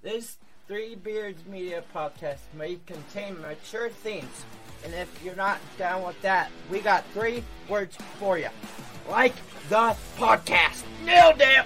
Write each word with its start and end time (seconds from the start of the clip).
This 0.00 0.36
Three 0.68 0.94
Beards 0.94 1.44
Media 1.46 1.82
podcast 1.92 2.38
may 2.56 2.78
contain 2.86 3.40
mature 3.40 3.88
themes, 3.88 4.44
and 4.84 4.94
if 4.94 5.08
you're 5.24 5.34
not 5.34 5.58
down 5.76 6.04
with 6.06 6.20
that, 6.22 6.52
we 6.70 6.78
got 6.78 7.04
three 7.12 7.42
words 7.68 7.96
for 8.20 8.38
you. 8.38 8.48
Like 9.10 9.34
the 9.68 9.96
podcast. 10.16 10.84
Nailed 11.04 11.40
it! 11.40 11.64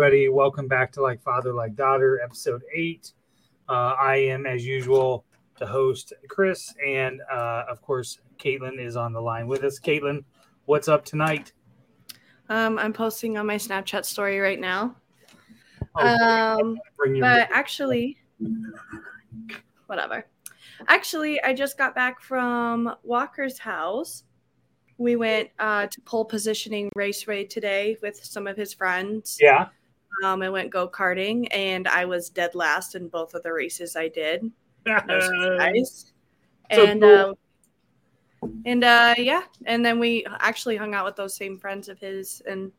Everybody, 0.00 0.28
welcome 0.28 0.68
back 0.68 0.92
to 0.92 1.02
Like 1.02 1.20
Father, 1.20 1.52
Like 1.52 1.74
Daughter, 1.74 2.20
episode 2.22 2.62
eight. 2.72 3.14
Uh, 3.68 3.96
I 4.00 4.14
am, 4.14 4.46
as 4.46 4.64
usual, 4.64 5.24
the 5.58 5.66
host, 5.66 6.12
Chris, 6.28 6.72
and 6.86 7.20
uh, 7.28 7.64
of 7.68 7.82
course, 7.82 8.20
Caitlyn 8.38 8.78
is 8.78 8.94
on 8.94 9.12
the 9.12 9.20
line 9.20 9.48
with 9.48 9.64
us. 9.64 9.80
Caitlyn, 9.80 10.22
what's 10.66 10.86
up 10.86 11.04
tonight? 11.04 11.52
Um, 12.48 12.78
I'm 12.78 12.92
posting 12.92 13.38
on 13.38 13.46
my 13.48 13.56
Snapchat 13.56 14.04
story 14.04 14.38
right 14.38 14.60
now. 14.60 14.94
Oh, 15.96 16.60
Um, 16.60 16.78
but 17.18 17.48
actually, 17.50 18.18
whatever. 19.88 20.24
Actually, 20.86 21.42
I 21.42 21.52
just 21.52 21.76
got 21.76 21.96
back 21.96 22.20
from 22.20 22.94
Walker's 23.02 23.58
house. 23.58 24.22
We 24.96 25.16
went 25.16 25.50
uh, 25.58 25.88
to 25.88 26.00
pole 26.02 26.24
positioning 26.24 26.88
race 26.94 27.26
raid 27.26 27.50
today 27.50 27.96
with 28.00 28.24
some 28.24 28.46
of 28.46 28.56
his 28.56 28.72
friends. 28.72 29.38
yeah. 29.40 29.70
Um, 30.24 30.42
I 30.42 30.48
went 30.50 30.70
go 30.70 30.88
karting, 30.88 31.46
and 31.50 31.86
I 31.86 32.04
was 32.04 32.30
dead 32.30 32.54
last 32.54 32.94
in 32.94 33.08
both 33.08 33.34
of 33.34 33.42
the 33.42 33.52
races 33.52 33.96
I 33.96 34.08
did. 34.08 34.50
Surprise. 34.86 36.12
so 36.72 36.86
and 36.86 37.02
cool. 37.02 37.36
uh, 38.42 38.48
and 38.64 38.84
uh, 38.84 39.14
yeah, 39.18 39.42
and 39.66 39.84
then 39.84 39.98
we 39.98 40.26
actually 40.40 40.76
hung 40.76 40.94
out 40.94 41.04
with 41.04 41.16
those 41.16 41.36
same 41.36 41.58
friends 41.58 41.88
of 41.88 41.98
his 41.98 42.42
and 42.48 42.72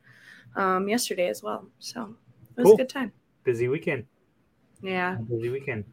um, 0.55 0.87
yesterday 0.89 1.27
as 1.29 1.43
well. 1.43 1.67
So 1.79 2.15
it 2.57 2.61
was 2.61 2.65
Cool. 2.65 2.73
a 2.73 2.77
good 2.77 2.89
time. 2.89 3.11
Busy 3.43 3.67
weekend. 3.67 4.05
Yeah, 4.81 5.15
Busy 5.15 5.49
weekend. 5.49 5.85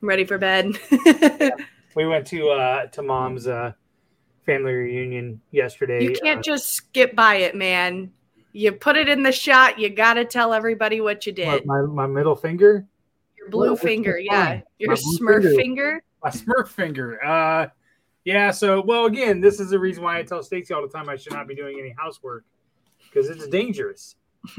I'm 0.00 0.08
ready 0.08 0.24
for 0.24 0.38
bed. 0.38 0.72
We 1.94 2.06
went 2.06 2.26
to 2.28 2.48
uh, 2.48 2.86
to 2.86 3.02
mom's 3.02 3.46
uh, 3.46 3.72
family 4.46 4.72
reunion 4.72 5.40
yesterday. 5.50 6.04
you 6.04 6.12
can't 6.12 6.38
Uh, 6.38 6.42
just 6.42 6.70
skip 6.70 7.14
by 7.14 7.36
it, 7.36 7.54
man. 7.54 8.12
You 8.52 8.72
put 8.72 8.96
it 8.96 9.08
in 9.08 9.22
the 9.22 9.32
shot. 9.32 9.78
You 9.78 9.88
got 9.88 10.14
to 10.14 10.24
tell 10.24 10.52
everybody 10.52 11.00
what 11.00 11.26
you 11.26 11.32
did. 11.32 11.64
my, 11.66 11.82
my 11.82 12.06
middle 12.06 12.36
finger, 12.36 12.86
Your 13.38 13.48
blue 13.48 13.70
What- 13.72 13.80
finger, 13.80 14.18
yeah. 14.18 14.60
Your 14.78 14.90
My 14.90 14.96
Smurf 14.96 15.42
finger. 15.42 15.54
finger. 15.56 16.02
my 16.22 16.30
Smurf 16.30 16.68
finger. 16.68 17.24
Uh, 17.24 17.68
yeah. 18.24 18.50
So, 18.50 18.82
well, 18.82 19.06
again, 19.06 19.40
this 19.40 19.58
is 19.58 19.70
the 19.70 19.78
reason 19.78 20.04
why 20.04 20.18
I 20.18 20.22
tell 20.22 20.42
Stacy 20.42 20.74
all 20.74 20.82
the 20.82 20.88
time 20.88 21.08
I 21.08 21.16
should 21.16 21.32
not 21.32 21.48
be 21.48 21.54
doing 21.54 21.78
any 21.80 21.94
housework 21.98 22.44
because 23.08 23.28
it's 23.30 23.46
dangerous. 23.48 24.16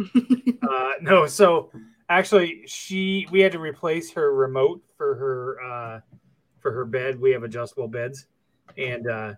uh, 0.69 0.91
no, 1.01 1.27
so 1.27 1.69
actually, 2.09 2.63
she 2.67 3.27
we 3.31 3.41
had 3.41 3.51
to 3.51 3.59
replace 3.59 4.11
her 4.13 4.33
remote 4.33 4.81
for 4.97 5.15
her 5.15 5.61
uh, 5.61 5.99
for 6.59 6.71
her 6.71 6.85
bed. 6.85 7.19
We 7.19 7.31
have 7.31 7.43
adjustable 7.43 7.89
beds, 7.89 8.27
and 8.77 9.07
uh, 9.07 9.33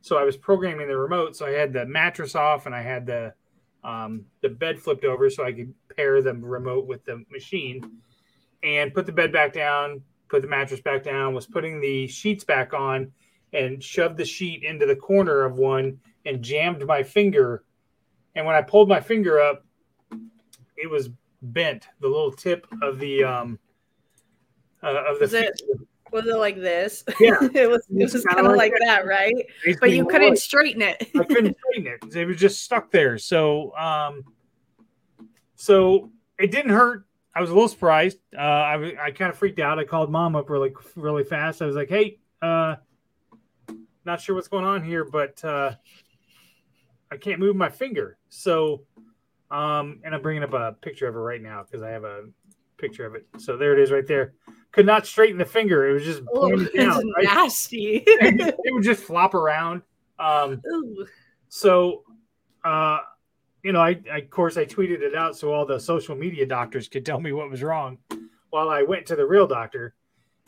so 0.00 0.16
I 0.18 0.24
was 0.24 0.36
programming 0.36 0.88
the 0.88 0.96
remote. 0.96 1.36
So 1.36 1.46
I 1.46 1.50
had 1.50 1.72
the 1.72 1.86
mattress 1.86 2.34
off, 2.34 2.66
and 2.66 2.74
I 2.74 2.82
had 2.82 3.06
the 3.06 3.34
um, 3.84 4.24
the 4.40 4.48
bed 4.48 4.80
flipped 4.80 5.04
over, 5.04 5.28
so 5.30 5.44
I 5.44 5.52
could 5.52 5.74
pair 5.94 6.22
the 6.22 6.34
remote 6.34 6.86
with 6.86 7.04
the 7.04 7.24
machine, 7.30 8.00
and 8.62 8.94
put 8.94 9.06
the 9.06 9.12
bed 9.12 9.32
back 9.32 9.52
down, 9.52 10.02
put 10.28 10.42
the 10.42 10.48
mattress 10.48 10.80
back 10.80 11.02
down. 11.02 11.34
Was 11.34 11.46
putting 11.46 11.80
the 11.80 12.06
sheets 12.06 12.44
back 12.44 12.72
on, 12.72 13.12
and 13.52 13.82
shoved 13.82 14.16
the 14.16 14.24
sheet 14.24 14.64
into 14.64 14.86
the 14.86 14.96
corner 14.96 15.42
of 15.42 15.58
one, 15.58 16.00
and 16.24 16.42
jammed 16.42 16.84
my 16.86 17.02
finger. 17.02 17.62
And 18.34 18.46
when 18.46 18.56
I 18.56 18.62
pulled 18.62 18.88
my 18.88 19.00
finger 19.00 19.38
up, 19.40 19.64
it 20.76 20.90
was 20.90 21.10
bent. 21.42 21.86
The 22.00 22.08
little 22.08 22.32
tip 22.32 22.66
of 22.82 22.98
the 22.98 23.22
um 23.22 23.58
uh, 24.82 25.04
of 25.06 25.18
the 25.18 25.24
Was 25.24 25.34
it- 25.34 25.60
Was 26.14 26.28
it 26.28 26.36
like 26.36 26.54
this? 26.54 27.02
Yeah. 27.18 27.36
it 27.52 27.68
was. 27.68 27.84
It 27.90 28.12
was 28.12 28.24
kinda 28.24 28.48
like 28.48 28.56
like 28.56 28.72
that, 28.84 29.04
right? 29.04 29.34
But 29.80 29.90
you 29.90 30.06
couldn't 30.06 30.38
straighten 30.38 30.80
it. 30.80 31.10
I 31.12 31.24
couldn't 31.24 31.56
straighten 31.72 31.92
it. 31.92 32.16
It 32.16 32.26
was 32.26 32.36
just 32.36 32.62
stuck 32.62 32.92
there. 32.92 33.18
So 33.18 33.76
um 33.76 34.22
so 35.56 36.12
it 36.38 36.52
didn't 36.52 36.70
hurt. 36.70 37.06
I 37.34 37.40
was 37.40 37.50
a 37.50 37.52
little 37.52 37.68
surprised. 37.68 38.18
Uh 38.32 38.40
I, 38.40 39.06
I 39.06 39.10
kind 39.10 39.28
of 39.28 39.36
freaked 39.36 39.58
out. 39.58 39.80
I 39.80 39.84
called 39.84 40.08
mom 40.08 40.36
up 40.36 40.48
really 40.50 40.72
really 40.94 41.24
fast. 41.24 41.60
I 41.60 41.66
was 41.66 41.74
like, 41.74 41.88
"Hey, 41.88 42.20
uh 42.40 42.76
not 44.04 44.20
sure 44.20 44.36
what's 44.36 44.48
going 44.48 44.64
on 44.64 44.84
here, 44.84 45.04
but 45.04 45.44
uh 45.44 45.72
I 47.10 47.16
can't 47.16 47.40
move 47.40 47.56
my 47.56 47.70
finger." 47.70 48.18
So 48.28 48.82
um 49.50 49.98
and 50.04 50.14
I'm 50.14 50.22
bringing 50.22 50.44
up 50.44 50.52
a 50.52 50.76
picture 50.80 51.08
of 51.08 51.14
her 51.14 51.22
right 51.24 51.42
now 51.42 51.64
because 51.64 51.82
I 51.82 51.90
have 51.90 52.04
a 52.04 52.26
picture 52.76 53.04
of 53.04 53.16
it. 53.16 53.26
So 53.38 53.56
there 53.56 53.72
it 53.72 53.80
is 53.80 53.90
right 53.90 54.06
there. 54.06 54.34
Could 54.74 54.86
not 54.86 55.06
straighten 55.06 55.38
the 55.38 55.44
finger. 55.44 55.88
It 55.88 55.92
was 55.92 56.04
just 56.04 56.24
pointed 56.26 56.62
it's 56.74 56.74
down. 56.74 57.12
right? 57.16 57.24
nasty. 57.24 58.02
it 58.06 58.74
would 58.74 58.82
just 58.82 59.02
flop 59.04 59.34
around. 59.34 59.82
Um 60.18 60.60
Ooh. 60.72 61.06
so, 61.48 62.02
uh, 62.64 62.98
you 63.62 63.72
know, 63.72 63.80
I, 63.80 64.00
I 64.12 64.18
of 64.18 64.30
course 64.30 64.56
I 64.56 64.64
tweeted 64.64 65.00
it 65.00 65.14
out 65.14 65.36
so 65.36 65.52
all 65.52 65.64
the 65.64 65.78
social 65.78 66.14
media 66.16 66.44
doctors 66.44 66.88
could 66.88 67.06
tell 67.06 67.20
me 67.20 67.32
what 67.32 67.48
was 67.50 67.62
wrong. 67.62 67.98
While 68.50 68.68
I 68.68 68.82
went 68.82 69.06
to 69.06 69.16
the 69.16 69.24
real 69.26 69.46
doctor, 69.46 69.94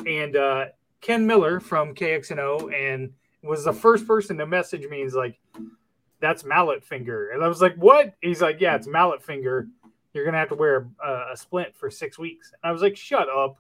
and 0.07 0.37
uh, 0.37 0.67
Ken 1.01 1.27
Miller 1.27 1.59
from 1.61 1.95
KXNO 1.95 2.73
and 2.75 3.13
was 3.43 3.65
the 3.65 3.73
first 3.73 4.07
person 4.07 4.37
to 4.39 4.47
message 4.47 4.87
me. 4.89 5.03
He's 5.03 5.15
like, 5.15 5.39
"That's 6.21 6.45
mallet 6.45 6.85
finger," 6.85 7.31
and 7.31 7.43
I 7.43 7.49
was 7.49 7.61
like, 7.61 7.75
"What?" 7.77 8.15
He's 8.21 8.43
like, 8.43 8.61
"Yeah, 8.61 8.77
it's 8.77 8.87
mallet 8.87 9.23
finger. 9.23 9.69
You're 10.13 10.25
gonna 10.25 10.39
have 10.39 10.51
to 10.51 10.55
wear 10.55 10.89
a, 11.05 11.33
a 11.33 11.37
splint 11.37 11.77
for 11.77 11.91
six 11.91 12.19
weeks." 12.19 12.53
And 12.63 12.69
I 12.69 12.73
was 12.73 12.83
like, 12.83 12.97
"Shut 12.97 13.29
up." 13.29 13.57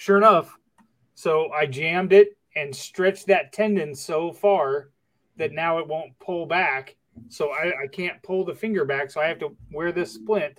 Sure 0.00 0.16
enough, 0.16 0.58
so 1.14 1.50
I 1.52 1.66
jammed 1.66 2.14
it 2.14 2.28
and 2.56 2.74
stretched 2.74 3.26
that 3.26 3.52
tendon 3.52 3.94
so 3.94 4.32
far 4.32 4.88
that 5.36 5.52
now 5.52 5.78
it 5.78 5.86
won't 5.86 6.18
pull 6.20 6.46
back. 6.46 6.96
So 7.28 7.50
I, 7.50 7.82
I 7.82 7.86
can't 7.86 8.20
pull 8.22 8.46
the 8.46 8.54
finger 8.54 8.86
back. 8.86 9.10
So 9.10 9.20
I 9.20 9.26
have 9.26 9.38
to 9.40 9.54
wear 9.70 9.92
this 9.92 10.14
splint 10.14 10.58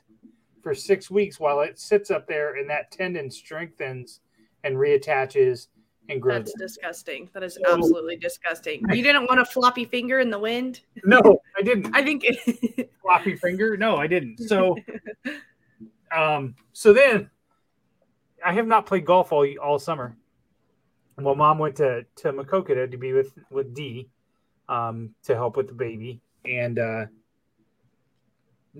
for 0.62 0.76
six 0.76 1.10
weeks 1.10 1.40
while 1.40 1.62
it 1.62 1.80
sits 1.80 2.12
up 2.12 2.28
there 2.28 2.58
and 2.58 2.70
that 2.70 2.92
tendon 2.92 3.32
strengthens 3.32 4.20
and 4.64 4.76
reattaches 4.76 5.70
and 6.08 6.22
grows. 6.22 6.46
That's 6.46 6.54
disgusting. 6.60 7.28
That 7.34 7.42
is 7.42 7.56
So- 7.56 7.74
absolutely 7.74 8.18
disgusting. 8.18 8.84
You 8.92 9.02
didn't 9.02 9.26
want 9.26 9.40
a 9.40 9.46
floppy 9.46 9.86
finger 9.86 10.20
in 10.20 10.30
the 10.30 10.38
wind? 10.38 10.82
No, 11.04 11.42
I 11.58 11.64
didn't. 11.64 11.90
I 11.96 12.04
think 12.04 12.28
Floppy 13.02 13.36
finger? 13.38 13.76
No, 13.76 13.98
I 13.98 14.06
didn't. 14.06 14.38
So, 14.38 14.78
um, 16.16 16.54
so 16.74 16.94
then 16.94 17.32
I 18.46 18.54
have 18.54 18.68
not 18.68 18.86
played 18.86 19.06
golf 19.06 19.32
all 19.32 19.48
all 19.62 19.80
summer. 19.80 20.18
Well, 21.18 21.36
mom 21.36 21.60
went 21.60 21.76
to 21.78 22.06
to 22.18 22.34
Makokata 22.34 22.90
to 22.90 22.98
be 22.98 23.14
with 23.14 23.34
with 23.50 23.74
D, 23.74 24.10
um, 24.70 25.14
to 25.24 25.36
help 25.36 25.58
with 25.58 25.68
the 25.68 25.74
baby, 25.74 26.22
and 26.46 26.80
uh, 26.80 27.06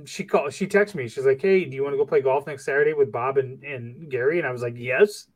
she 0.06 0.24
called. 0.24 0.54
She 0.54 0.68
texted 0.68 0.96
me. 0.96 1.08
She's 1.08 1.26
like, 1.26 1.42
"Hey, 1.42 1.66
do 1.66 1.76
you 1.76 1.84
want 1.84 1.94
to 1.94 1.98
go 1.98 2.06
play 2.06 2.22
golf 2.22 2.48
next 2.48 2.66
Saturday 2.66 2.94
with 2.94 3.12
Bob 3.12 3.38
and 3.38 3.64
and 3.64 4.10
Gary?" 4.10 4.40
And 4.40 4.48
I 4.48 4.52
was 4.52 4.62
like, 4.62 4.76
"Yes." 4.78 5.28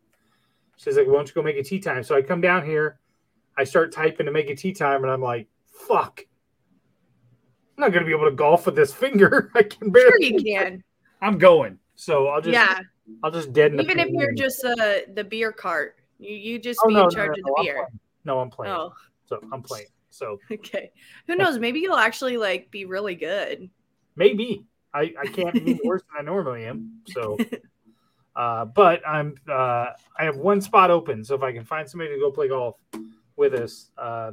She's 0.78 0.98
like, 0.98 1.08
"Why 1.08 1.14
don't 1.14 1.28
you 1.28 1.34
go 1.34 1.42
make 1.44 1.58
a 1.58 1.64
tea 1.64 1.80
time?" 1.80 2.04
So 2.04 2.16
I 2.16 2.22
come 2.22 2.42
down 2.42 2.66
here, 2.66 3.00
I 3.58 3.64
start 3.64 3.92
typing 3.92 4.26
to 4.26 4.32
make 4.32 4.50
a 4.50 4.56
tea 4.56 4.74
time, 4.74 5.04
and 5.04 5.12
I'm 5.12 5.22
like, 5.22 5.48
"Fuck." 5.68 6.26
I'm 7.78 7.82
not 7.82 7.92
gonna 7.92 8.06
be 8.06 8.14
able 8.14 8.30
to 8.30 8.36
golf 8.36 8.66
with 8.66 8.76
this 8.76 8.94
finger. 8.94 9.52
I 9.56 9.64
can 9.64 9.92
barely. 9.92 10.30
sure 10.30 10.40
you 10.40 10.44
can. 10.44 10.84
I'm 11.22 11.38
going. 11.38 11.80
So 11.96 12.28
I'll 12.28 12.42
just 12.42 12.54
yeah, 12.54 12.80
I'll 13.24 13.32
just 13.32 13.54
deaden. 13.54 13.78
the 13.78 13.84
even 13.84 14.00
if 14.00 14.10
you're 14.10 14.34
just 14.34 14.64
uh, 14.64 15.00
the 15.14 15.24
beer 15.24 15.52
cart, 15.52 15.98
you 16.20 16.36
you 16.36 16.60
just 16.60 16.80
Oh, 16.84 16.88
be 16.88 16.94
no, 16.96 17.04
in 17.04 17.10
charge 17.10 17.28
no, 17.28 17.32
of 17.34 17.38
no, 17.40 17.44
the 17.44 17.56
I'm 17.60 17.66
beer. 17.66 17.88
No, 18.24 18.40
I'm 18.40 18.50
playing. 18.50 18.74
Oh, 18.74 18.94
So 19.26 19.40
I'm 19.52 19.62
playing. 19.62 19.88
So 20.10 20.40
okay. 20.52 20.92
Who 21.28 21.36
knows? 21.36 21.60
Maybe 21.60 21.80
you'll 21.80 21.98
actually 21.98 22.38
like 22.38 22.72
be 22.72 22.86
really 22.86 23.16
good. 23.16 23.70
maybe 24.16 24.66
I 24.94 25.14
I 25.20 25.26
can't 25.28 25.54
be 25.54 25.80
worse 25.86 26.02
than 26.12 26.22
I 26.28 26.32
normally 26.32 26.66
am. 26.66 27.02
So, 27.08 27.38
uh, 28.36 28.66
but 28.66 29.02
I'm 29.08 29.36
uh 29.50 29.88
I 30.18 30.24
have 30.24 30.38
one 30.38 30.62
spot 30.62 30.90
open. 30.90 31.24
So 31.24 31.36
if 31.36 31.44
I 31.44 31.52
can 31.52 31.64
find 31.66 31.90
somebody 31.90 32.12
to 32.14 32.20
go 32.20 32.32
play 32.32 32.48
golf 32.48 32.78
with 33.36 33.54
us, 33.54 33.92
uh, 33.98 34.32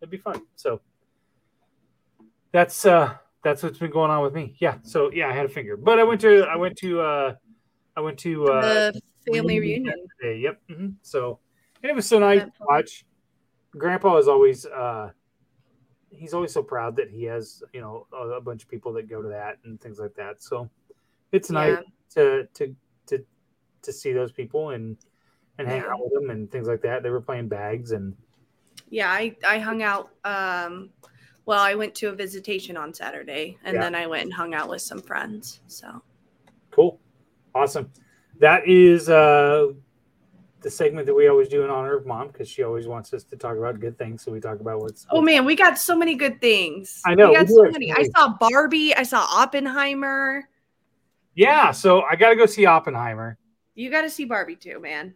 it'd 0.00 0.10
be 0.10 0.16
fun. 0.18 0.40
So 0.56 0.80
that's 2.52 2.86
uh 2.86 3.16
that's 3.42 3.62
what's 3.62 3.78
been 3.78 3.90
going 3.90 4.10
on 4.10 4.22
with 4.22 4.32
me. 4.32 4.56
Yeah. 4.58 4.78
So 4.82 5.10
yeah, 5.12 5.28
I 5.28 5.32
had 5.32 5.44
a 5.44 5.48
finger, 5.48 5.76
but 5.76 5.98
I 5.98 6.04
went 6.04 6.20
to 6.22 6.44
I 6.44 6.56
went 6.56 6.76
to 6.78 7.00
uh 7.00 7.34
I 7.96 8.00
went 8.00 8.18
to 8.20 8.46
uh, 8.46 8.92
the 8.92 9.02
family 9.32 9.60
reunion. 9.60 10.06
Day. 10.20 10.38
Yep. 10.38 10.60
hmm 10.68 10.88
So, 11.02 11.38
it 11.82 11.94
was 11.94 12.06
so 12.06 12.18
nice 12.18 12.42
to 12.42 12.50
watch. 12.60 13.04
Grandpa 13.76 14.16
is 14.18 14.28
always 14.28 14.66
uh, 14.66 15.10
he's 16.10 16.34
always 16.34 16.52
so 16.52 16.62
proud 16.62 16.96
that 16.96 17.10
he 17.10 17.24
has 17.24 17.62
you 17.72 17.80
know 17.80 18.06
a, 18.12 18.28
a 18.30 18.40
bunch 18.40 18.62
of 18.62 18.68
people 18.68 18.92
that 18.94 19.08
go 19.08 19.20
to 19.22 19.28
that 19.28 19.58
and 19.64 19.80
things 19.80 19.98
like 19.98 20.14
that. 20.14 20.42
So, 20.42 20.70
it's 21.32 21.50
nice 21.50 21.76
Yeah. 21.76 21.82
to 22.14 22.48
to 22.54 22.76
to 23.06 23.24
to 23.82 23.92
see 23.92 24.12
those 24.12 24.32
people 24.32 24.70
and 24.70 24.96
and 25.58 25.68
hang 25.68 25.80
out 25.82 26.00
with 26.00 26.12
them 26.12 26.30
and 26.30 26.50
things 26.50 26.66
like 26.66 26.82
that. 26.82 27.02
They 27.02 27.10
were 27.10 27.20
playing 27.20 27.48
bags 27.48 27.92
and 27.92 28.16
Yeah, 28.90 29.10
I, 29.10 29.36
I 29.46 29.58
hung 29.58 29.82
out. 29.82 30.10
Um, 30.24 30.90
well, 31.46 31.60
I 31.60 31.74
went 31.74 31.94
to 31.96 32.08
a 32.08 32.12
visitation 32.12 32.76
on 32.76 32.94
Saturday, 32.94 33.58
and 33.64 33.74
Yeah. 33.74 33.82
then 33.82 33.94
I 33.94 34.06
went 34.06 34.22
and 34.24 34.32
hung 34.32 34.54
out 34.54 34.68
with 34.68 34.82
some 34.82 35.00
friends. 35.02 35.60
So. 35.66 36.02
Awesome. 37.54 37.90
That 38.40 38.66
is 38.66 39.08
uh 39.08 39.68
the 40.60 40.70
segment 40.70 41.06
that 41.06 41.14
we 41.14 41.28
always 41.28 41.48
do 41.48 41.62
in 41.62 41.70
honor 41.70 41.94
of 41.96 42.06
mom 42.06 42.28
because 42.28 42.48
she 42.48 42.62
always 42.62 42.86
wants 42.88 43.12
us 43.12 43.22
to 43.24 43.36
talk 43.36 43.56
about 43.56 43.80
good 43.80 43.98
things. 43.98 44.22
So 44.22 44.32
we 44.32 44.40
talk 44.40 44.60
about 44.60 44.80
what's 44.80 45.06
Oh 45.10 45.20
man, 45.20 45.44
we 45.44 45.54
got 45.54 45.78
so 45.78 45.94
many 45.94 46.14
good 46.14 46.40
things. 46.40 47.02
I 47.04 47.14
know, 47.14 47.30
We 47.30 47.36
got 47.36 47.46
we 47.48 47.54
so 47.54 47.62
many. 47.70 47.92
I 47.92 48.04
saw 48.16 48.34
Barbie. 48.40 48.94
I 48.94 49.02
saw 49.02 49.26
Oppenheimer. 49.30 50.48
Yeah, 51.34 51.70
so 51.72 52.02
I 52.02 52.16
gotta 52.16 52.36
go 52.36 52.46
see 52.46 52.66
Oppenheimer. 52.66 53.38
You 53.74 53.90
got 53.90 54.02
to 54.02 54.10
see 54.10 54.24
Barbie 54.24 54.56
too, 54.56 54.78
man. 54.80 55.14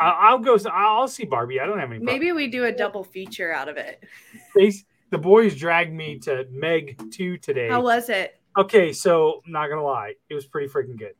I'll 0.00 0.38
go. 0.38 0.56
I'll 0.72 1.08
see 1.08 1.24
Barbie. 1.24 1.60
I 1.60 1.66
don't 1.66 1.78
have 1.78 1.90
any. 1.90 1.98
Maybe 1.98 2.32
we 2.32 2.46
do 2.46 2.64
a 2.64 2.72
double 2.72 3.02
feature 3.04 3.52
out 3.52 3.68
of 3.68 3.76
it. 3.76 4.02
They- 4.54 4.72
the 5.10 5.18
boys 5.18 5.56
dragged 5.56 5.92
me 5.94 6.18
to 6.20 6.46
Meg 6.50 7.00
two 7.10 7.38
today. 7.38 7.68
How 7.68 7.82
was 7.82 8.10
it? 8.10 8.38
Okay, 8.58 8.92
so 8.92 9.40
not 9.46 9.68
gonna 9.68 9.82
lie, 9.82 10.14
it 10.28 10.34
was 10.34 10.44
pretty 10.46 10.68
freaking 10.68 10.98
good. 10.98 11.14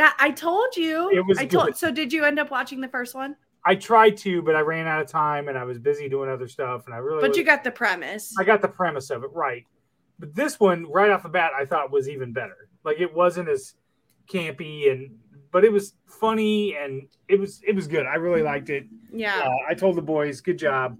That 0.00 0.16
I 0.18 0.30
told 0.30 0.76
you. 0.76 1.10
It 1.10 1.26
was 1.26 1.36
I 1.36 1.44
told. 1.44 1.66
good. 1.66 1.76
So 1.76 1.90
did 1.90 2.10
you 2.10 2.24
end 2.24 2.38
up 2.38 2.50
watching 2.50 2.80
the 2.80 2.88
first 2.88 3.14
one? 3.14 3.36
I 3.66 3.74
tried 3.74 4.16
to, 4.18 4.40
but 4.40 4.56
I 4.56 4.60
ran 4.60 4.86
out 4.86 5.02
of 5.02 5.08
time 5.08 5.48
and 5.48 5.58
I 5.58 5.64
was 5.64 5.78
busy 5.78 6.08
doing 6.08 6.30
other 6.30 6.48
stuff, 6.48 6.86
and 6.86 6.94
I 6.94 6.98
really. 6.98 7.20
But 7.20 7.36
you 7.36 7.44
got 7.44 7.64
the 7.64 7.70
premise. 7.70 8.32
I 8.40 8.44
got 8.44 8.62
the 8.62 8.68
premise 8.68 9.10
of 9.10 9.24
it 9.24 9.30
right, 9.34 9.66
but 10.18 10.34
this 10.34 10.58
one 10.58 10.90
right 10.90 11.10
off 11.10 11.22
the 11.22 11.28
bat 11.28 11.52
I 11.54 11.66
thought 11.66 11.92
was 11.92 12.08
even 12.08 12.32
better. 12.32 12.70
Like 12.82 12.98
it 12.98 13.12
wasn't 13.12 13.50
as 13.50 13.74
campy 14.26 14.90
and, 14.90 15.18
but 15.52 15.66
it 15.66 15.72
was 15.72 15.92
funny 16.06 16.76
and 16.76 17.06
it 17.28 17.38
was 17.38 17.60
it 17.68 17.76
was 17.76 17.86
good. 17.86 18.06
I 18.06 18.14
really 18.14 18.42
liked 18.42 18.70
it. 18.70 18.86
Yeah. 19.12 19.38
Uh, 19.38 19.50
I 19.68 19.74
told 19.74 19.96
the 19.96 20.02
boys, 20.02 20.40
good 20.40 20.58
job. 20.58 20.96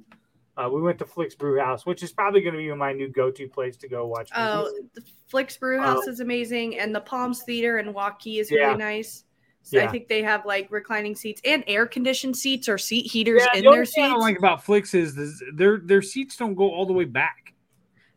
Uh, 0.60 0.68
we 0.68 0.80
went 0.82 0.98
to 0.98 1.06
Flix 1.06 1.34
Brewhouse, 1.34 1.86
which 1.86 2.02
is 2.02 2.12
probably 2.12 2.40
going 2.42 2.54
to 2.54 2.58
be 2.58 2.72
my 2.74 2.92
new 2.92 3.08
go-to 3.08 3.48
place 3.48 3.76
to 3.78 3.88
go 3.88 4.06
watch. 4.06 4.28
Oh, 4.36 4.64
movies. 4.64 4.90
the 4.94 5.02
Flix 5.28 5.56
Brew 5.56 5.80
Uh, 5.80 5.82
House 5.82 6.06
is 6.06 6.20
amazing, 6.20 6.78
and 6.78 6.94
the 6.94 7.00
Palms 7.00 7.42
Theater 7.44 7.78
in 7.78 7.94
Waukee 7.94 8.40
is 8.40 8.50
Yeah. 8.50 8.66
really 8.66 8.78
nice. 8.78 9.24
So 9.62 9.78
I 9.78 9.86
think 9.88 10.08
they 10.08 10.22
have 10.22 10.44
like 10.46 10.68
reclining 10.70 11.14
seats 11.14 11.40
and 11.44 11.62
air 11.66 11.86
conditioned 11.86 12.34
seats 12.36 12.68
or 12.68 12.78
seat 12.78 13.10
heaters 13.10 13.42
Yeah, 13.44 13.58
in 13.58 13.64
the 13.64 13.70
their 13.70 13.78
only 13.80 13.86
thing 13.86 14.04
I 14.04 14.08
don't 14.08 14.20
like 14.20 14.38
about 14.38 14.64
Flix 14.64 14.94
is 14.94 15.14
this, 15.14 15.40
their 15.54 15.78
their 15.78 16.02
seats 16.02 16.36
don't 16.36 16.54
go 16.54 16.70
all 16.70 16.86
the 16.86 16.94
way 16.94 17.04
back, 17.04 17.52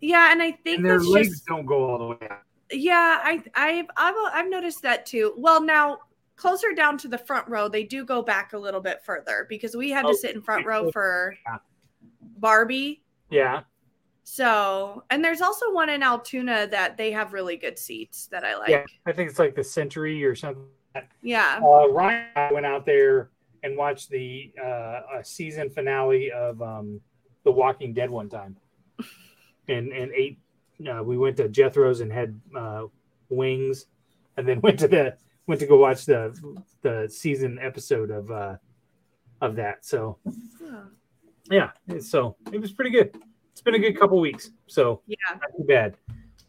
yeah, 0.02 0.32
and 0.32 0.42
I 0.42 0.52
think 0.52 0.78
and 0.78 0.86
their 0.86 0.98
that's 0.98 1.08
legs 1.10 1.30
just 1.30 1.46
don't 1.46 1.66
go 1.66 1.84
all 1.90 1.98
the 1.98 2.06
way 2.08 2.18
out. 2.30 2.42
yeah. 2.72 3.20
I 3.24 3.44
I've, 3.56 3.88
I've 3.98 4.16
I've 4.34 4.50
noticed 4.50 4.82
that 4.84 5.06
too. 5.06 5.34
Well, 5.38 5.62
now 5.62 6.00
closer 6.38 6.72
down 6.74 6.98
to 7.00 7.08
the 7.10 7.18
front 7.18 7.48
row, 7.50 7.68
they 7.68 7.84
do 7.84 8.04
go 8.06 8.22
back 8.22 8.54
a 8.54 8.58
little 8.58 8.82
bit 8.82 9.02
further 9.06 9.46
because 9.50 9.76
we 9.76 9.92
had 9.92 10.06
Oh, 10.06 10.12
to 10.14 10.18
sit 10.18 10.34
in 10.36 10.42
front 10.42 10.66
row 10.66 10.92
for 10.92 11.36
yeah. 11.46 11.58
Barbie. 12.38 13.04
Yeah, 13.30 13.62
So, 14.24 15.04
and 15.10 15.24
there's 15.24 15.42
also 15.42 15.72
one 15.74 15.90
in 15.90 16.04
Altoona 16.04 16.68
that 16.68 16.98
they 16.98 17.12
have 17.12 17.34
really 17.34 17.58
good 17.58 17.78
seats 17.80 18.28
that 18.28 18.44
I 18.44 18.56
like. 18.58 18.70
yeah. 18.70 18.84
I 19.06 19.12
think 19.12 19.30
it's 19.30 19.40
like 19.40 19.56
the 19.56 19.64
Century 19.64 20.24
or 20.24 20.36
something. 20.36 20.64
Yeah. 21.24 21.60
uh, 21.64 21.90
Ryan 21.90 22.28
and 22.36 22.50
I 22.50 22.54
went 22.54 22.66
out 22.68 22.86
there 22.86 23.32
and 23.64 23.76
watched 23.76 24.10
the 24.10 24.52
uh, 24.62 25.02
a 25.20 25.24
season 25.24 25.70
finale 25.72 26.32
of 26.32 26.62
um, 26.62 27.02
The 27.44 27.52
Walking 27.52 27.94
Dead 27.94 28.10
one 28.10 28.30
time, 28.30 28.58
and 29.68 29.92
and 29.92 30.12
ate. 30.14 30.38
Uh, 30.88 31.02
we 31.02 31.18
went 31.18 31.38
to 31.38 31.48
Jethro's 31.48 32.02
and 32.02 32.12
had 32.12 32.40
uh, 32.56 32.84
wings, 33.30 33.86
and 34.38 34.48
then 34.48 34.62
went 34.66 34.80
to 34.80 34.88
the 34.88 35.18
went 35.48 35.62
to 35.62 35.68
go 35.68 35.78
watch 35.78 36.06
the 36.06 36.38
the 36.82 37.08
season 37.10 37.58
episode 37.60 38.12
of 38.12 38.30
uh, 38.30 38.56
of 39.42 39.56
that. 39.56 39.86
So 39.86 40.18
Oh, 40.62 40.86
yeah, 41.50 41.72
so 42.00 42.36
it 42.52 42.60
was 42.60 42.72
pretty 42.72 42.92
good. 42.92 43.18
It's 43.52 43.62
been 43.62 43.76
a 43.76 43.80
good 43.80 44.00
couple 44.00 44.20
weeks, 44.20 44.52
so 44.68 45.02
yeah. 45.08 45.16
not 45.32 45.50
too 45.56 45.64
bad. 45.64 45.98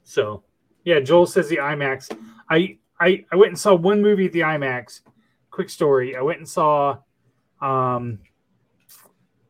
So 0.05 0.43
yeah, 0.85 1.01
Joel 1.01 1.27
says 1.27 1.49
the 1.49 1.57
IMAX. 1.57 2.17
I 2.51 2.79
I 3.01 3.25
I 3.33 3.37
went 3.37 3.51
and 3.51 3.59
saw 3.59 3.75
one 3.75 4.01
movie 4.01 4.27
at 4.27 4.33
the 4.33 4.41
IMAX. 4.41 5.01
Quick 5.51 5.69
story. 5.71 6.17
I 6.17 6.23
went 6.23 6.39
and 6.39 6.49
saw 6.49 6.99
um 7.61 8.21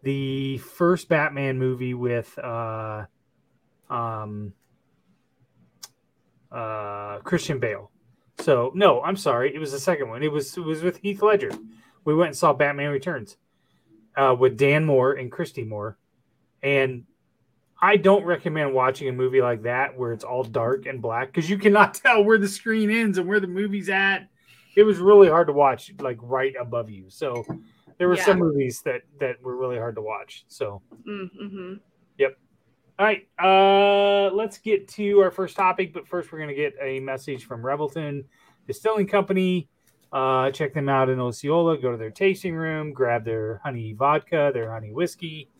the 0.02 0.58
first 0.58 1.08
Batman 1.08 1.58
movie 1.58 1.94
with 1.94 2.36
uh 2.38 3.04
um 3.90 4.52
uh 6.50 7.18
Christian 7.18 7.58
Bale. 7.58 7.90
So 8.40 8.72
no, 8.74 9.02
I'm 9.02 9.16
sorry, 9.16 9.54
it 9.54 9.58
was 9.58 9.72
the 9.72 9.78
second 9.78 10.08
one. 10.08 10.22
It 10.22 10.32
was 10.32 10.56
it 10.56 10.64
was 10.64 10.82
with 10.82 10.98
Heath 10.98 11.22
Ledger. 11.22 11.50
We 12.04 12.14
went 12.14 12.28
and 12.28 12.36
saw 12.36 12.52
Batman 12.52 12.90
Returns 12.90 13.36
uh 14.16 14.34
with 14.38 14.56
Dan 14.56 14.84
Moore 14.84 15.12
and 15.12 15.30
Christy 15.30 15.64
Moore. 15.64 15.98
And 16.62 17.04
I 17.80 17.96
don't 17.98 18.24
recommend 18.24 18.72
watching 18.72 19.08
a 19.08 19.12
movie 19.12 19.42
like 19.42 19.62
that 19.64 19.98
where 19.98 20.12
it's 20.12 20.24
all 20.24 20.42
dark 20.44 20.86
and 20.86 21.02
black 21.02 21.28
because 21.28 21.50
you 21.50 21.58
cannot 21.58 21.94
tell 22.02 22.24
where 22.24 22.38
the 22.38 22.48
screen 22.48 22.90
ends 22.90 23.18
and 23.18 23.28
where 23.28 23.40
the 23.40 23.46
movie's 23.46 23.88
at. 23.90 24.28
It 24.76 24.82
was 24.84 24.98
really 24.98 25.28
hard 25.28 25.46
to 25.48 25.52
watch, 25.52 25.92
like 26.00 26.18
right 26.20 26.54
above 26.60 26.90
you. 26.90 27.10
So 27.10 27.44
there 27.98 28.08
were 28.08 28.16
Yeah. 28.16 28.24
some 28.24 28.38
movies 28.38 28.80
that 28.84 29.02
that 29.20 29.42
were 29.42 29.56
really 29.56 29.76
hard 29.78 29.96
to 29.96 30.02
watch. 30.02 30.44
So 30.48 30.82
Mm-hmm. 31.06 31.74
all 32.96 33.06
right, 33.06 33.26
uh, 33.42 34.32
let's 34.34 34.58
get 34.58 34.86
to 34.88 35.18
our 35.20 35.32
first 35.32 35.56
topic. 35.56 35.92
But 35.92 36.06
first, 36.06 36.30
we're 36.30 36.38
going 36.38 36.48
to 36.50 36.54
get 36.54 36.74
a 36.80 37.00
message 37.00 37.44
from 37.44 37.60
Revelton 37.62 38.24
Distilling 38.68 39.08
Company. 39.08 39.68
Uh, 40.14 40.48
check 40.52 40.72
them 40.72 40.88
out 40.88 41.10
in 41.10 41.18
Osceola. 41.18 41.76
Go 41.76 41.90
to 41.90 41.96
their 41.96 42.12
tasting 42.12 42.54
room, 42.54 42.92
grab 42.92 43.24
their 43.24 43.60
honey 43.64 43.94
vodka, 43.94 44.52
their 44.54 44.70
honey 44.70 44.92
whiskey, 44.92 45.50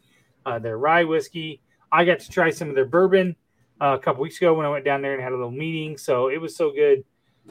uh, 0.46 0.60
their 0.60 0.78
rye 0.78 1.02
whiskey. 1.02 1.60
I 1.90 2.04
got 2.04 2.20
to 2.20 2.30
try 2.30 2.50
some 2.50 2.68
of 2.68 2.76
their 2.76 2.84
bourbon 2.84 3.34
uh, 3.80 3.96
a 3.96 3.98
couple 3.98 4.22
weeks 4.22 4.36
ago 4.36 4.54
when 4.54 4.64
I 4.64 4.68
went 4.68 4.84
down 4.84 5.02
there 5.02 5.12
and 5.12 5.20
had 5.20 5.32
a 5.32 5.36
little 5.36 5.50
meeting. 5.50 5.98
So 5.98 6.28
it 6.28 6.40
was 6.40 6.54
so 6.54 6.70
good. 6.70 7.02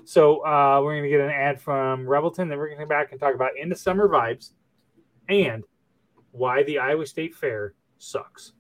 So 0.05 0.45
uh, 0.45 0.79
we're 0.81 0.94
going 0.94 1.03
to 1.03 1.09
get 1.09 1.19
an 1.19 1.29
ad 1.29 1.59
from 1.59 2.05
Revelton. 2.05 2.47
Then 2.47 2.57
we're 2.57 2.67
going 2.67 2.77
to 2.77 2.83
come 2.83 2.89
back 2.89 3.11
and 3.11 3.19
talk 3.19 3.35
about 3.35 3.51
end 3.59 3.74
of 3.74 3.77
summer 3.77 4.07
vibes 4.07 4.51
and 5.27 5.65
why 6.31 6.63
the 6.63 6.79
Iowa 6.79 7.05
State 7.05 7.36
Fair 7.36 7.74
sucks. 7.98 8.53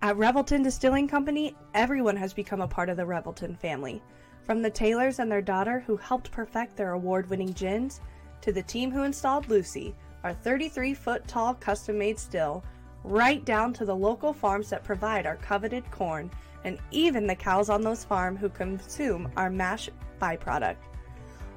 At 0.00 0.16
Revelton 0.16 0.64
Distilling 0.64 1.08
Company, 1.08 1.54
everyone 1.74 2.16
has 2.16 2.32
become 2.32 2.62
a 2.62 2.68
part 2.68 2.88
of 2.88 2.96
the 2.96 3.04
Revelton 3.04 3.58
family. 3.58 4.02
From 4.44 4.60
the 4.60 4.70
tailors 4.70 5.20
and 5.20 5.32
their 5.32 5.40
daughter 5.40 5.80
who 5.86 5.96
helped 5.96 6.30
perfect 6.30 6.76
their 6.76 6.92
award 6.92 7.30
winning 7.30 7.52
gins, 7.52 8.00
to 8.42 8.52
the 8.52 8.62
team 8.62 8.90
who 8.90 9.04
installed 9.04 9.48
Lucy, 9.48 9.94
our 10.22 10.34
33 10.34 10.92
foot 10.92 11.26
tall 11.26 11.54
custom 11.54 11.98
made 11.98 12.18
still, 12.18 12.62
right 13.04 13.42
down 13.44 13.72
to 13.72 13.86
the 13.86 13.96
local 13.96 14.34
farms 14.34 14.68
that 14.68 14.84
provide 14.84 15.24
our 15.24 15.36
coveted 15.36 15.90
corn, 15.90 16.30
and 16.64 16.78
even 16.90 17.26
the 17.26 17.34
cows 17.34 17.70
on 17.70 17.80
those 17.80 18.04
farms 18.04 18.38
who 18.38 18.50
consume 18.50 19.30
our 19.36 19.48
mash 19.48 19.88
byproduct. 20.20 20.76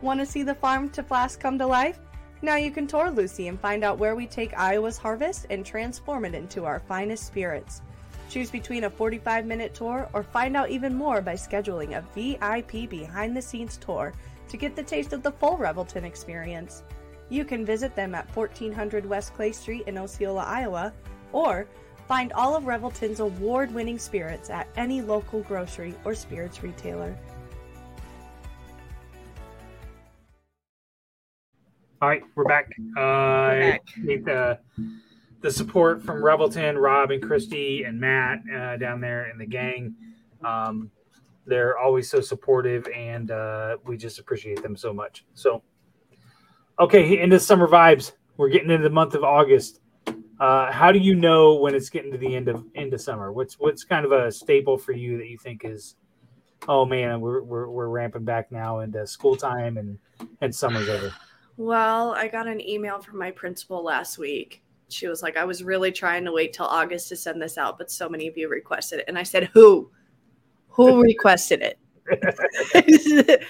Want 0.01 0.22
to 0.22 0.25
see 0.25 0.44
the 0.44 0.56
farm 0.56 0.89
to 0.91 1.03
flask 1.03 1.41
come 1.41 1.58
to 1.58 1.67
life? 1.67 2.00
Now 2.41 2.56
you 2.56 2.72
can 2.72 2.88
tour 2.88 3.10
Lucy 3.10 3.50
and 3.50 3.60
find 3.60 3.84
out 3.84 3.98
where 3.98 4.15
we 4.15 4.27
take 4.27 4.58
Iowa's 4.58 4.98
harvest 4.98 5.48
and 5.50 5.65
transform 5.65 6.24
it 6.24 6.36
into 6.36 6.65
our 6.65 6.79
finest 6.79 7.25
spirits. 7.25 7.82
Choose 8.29 8.51
between 8.51 8.84
a 8.84 8.89
45 8.89 9.46
minute 9.46 9.74
tour 9.74 10.10
or 10.13 10.24
find 10.24 10.57
out 10.57 10.69
even 10.69 10.93
more 10.93 11.22
by 11.22 11.34
scheduling 11.34 11.98
a 11.98 12.01
VIP 12.13 12.89
behind 12.89 13.36
the 13.36 13.41
scenes 13.41 13.77
tour 13.77 14.13
to 14.50 14.57
get 14.57 14.75
the 14.75 14.84
taste 14.84 15.13
of 15.13 15.24
the 15.24 15.31
full 15.31 15.57
Revelton 15.57 16.03
experience. 16.03 16.84
You 17.29 17.46
can 17.46 17.65
visit 17.65 17.96
them 17.96 18.15
at 18.15 18.34
1400 18.36 19.05
West 19.05 19.34
Clay 19.34 19.51
Street 19.51 19.88
in 19.88 19.98
Osceola, 19.98 20.43
Iowa, 20.43 20.93
or 21.31 21.67
find 22.07 22.31
all 22.34 22.55
of 22.55 22.63
Revelton's 22.63 23.19
award 23.19 23.74
winning 23.74 24.00
spirits 24.00 24.50
at 24.50 24.67
any 24.77 25.01
local 25.01 25.41
grocery 25.41 25.93
or 26.05 26.15
spirits 26.15 26.63
retailer. 26.63 27.17
All 32.01 32.10
right, 32.10 32.22
we're 32.36 32.46
back. 32.46 32.69
Uh, 32.96 33.72
back. 33.72 33.81
Need 33.98 34.24
the 34.24 34.60
the 35.41 35.51
support 35.51 36.01
from 36.01 36.22
Revelton, 36.22 36.82
Rob, 36.82 37.12
and 37.12 37.22
Christy, 37.22 37.84
and 37.84 38.00
Matt 38.00 38.39
uh, 38.53 38.77
down 38.77 39.01
there, 39.01 39.29
in 39.29 39.38
the 39.38 39.46
gang. 39.46 39.96
Um, 40.44 40.91
they're 41.46 41.77
always 41.77 42.10
so 42.10 42.22
supportive, 42.22 42.88
and 42.94 43.32
uh, 43.32 43.77
we 43.86 43.98
just 43.98 44.20
appreciate 44.20 44.62
them 44.62 44.75
so 44.75 44.94
much. 44.94 45.25
So, 45.34 45.63
okay, 46.79 47.20
into 47.20 47.39
summer 47.39 47.67
vibes. 47.67 48.13
We're 48.36 48.50
getting 48.50 48.70
into 48.70 48.84
the 48.84 48.94
month 48.94 49.15
of 49.15 49.24
August. 49.24 49.79
Uh, 50.39 50.72
how 50.72 50.91
do 50.91 51.00
you 51.00 51.15
know 51.15 51.56
when 51.56 51.74
it's 51.74 51.89
getting 51.89 52.12
to 52.12 52.17
the 52.17 52.36
end 52.36 52.48
of 52.48 52.63
of 52.75 53.01
summer? 53.01 53.32
What's 53.32 53.56
what's 53.56 53.84
kind 53.84 54.06
of 54.06 54.12
a 54.12 54.32
staple 54.32 54.77
for 54.77 54.91
you 54.91 55.17
that 55.17 55.27
you 55.27 55.38
think 55.38 55.65
is 55.65 55.96
oh 56.67 56.86
man, 56.86 57.22
we're 57.22 57.41
we're, 57.41 57.70
we're 57.70 57.88
ramping 57.88 58.24
back 58.24 58.51
now 58.51 58.79
into 58.79 59.06
school 59.08 59.36
time 59.36 59.77
and 59.77 59.98
and 60.41 60.53
summer's 60.53 60.89
over. 60.89 61.13
Well, 61.58 62.12
I 62.12 62.27
got 62.27 62.48
an 62.48 62.62
email 62.62 63.00
from 63.00 63.17
my 63.17 63.32
principal 63.32 63.84
last 63.84 64.17
week. 64.17 64.62
She 64.89 65.08
was 65.08 65.22
like, 65.22 65.38
I 65.38 65.44
was 65.44 65.63
really 65.63 65.91
trying 65.91 66.25
to 66.25 66.32
wait 66.32 66.53
till 66.53 66.65
August 66.65 67.10
to 67.10 67.15
send 67.15 67.41
this 67.41 67.58
out, 67.58 67.77
but 67.77 67.91
so 67.91 68.08
many 68.08 68.27
of 68.27 68.38
you 68.38 68.50
requested 68.50 69.00
it. 69.00 69.06
And 69.08 69.17
I 69.17 69.24
said, 69.24 69.50
Who? 69.53 69.91
Who 70.70 71.01
requested 71.03 71.62
it? 71.62 71.79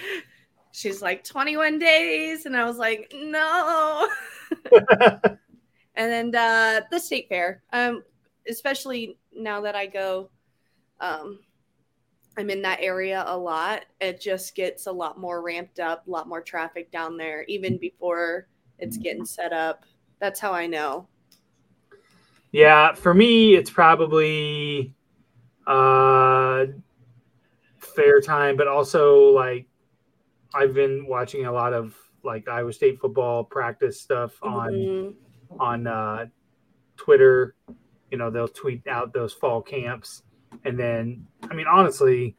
She's 0.72 1.02
like, 1.02 1.24
21 1.24 1.78
days. 1.78 2.46
And 2.46 2.56
I 2.56 2.64
was 2.64 2.76
like, 2.76 3.12
No. 3.14 4.08
and 4.72 5.38
then 5.94 6.34
uh, 6.34 6.80
the 6.90 6.98
state 6.98 7.28
fair, 7.28 7.62
um, 7.72 8.02
especially 8.48 9.18
now 9.32 9.60
that 9.60 9.76
I 9.76 9.86
go, 9.86 10.30
um, 11.00 11.38
I'm 12.38 12.50
in 12.50 12.62
that 12.62 12.80
area 12.80 13.24
a 13.26 13.36
lot. 13.36 13.84
It 14.00 14.20
just 14.20 14.54
gets 14.54 14.86
a 14.86 14.92
lot 14.92 15.18
more 15.18 15.42
ramped 15.42 15.80
up, 15.80 16.06
a 16.06 16.10
lot 16.10 16.28
more 16.28 16.40
traffic 16.40 16.90
down 16.92 17.16
there, 17.16 17.44
even 17.48 17.78
before 17.78 18.46
it's 18.78 18.96
getting 18.96 19.24
set 19.24 19.52
up. 19.52 19.84
That's 20.20 20.38
how 20.38 20.52
I 20.52 20.68
know. 20.68 21.08
Yeah, 22.52 22.94
for 22.94 23.12
me, 23.12 23.54
it's 23.54 23.70
probably 23.70 24.94
uh, 25.66 26.66
fair 27.78 28.20
time, 28.20 28.56
but 28.56 28.66
also 28.68 29.30
like 29.30 29.66
I've 30.54 30.72
been 30.74 31.06
watching 31.06 31.46
a 31.46 31.52
lot 31.52 31.72
of 31.74 31.94
like 32.24 32.48
Iowa 32.48 32.72
State 32.72 32.98
football 33.00 33.44
practice 33.44 34.00
stuff 34.00 34.38
on 34.42 34.72
Mhm. 34.72 35.14
on 35.60 35.86
uh, 35.86 36.26
Twitter. 36.96 37.54
You 38.10 38.16
know, 38.18 38.30
they'll 38.30 38.48
tweet 38.48 38.86
out 38.86 39.12
those 39.12 39.34
fall 39.34 39.60
camps, 39.60 40.22
and 40.64 40.78
then 40.78 41.26
I 41.50 41.54
mean, 41.54 41.66
honestly, 41.66 42.34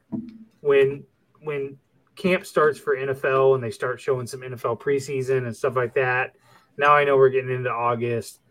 when 0.62 1.04
when 1.44 1.78
camp 2.16 2.46
starts 2.46 2.78
for 2.80 2.98
NFL 2.98 3.56
and 3.56 3.64
they 3.64 3.72
start 3.72 4.02
showing 4.02 4.28
some 4.28 4.42
NFL 4.42 4.76
preseason 4.82 5.46
and 5.46 5.56
stuff 5.56 5.76
like 5.76 5.94
that, 5.94 6.36
now 6.78 6.94
I 6.94 7.04
know 7.06 7.16
we're 7.16 7.30
getting 7.30 7.52
into 7.54 7.70
August. 7.72 8.42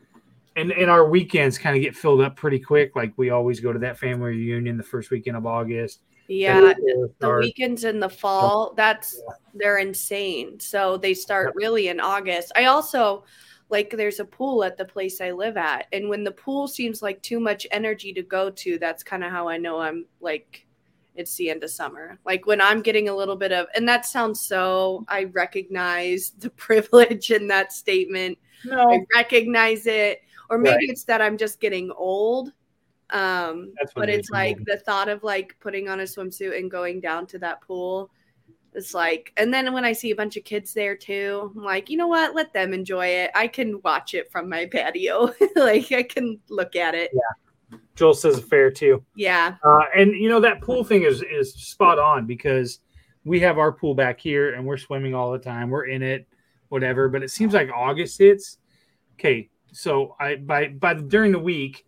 And, 0.59 0.73
and 0.73 0.91
our 0.91 1.09
weekends 1.09 1.57
kind 1.57 1.77
of 1.77 1.83
get 1.83 1.95
filled 1.95 2.21
up 2.21 2.37
pretty 2.37 2.59
quick. 2.59 2.97
Like 2.97 3.12
we 3.17 3.31
always 3.31 3.61
go 3.61 3.73
to 3.73 3.79
that 3.79 3.99
family 3.99 4.31
reunion 4.31 4.77
the 4.77 4.83
first 4.83 5.11
weekend 5.11 5.37
of 5.37 5.47
August. 5.47 6.00
Yeah, 6.29 6.75
the 7.21 7.38
weekends 7.41 7.85
in 7.85 8.00
the 8.00 8.09
fall, 8.09 8.75
that's 8.77 9.23
they're 9.55 9.79
insane. 9.79 10.61
So 10.61 10.99
they 10.99 11.15
start 11.15 11.55
really 11.55 11.88
in 11.88 12.00
August. 12.00 12.53
I 12.55 12.67
also 12.67 13.25
like 13.71 13.91
there's 13.91 14.21
a 14.21 14.25
pool 14.25 14.65
at 14.65 14.77
the 14.77 14.85
place 14.85 15.21
I 15.21 15.31
live 15.31 15.57
at. 15.57 15.87
And 15.93 16.09
when 16.09 16.25
the 16.25 16.33
pool 16.33 16.69
seems 16.69 17.00
like 17.00 17.23
too 17.23 17.41
much 17.41 17.67
energy 17.71 18.12
to 18.12 18.23
go 18.23 18.50
to, 18.50 18.79
that's 18.79 19.03
kind 19.03 19.25
of 19.25 19.31
how 19.31 19.49
I 19.49 19.57
know 19.57 19.81
I'm 19.81 20.05
like 20.21 20.67
it's 21.15 21.35
the 21.35 21.50
end 21.50 21.65
of 21.65 21.71
summer. 21.71 22.19
Like 22.25 22.47
when 22.47 22.61
I'm 22.61 22.81
getting 22.81 23.09
a 23.09 23.17
little 23.17 23.35
bit 23.35 23.53
of 23.53 23.67
and 23.75 23.88
that 23.88 24.07
sounds 24.07 24.41
so 24.41 25.05
I 25.09 25.25
recognize 25.25 26.33
the 26.38 26.50
privilege 26.67 27.31
in 27.31 27.49
that 27.49 27.73
statement. 27.73 28.38
no, 28.65 28.91
I 28.91 29.00
recognize 29.15 29.87
it. 29.87 30.23
Or 30.50 30.59
maybe 30.59 30.75
Right. 30.76 30.88
it's 30.88 31.05
that 31.05 31.21
I'm 31.21 31.37
just 31.37 31.61
getting 31.61 31.90
old. 31.93 32.52
Um, 33.11 33.73
but 33.95 34.09
it's 34.11 34.28
like 34.31 34.59
the 34.67 34.76
thought 34.78 35.09
of 35.09 35.23
like 35.23 35.57
putting 35.61 35.88
on 35.88 36.00
a 36.00 36.05
swimsuit 36.05 36.59
and 36.59 36.71
going 36.71 37.00
down 37.00 37.26
to 37.28 37.38
that 37.38 37.61
pool. 37.62 38.11
It's 38.75 38.93
like, 38.93 39.33
and 39.38 39.52
then 39.52 39.73
when 39.73 39.85
I 39.85 39.93
see 39.93 40.11
a 40.11 40.14
bunch 40.17 40.37
of 40.37 40.45
kids 40.45 40.75
there 40.75 40.95
too, 40.95 41.52
I'm 41.57 41.62
like, 41.64 41.88
you 41.88 41.97
know 41.97 42.07
what? 42.07 42.35
Let 42.35 42.52
them 42.52 42.75
enjoy 42.75 43.07
it. 43.07 43.31
I 43.35 43.49
can 43.49 43.81
watch 43.83 44.12
it 44.14 44.31
from 44.31 44.49
my 44.49 44.67
patio. 44.73 45.33
like 45.57 45.90
I 45.90 46.02
can 46.02 46.38
look 46.50 46.76
at 46.76 46.95
it. 46.95 47.11
Yeah. 47.14 47.78
Joel 47.95 48.14
says 48.14 48.40
fair 48.40 48.71
too. 48.71 49.02
Yeah. 49.17 49.57
Uh, 49.64 49.81
and 49.97 50.12
you 50.12 50.28
know 50.28 50.40
that 50.40 50.61
pool 50.62 50.85
thing 50.85 51.02
is 51.02 51.23
is 51.23 51.55
spot 51.55 51.99
on 51.99 52.26
because 52.26 52.81
we 53.25 53.40
have 53.40 53.59
our 53.59 53.73
pool 53.73 53.95
back 53.95 54.21
here 54.21 54.55
and 54.55 54.64
we're 54.64 54.76
swimming 54.76 55.14
all 55.14 55.33
the 55.33 55.38
time. 55.38 55.69
We're 55.71 55.87
in 55.87 56.02
it, 56.02 56.26
whatever. 56.69 57.09
But 57.09 57.23
it 57.23 57.31
seems 57.31 57.55
like 57.55 57.71
August 57.75 58.19
hits. 58.19 58.59
Okay, 59.14 59.49
so 59.73 60.17
I 60.19 60.37
by 60.37 60.69
by 60.69 60.95
during 60.95 61.33
the 61.33 61.39
week, 61.39 61.87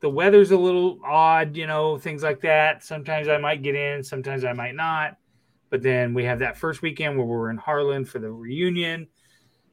the 0.00 0.08
weather's 0.08 0.50
a 0.50 0.56
little 0.56 0.98
odd, 1.04 1.56
you 1.56 1.66
know, 1.66 1.98
things 1.98 2.22
like 2.22 2.40
that. 2.40 2.82
Sometimes 2.84 3.28
I 3.28 3.38
might 3.38 3.62
get 3.62 3.74
in, 3.74 4.02
sometimes 4.02 4.44
I 4.44 4.52
might 4.52 4.74
not. 4.74 5.16
But 5.68 5.82
then 5.82 6.14
we 6.14 6.24
have 6.24 6.40
that 6.40 6.56
first 6.56 6.82
weekend 6.82 7.16
where 7.16 7.26
we're 7.26 7.50
in 7.50 7.56
Harlan 7.56 8.04
for 8.04 8.18
the 8.18 8.30
reunion, 8.30 9.06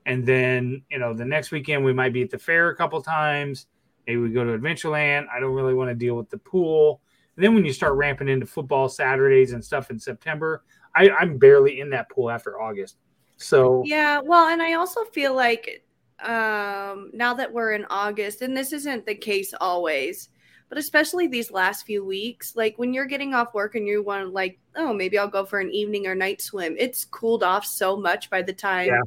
and 0.05 0.25
then 0.25 0.83
you 0.91 0.99
know 0.99 1.13
the 1.13 1.25
next 1.25 1.51
weekend 1.51 1.83
we 1.83 1.93
might 1.93 2.13
be 2.13 2.21
at 2.21 2.29
the 2.29 2.37
fair 2.37 2.69
a 2.69 2.75
couple 2.75 3.01
times. 3.01 3.67
Maybe 4.05 4.21
we 4.21 4.29
go 4.29 4.43
to 4.43 4.57
Adventureland. 4.57 5.25
I 5.33 5.39
don't 5.39 5.53
really 5.53 5.73
want 5.73 5.89
to 5.89 5.95
deal 5.95 6.15
with 6.15 6.29
the 6.29 6.37
pool. 6.37 7.01
And 7.35 7.43
then 7.43 7.53
when 7.53 7.65
you 7.65 7.73
start 7.73 7.93
ramping 7.93 8.29
into 8.29 8.45
football 8.45 8.89
Saturdays 8.89 9.51
and 9.51 9.63
stuff 9.63 9.91
in 9.91 9.99
September, 9.99 10.63
I, 10.95 11.09
I'm 11.09 11.37
barely 11.37 11.81
in 11.81 11.89
that 11.91 12.09
pool 12.09 12.31
after 12.31 12.59
August. 12.59 12.97
So 13.37 13.83
Yeah, 13.85 14.19
well, 14.23 14.47
and 14.47 14.61
I 14.61 14.73
also 14.73 15.03
feel 15.05 15.35
like 15.35 15.83
um 16.23 17.11
now 17.13 17.33
that 17.35 17.51
we're 17.51 17.73
in 17.73 17.85
August, 17.89 18.41
and 18.41 18.55
this 18.55 18.73
isn't 18.73 19.05
the 19.05 19.15
case 19.15 19.53
always, 19.59 20.29
but 20.69 20.77
especially 20.77 21.27
these 21.27 21.51
last 21.51 21.85
few 21.85 22.03
weeks, 22.03 22.55
like 22.55 22.77
when 22.77 22.93
you're 22.93 23.05
getting 23.05 23.33
off 23.33 23.53
work 23.53 23.75
and 23.75 23.87
you 23.87 24.03
want 24.03 24.23
to 24.25 24.29
like, 24.29 24.59
oh, 24.75 24.93
maybe 24.93 25.17
I'll 25.17 25.27
go 25.27 25.45
for 25.45 25.59
an 25.59 25.71
evening 25.71 26.07
or 26.07 26.15
night 26.15 26.41
swim. 26.41 26.75
It's 26.77 27.05
cooled 27.05 27.43
off 27.43 27.65
so 27.65 27.95
much 27.95 28.29
by 28.29 28.41
the 28.41 28.53
time 28.53 28.87
Yeah. 28.87 29.01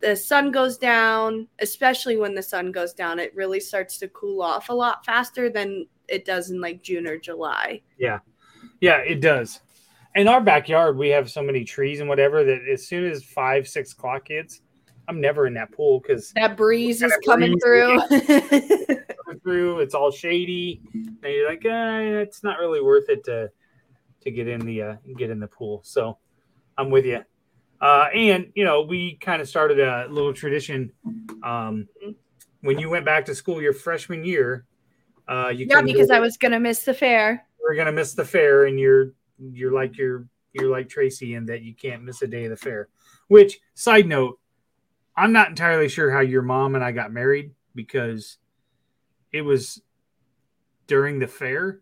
the 0.00 0.16
sun 0.16 0.50
goes 0.50 0.76
down, 0.76 1.46
especially 1.60 2.16
when 2.16 2.34
the 2.34 2.42
sun 2.42 2.72
goes 2.72 2.92
down, 2.92 3.18
it 3.18 3.34
really 3.34 3.60
starts 3.60 3.96
to 3.98 4.08
cool 4.08 4.42
off 4.42 4.68
a 4.68 4.74
lot 4.74 5.04
faster 5.06 5.48
than 5.48 5.86
it 6.08 6.24
does 6.24 6.50
in 6.50 6.60
like 6.60 6.82
June 6.82 7.06
or 7.06 7.16
July. 7.18 7.80
yeah, 7.98 8.18
Yeah, 8.80 8.98
it 8.98 9.20
does. 9.20 9.60
In 10.16 10.28
our 10.28 10.40
backyard, 10.40 10.96
we 10.98 11.08
have 11.08 11.30
so 11.30 11.42
many 11.42 11.64
trees 11.64 12.00
and 12.00 12.08
whatever 12.08 12.44
that 12.44 12.68
as 12.70 12.86
soon 12.86 13.04
as 13.10 13.24
five, 13.24 13.66
six 13.66 13.92
o'clock 13.92 14.28
hits, 14.28 14.60
I'm 15.08 15.20
never 15.20 15.46
in 15.46 15.54
that 15.54 15.72
pool 15.72 16.00
because 16.00 16.32
That 16.32 16.56
breeze 16.56 17.02
is 17.02 17.12
coming 17.24 17.58
breeze, 17.58 17.62
through. 18.08 18.98
through 19.42 19.80
it's 19.80 19.94
all 19.94 20.10
shady, 20.10 20.80
and 20.94 21.18
you're 21.22 21.48
like, 21.48 21.64
eh, 21.64 22.20
it's 22.22 22.42
not 22.42 22.58
really 22.58 22.80
worth 22.80 23.08
it 23.08 23.24
to 23.24 23.50
to 24.22 24.30
get 24.30 24.48
in 24.48 24.60
the 24.60 24.82
uh, 24.82 24.96
get 25.16 25.30
in 25.30 25.38
the 25.38 25.46
pool. 25.46 25.80
So 25.84 26.18
I'm 26.78 26.90
with 26.90 27.04
you. 27.04 27.22
Uh, 27.80 28.08
and 28.14 28.50
you 28.54 28.64
know, 28.64 28.82
we 28.82 29.16
kind 29.16 29.42
of 29.42 29.48
started 29.48 29.78
a 29.78 30.06
little 30.08 30.32
tradition. 30.32 30.90
Um, 31.42 31.88
when 32.62 32.78
you 32.78 32.88
went 32.88 33.04
back 33.04 33.26
to 33.26 33.34
school 33.34 33.60
your 33.60 33.74
freshman 33.74 34.24
year, 34.24 34.64
uh, 35.28 35.48
you 35.48 35.66
yeah, 35.68 35.82
because 35.82 36.10
I 36.10 36.20
was 36.20 36.36
gonna 36.36 36.60
miss 36.60 36.84
the 36.84 36.94
fair. 36.94 37.46
we're 37.60 37.76
gonna 37.76 37.92
miss 37.92 38.14
the 38.14 38.24
fair, 38.24 38.64
and 38.64 38.80
you're 38.80 39.12
you're 39.38 39.72
like 39.72 39.98
you're 39.98 40.26
you're 40.52 40.70
like 40.70 40.88
Tracy 40.88 41.34
in 41.34 41.46
that 41.46 41.62
you 41.62 41.74
can't 41.74 42.02
miss 42.02 42.22
a 42.22 42.26
day 42.26 42.44
of 42.44 42.50
the 42.50 42.56
fair. 42.56 42.88
Which 43.28 43.60
side 43.74 44.06
note, 44.06 44.38
I'm 45.16 45.32
not 45.32 45.48
entirely 45.48 45.88
sure 45.88 46.10
how 46.10 46.20
your 46.20 46.42
mom 46.42 46.74
and 46.74 46.84
I 46.84 46.92
got 46.92 47.12
married 47.12 47.52
because 47.74 48.38
it 49.32 49.42
was 49.42 49.80
during 50.86 51.18
the 51.18 51.26
fair, 51.26 51.80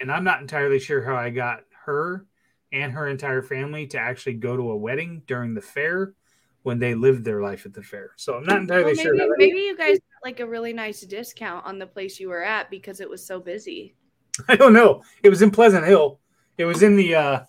and 0.00 0.10
I'm 0.10 0.24
not 0.24 0.40
entirely 0.40 0.78
sure 0.78 1.02
how 1.02 1.16
I 1.16 1.30
got 1.30 1.60
her 1.84 2.26
and 2.72 2.92
her 2.92 3.08
entire 3.08 3.42
family 3.42 3.86
to 3.88 3.98
actually 3.98 4.34
go 4.34 4.56
to 4.56 4.70
a 4.70 4.76
wedding 4.76 5.22
during 5.26 5.54
the 5.54 5.60
fair 5.60 6.14
when 6.62 6.80
they 6.80 6.94
lived 6.94 7.24
their 7.24 7.40
life 7.40 7.64
at 7.64 7.72
the 7.72 7.82
fair. 7.82 8.10
So 8.16 8.34
I'm 8.34 8.44
not 8.44 8.58
entirely 8.58 8.86
Well, 8.86 8.94
sure. 8.96 9.14
maybe, 9.14 9.24
How 9.24 9.34
maybe 9.38 9.58
you 9.60 9.76
guys 9.76 9.98
got 9.98 10.24
like 10.24 10.40
a 10.40 10.46
really 10.46 10.72
nice 10.72 11.02
discount 11.02 11.64
on 11.64 11.78
the 11.78 11.86
place 11.86 12.18
you 12.18 12.28
were 12.28 12.42
at 12.42 12.70
because 12.70 13.00
it 13.00 13.08
was 13.08 13.24
so 13.24 13.38
busy. 13.38 13.94
I 14.48 14.56
don't 14.56 14.72
know. 14.72 15.02
It 15.22 15.28
was 15.28 15.42
in 15.42 15.52
Pleasant 15.52 15.86
Hill. 15.86 16.18
It 16.58 16.64
was 16.64 16.82
in 16.82 16.96
the 16.96 17.14
uh 17.14 17.40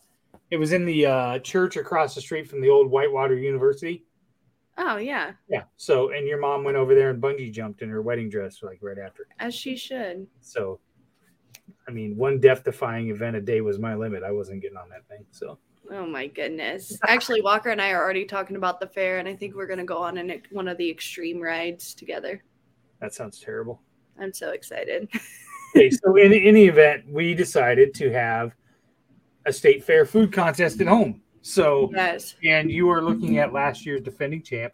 it 0.52 0.58
was 0.58 0.72
in 0.72 0.86
the 0.86 1.06
uh 1.08 1.40
church 1.40 1.78
across 1.78 2.14
the 2.14 2.22
street 2.22 2.48
from 2.48 2.62
the 2.62 2.70
old 2.70 2.92
Whitewater 2.92 3.36
University. 3.36 4.06
Oh 4.78 4.98
yeah, 4.98 5.34
Yeah. 5.50 5.64
So 5.76 6.12
and 6.12 6.28
your 6.28 6.40
mom 6.40 6.64
went 6.64 6.78
over 6.78 6.94
there 6.94 7.10
and 7.10 7.22
bungee 7.22 7.52
jumped 7.52 7.82
in 7.82 7.90
her 7.90 8.02
wedding 8.02 8.30
dress 8.30 8.62
like 8.62 8.80
right 8.82 8.98
after. 9.00 9.28
as 9.40 9.56
she 9.56 9.76
should. 9.76 10.28
So 10.42 10.80
I 11.88 11.92
mean, 11.92 12.16
one 12.18 12.40
death 12.40 12.64
defying 12.64 13.10
event 13.10 13.36
a 13.36 13.42
day 13.42 13.62
was 13.62 13.80
my 13.80 13.96
limit. 13.96 14.24
I 14.24 14.32
wasn't 14.32 14.62
getting 14.62 14.78
on 14.78 14.90
that 14.90 15.08
thing. 15.08 15.26
So 15.32 15.58
Oh 15.90 16.06
my 16.06 16.28
goodness. 16.28 17.00
Actually, 17.08 17.42
Walker 17.42 17.70
and 17.70 17.82
I 17.82 17.92
are 17.92 18.04
already 18.04 18.26
talking 18.26 18.58
about 18.58 18.80
the 18.82 18.88
fair, 18.88 19.20
and 19.20 19.28
I 19.28 19.36
think 19.36 19.56
we're 19.56 19.68
gonna 19.68 19.86
go 19.86 19.98
on 20.00 20.18
an, 20.18 20.42
one 20.52 20.68
of 20.68 20.78
the 20.78 20.90
extreme 20.90 21.42
rides 21.42 21.94
together. 21.94 22.44
that 23.00 23.14
sounds 23.14 23.40
terrible. 23.40 23.82
I'm 24.20 24.34
so 24.34 24.52
excited. 24.52 25.10
Okay, 25.76 25.90
so 25.92 26.16
in 26.16 26.34
any 26.34 26.66
event, 26.66 27.04
we 27.12 27.34
decided 27.36 27.94
to 27.96 28.10
have 28.10 28.56
a 29.46 29.52
state 29.54 29.84
fair 29.84 30.06
food 30.06 30.32
contest 30.32 30.80
at 30.82 30.88
home. 30.88 31.22
So 31.48 31.90
yes. 31.96 32.36
and 32.44 32.70
you 32.70 32.90
are 32.90 33.02
looking 33.02 33.38
at 33.38 33.54
last 33.54 33.86
year's 33.86 34.02
defending 34.02 34.42
champ. 34.42 34.74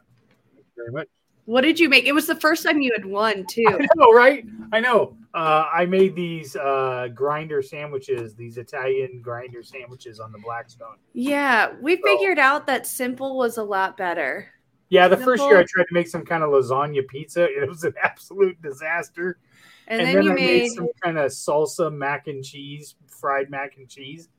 Thank 0.56 0.66
you 0.66 0.84
very 0.84 0.92
much. 0.92 1.08
What 1.46 1.62
did 1.62 1.80
you 1.80 1.88
make? 1.88 2.06
It 2.06 2.14
was 2.14 2.26
the 2.26 2.36
first 2.36 2.66
time 2.66 2.82
you 2.82 2.92
had 2.98 3.06
won 3.06 3.46
too. 3.46 3.64
I 3.68 3.88
know, 3.96 4.12
right? 4.12 4.44
I 4.72 4.80
know. 4.80 5.16
Uh, 5.36 5.66
I 5.72 5.86
made 5.86 6.16
these 6.16 6.56
uh, 6.56 7.10
grinder 7.14 7.62
sandwiches, 7.62 8.34
these 8.34 8.58
Italian 8.58 9.22
grinder 9.22 9.62
sandwiches 9.62 10.20
on 10.20 10.32
the 10.32 10.40
Blackstone. 10.40 10.98
yeah, 11.14 11.74
we 11.80 11.98
figured 11.98 12.40
out 12.40 12.66
that 12.66 12.88
simple 12.88 13.38
was 13.38 13.58
a 13.58 13.64
lot 13.64 13.96
better. 13.96 14.50
Yeah, 14.90 15.08
the 15.08 15.18
first 15.18 15.44
year 15.44 15.60
I 15.60 15.66
tried 15.68 15.86
to 15.86 15.94
make 15.94 16.08
some 16.08 16.26
kind 16.26 16.44
of 16.44 16.50
lasagna 16.50 17.08
pizza. 17.08 17.44
It 17.44 17.70
was 17.70 17.84
an 17.84 17.94
absolute 18.04 18.60
disaster. 18.64 19.38
And, 19.88 20.02
And, 20.02 20.08
then, 20.08 20.16
then, 20.16 20.24
you 20.24 20.32
I 20.32 20.36
made 20.36 20.62
made 20.62 20.72
some 20.72 20.90
kind 21.04 21.20
of 21.20 21.30
salsa 21.32 21.94
mac 21.94 22.28
and 22.28 22.44
cheese, 22.44 22.96
fried 23.08 23.52
mac 23.52 23.78
and 23.78 23.88
cheese. 23.88 24.30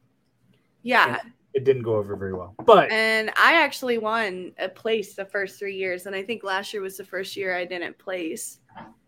Yeah. 0.82 1.18
It 1.54 1.64
didn't 1.64 1.82
go 1.82 1.96
over 1.96 2.16
very 2.16 2.34
well. 2.34 2.54
But 2.66 2.90
And 2.90 3.30
I 3.37 3.62
actually 3.62 3.99
won 3.99 4.52
a 4.58 4.68
place 4.68 5.14
the 5.14 5.25
first 5.25 5.58
three 5.58 5.76
years. 5.76 6.06
And 6.06 6.14
I 6.14 6.23
think 6.23 6.42
last 6.42 6.73
year 6.75 6.82
was 6.82 6.96
the 6.96 7.04
first 7.04 7.37
year 7.37 7.56
I 7.56 7.64
didn't 7.64 7.96
place. 7.96 8.58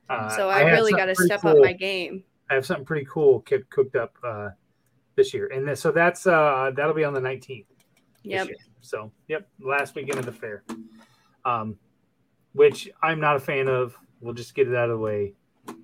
uh, 0.09 0.29
So 0.31 0.49
I, 0.49 0.61
have 0.61 0.73
really 0.73 0.93
got 0.93 1.07
to 1.07 1.15
step 1.17 1.41
cool. 1.41 1.50
up 1.50 1.59
my 1.59 1.73
game. 1.73 2.23
I 2.49 2.55
have 2.55 2.65
something 2.65 2.87
pretty 2.87 3.07
cool 3.11 3.41
cook- 3.41 3.69
cooked 3.71 3.97
up 3.97 4.15
uh, 4.23 4.50
this 5.17 5.35
year, 5.35 5.49
and 5.49 5.67
th- 5.67 5.79
so 5.79 5.91
that's 5.91 6.26
uh, 6.29 6.71
that'll 6.76 6.95
be 6.95 7.03
on 7.03 7.12
the 7.12 7.21
nineteenth. 7.21 7.67
Yep. 8.23 8.49
So, 8.81 9.11
yep, 9.26 9.49
last 9.61 9.97
weekend 9.97 10.21
of 10.21 10.26
the 10.26 10.33
fair, 10.33 10.62
um, 11.45 11.76
which 12.53 12.88
I'm 13.03 13.19
not 13.19 13.35
a 13.35 13.41
fan 13.41 13.67
of. 13.67 13.97
We'll 14.21 14.35
just 14.35 14.55
get 14.55 14.69
it 14.69 14.76
out 14.76 14.91
of 14.91 14.99
the 14.99 15.03
way. 15.05 15.35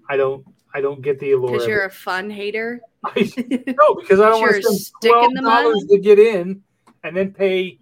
I 0.09 0.17
don't, 0.17 0.47
I 0.75 0.81
don't 0.81 1.03
get 1.03 1.19
the 1.19 1.33
allure. 1.33 1.53
Because 1.53 1.67
you're 1.67 1.85
a 1.85 1.91
fun 1.91 2.31
hater. 2.31 2.81
I, 3.05 3.31
no, 3.79 3.95
because 3.95 4.21
I 4.21 4.29
don't 4.31 4.41
want 4.41 4.55
to 4.63 4.63
spend 4.63 5.05
in 5.05 5.11
twelve 5.11 5.35
the 5.35 5.41
dollars 5.43 5.85
to 5.91 5.99
get 5.99 6.19
in, 6.19 6.63
and 7.05 7.17
then 7.17 7.33
pay. 7.33 7.79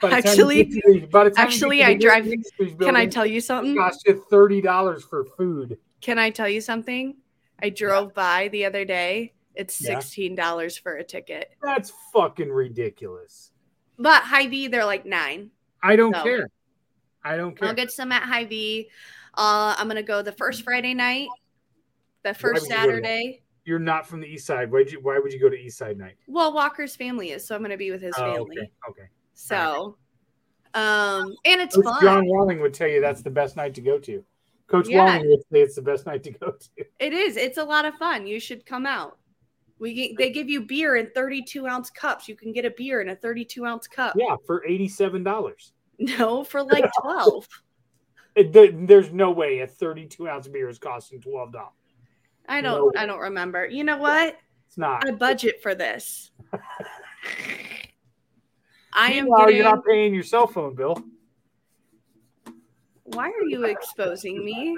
by 0.00 0.08
the 0.08 0.22
time 0.22 0.22
you 0.24 0.30
Actually- 0.30 0.64
to 0.66 0.80
the- 1.00 1.06
by 1.06 1.24
the 1.24 1.30
time 1.30 1.42
you 1.44 1.46
actually, 1.48 1.84
I 1.84 1.94
drive- 1.94 2.26
Industries 2.26 2.74
Can 2.78 2.96
I 2.96 3.06
tell 3.06 3.26
you 3.26 3.38
it 3.38 3.44
something? 3.44 3.76
costs 3.76 4.02
you 4.06 4.24
thirty 4.30 4.60
dollars 4.60 5.02
for 5.04 5.24
food. 5.36 5.78
Can 6.00 6.18
I 6.18 6.30
tell 6.30 6.48
you 6.48 6.60
something? 6.60 7.16
I 7.62 7.68
drove 7.70 8.14
by 8.14 8.48
the 8.48 8.64
other 8.64 8.84
day. 8.86 9.34
It's 9.54 9.78
$16 9.82 10.80
for 10.80 10.96
a 10.96 11.04
ticket. 11.04 11.50
That's 11.62 11.92
fucking 12.14 12.48
ridiculous. 12.50 13.50
But 13.98 14.22
Hy-Vee, 14.22 14.68
they're 14.68 14.86
like 14.86 15.04
nine. 15.04 15.50
I 15.82 15.96
don't 15.96 16.12
No. 16.12 16.22
care. 16.22 16.48
I 17.22 17.36
don't 17.36 17.58
care. 17.58 17.68
I'll 17.68 17.74
get 17.74 17.90
some 17.90 18.12
at 18.12 18.22
Hy-Vee. 18.22 18.88
Uh, 19.34 19.74
I'm 19.76 19.88
gonna 19.88 20.02
go 20.02 20.22
the 20.22 20.32
first 20.32 20.62
Friday 20.62 20.94
night, 20.94 21.28
the 22.22 22.34
first 22.34 22.62
would 22.62 22.70
you 22.70 22.76
to? 22.76 22.80
Saturday. 22.82 23.42
You're 23.64 23.78
not 23.78 24.06
from 24.06 24.20
the 24.20 24.26
east 24.26 24.46
side. 24.46 24.70
Why'd 24.72 24.90
you, 24.90 25.00
why 25.00 25.18
would 25.18 25.32
you 25.32 25.38
go 25.40 25.48
to 25.50 25.56
East 25.56 25.76
Side 25.78 25.98
night? 25.98 26.16
Well, 26.26 26.52
Walker's 26.52 26.96
family 26.96 27.30
is, 27.30 27.46
so 27.46 27.54
I'm 27.54 27.62
gonna 27.62 27.76
be 27.76 27.90
with 27.90 28.00
his 28.00 28.14
Oh, 28.16 28.32
family. 28.34 28.56
okay. 28.58 28.70
Okay. 28.88 29.08
So, 29.34 29.96
um, 30.74 31.34
and 31.44 31.60
it's 31.60 31.76
Coach 31.76 31.84
fun. 31.84 32.02
John 32.02 32.26
Walling 32.26 32.60
would 32.60 32.72
tell 32.74 32.88
you 32.88 33.00
that's 33.00 33.22
the 33.22 33.30
best 33.30 33.56
night 33.56 33.74
to 33.74 33.80
go 33.80 33.98
to. 33.98 34.24
Coach 34.66 34.88
Yeah. 34.88 35.04
Walling 35.04 35.28
would 35.28 35.40
say 35.52 35.60
it's 35.60 35.74
the 35.76 35.82
best 35.82 36.06
night 36.06 36.22
to 36.24 36.30
go 36.32 36.52
to. 36.52 36.84
It 36.98 37.12
is. 37.12 37.36
It's 37.36 37.58
a 37.58 37.64
lot 37.64 37.84
of 37.84 37.94
fun. 37.96 38.26
You 38.26 38.40
should 38.40 38.64
come 38.64 38.86
out. 38.86 39.18
We 39.78 40.14
they 40.18 40.30
give 40.30 40.48
you 40.48 40.62
beer 40.62 40.96
in 40.96 41.10
32 41.14 41.66
ounce 41.66 41.90
cups. 41.90 42.28
You 42.28 42.36
can 42.36 42.52
get 42.52 42.64
a 42.64 42.70
beer 42.70 43.00
in 43.00 43.08
a 43.10 43.16
32 43.16 43.64
ounce 43.64 43.86
cup. 43.86 44.14
Yeah, 44.16 44.36
for 44.46 44.64
eighty-seven 44.66 45.22
dollars. 45.22 45.72
No, 45.98 46.44
for 46.44 46.62
like 46.62 46.84
12. 47.02 47.46
There's 48.52 49.12
no 49.12 49.30
way 49.32 49.60
a 49.60 49.66
thirty-two 49.66 50.28
ounce 50.28 50.48
beer 50.48 50.68
is 50.68 50.78
costing 50.78 51.20
twelve 51.20 51.52
dollars. 51.52 51.72
I 52.50 52.60
don't. 52.60 52.86
way. 52.86 52.92
I 52.96 53.06
don't 53.06 53.20
remember. 53.20 53.66
You 53.66 53.84
know 53.84 53.98
what? 53.98 54.36
It's 54.66 54.76
not. 54.76 55.06
I 55.06 55.12
budget 55.12 55.62
for 55.62 55.74
this. 55.74 56.30
I 58.92 59.12
am 59.12 59.28
getting. 59.36 59.56
you're 59.56 59.64
not 59.64 59.84
paying 59.84 60.12
your 60.12 60.24
cell 60.24 60.46
phone 60.46 60.74
bill. 60.74 61.02
Why 63.04 63.28
are 63.30 63.44
you 63.44 63.64
exposing 63.64 64.44
me? 64.44 64.76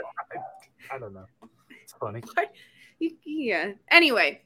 I 0.91 0.99
don't 0.99 1.15
know. 1.15 1.27
It's 1.83 1.93
funny. 1.95 2.23
Yeah. 3.25 3.73
Anyway, 3.91 4.43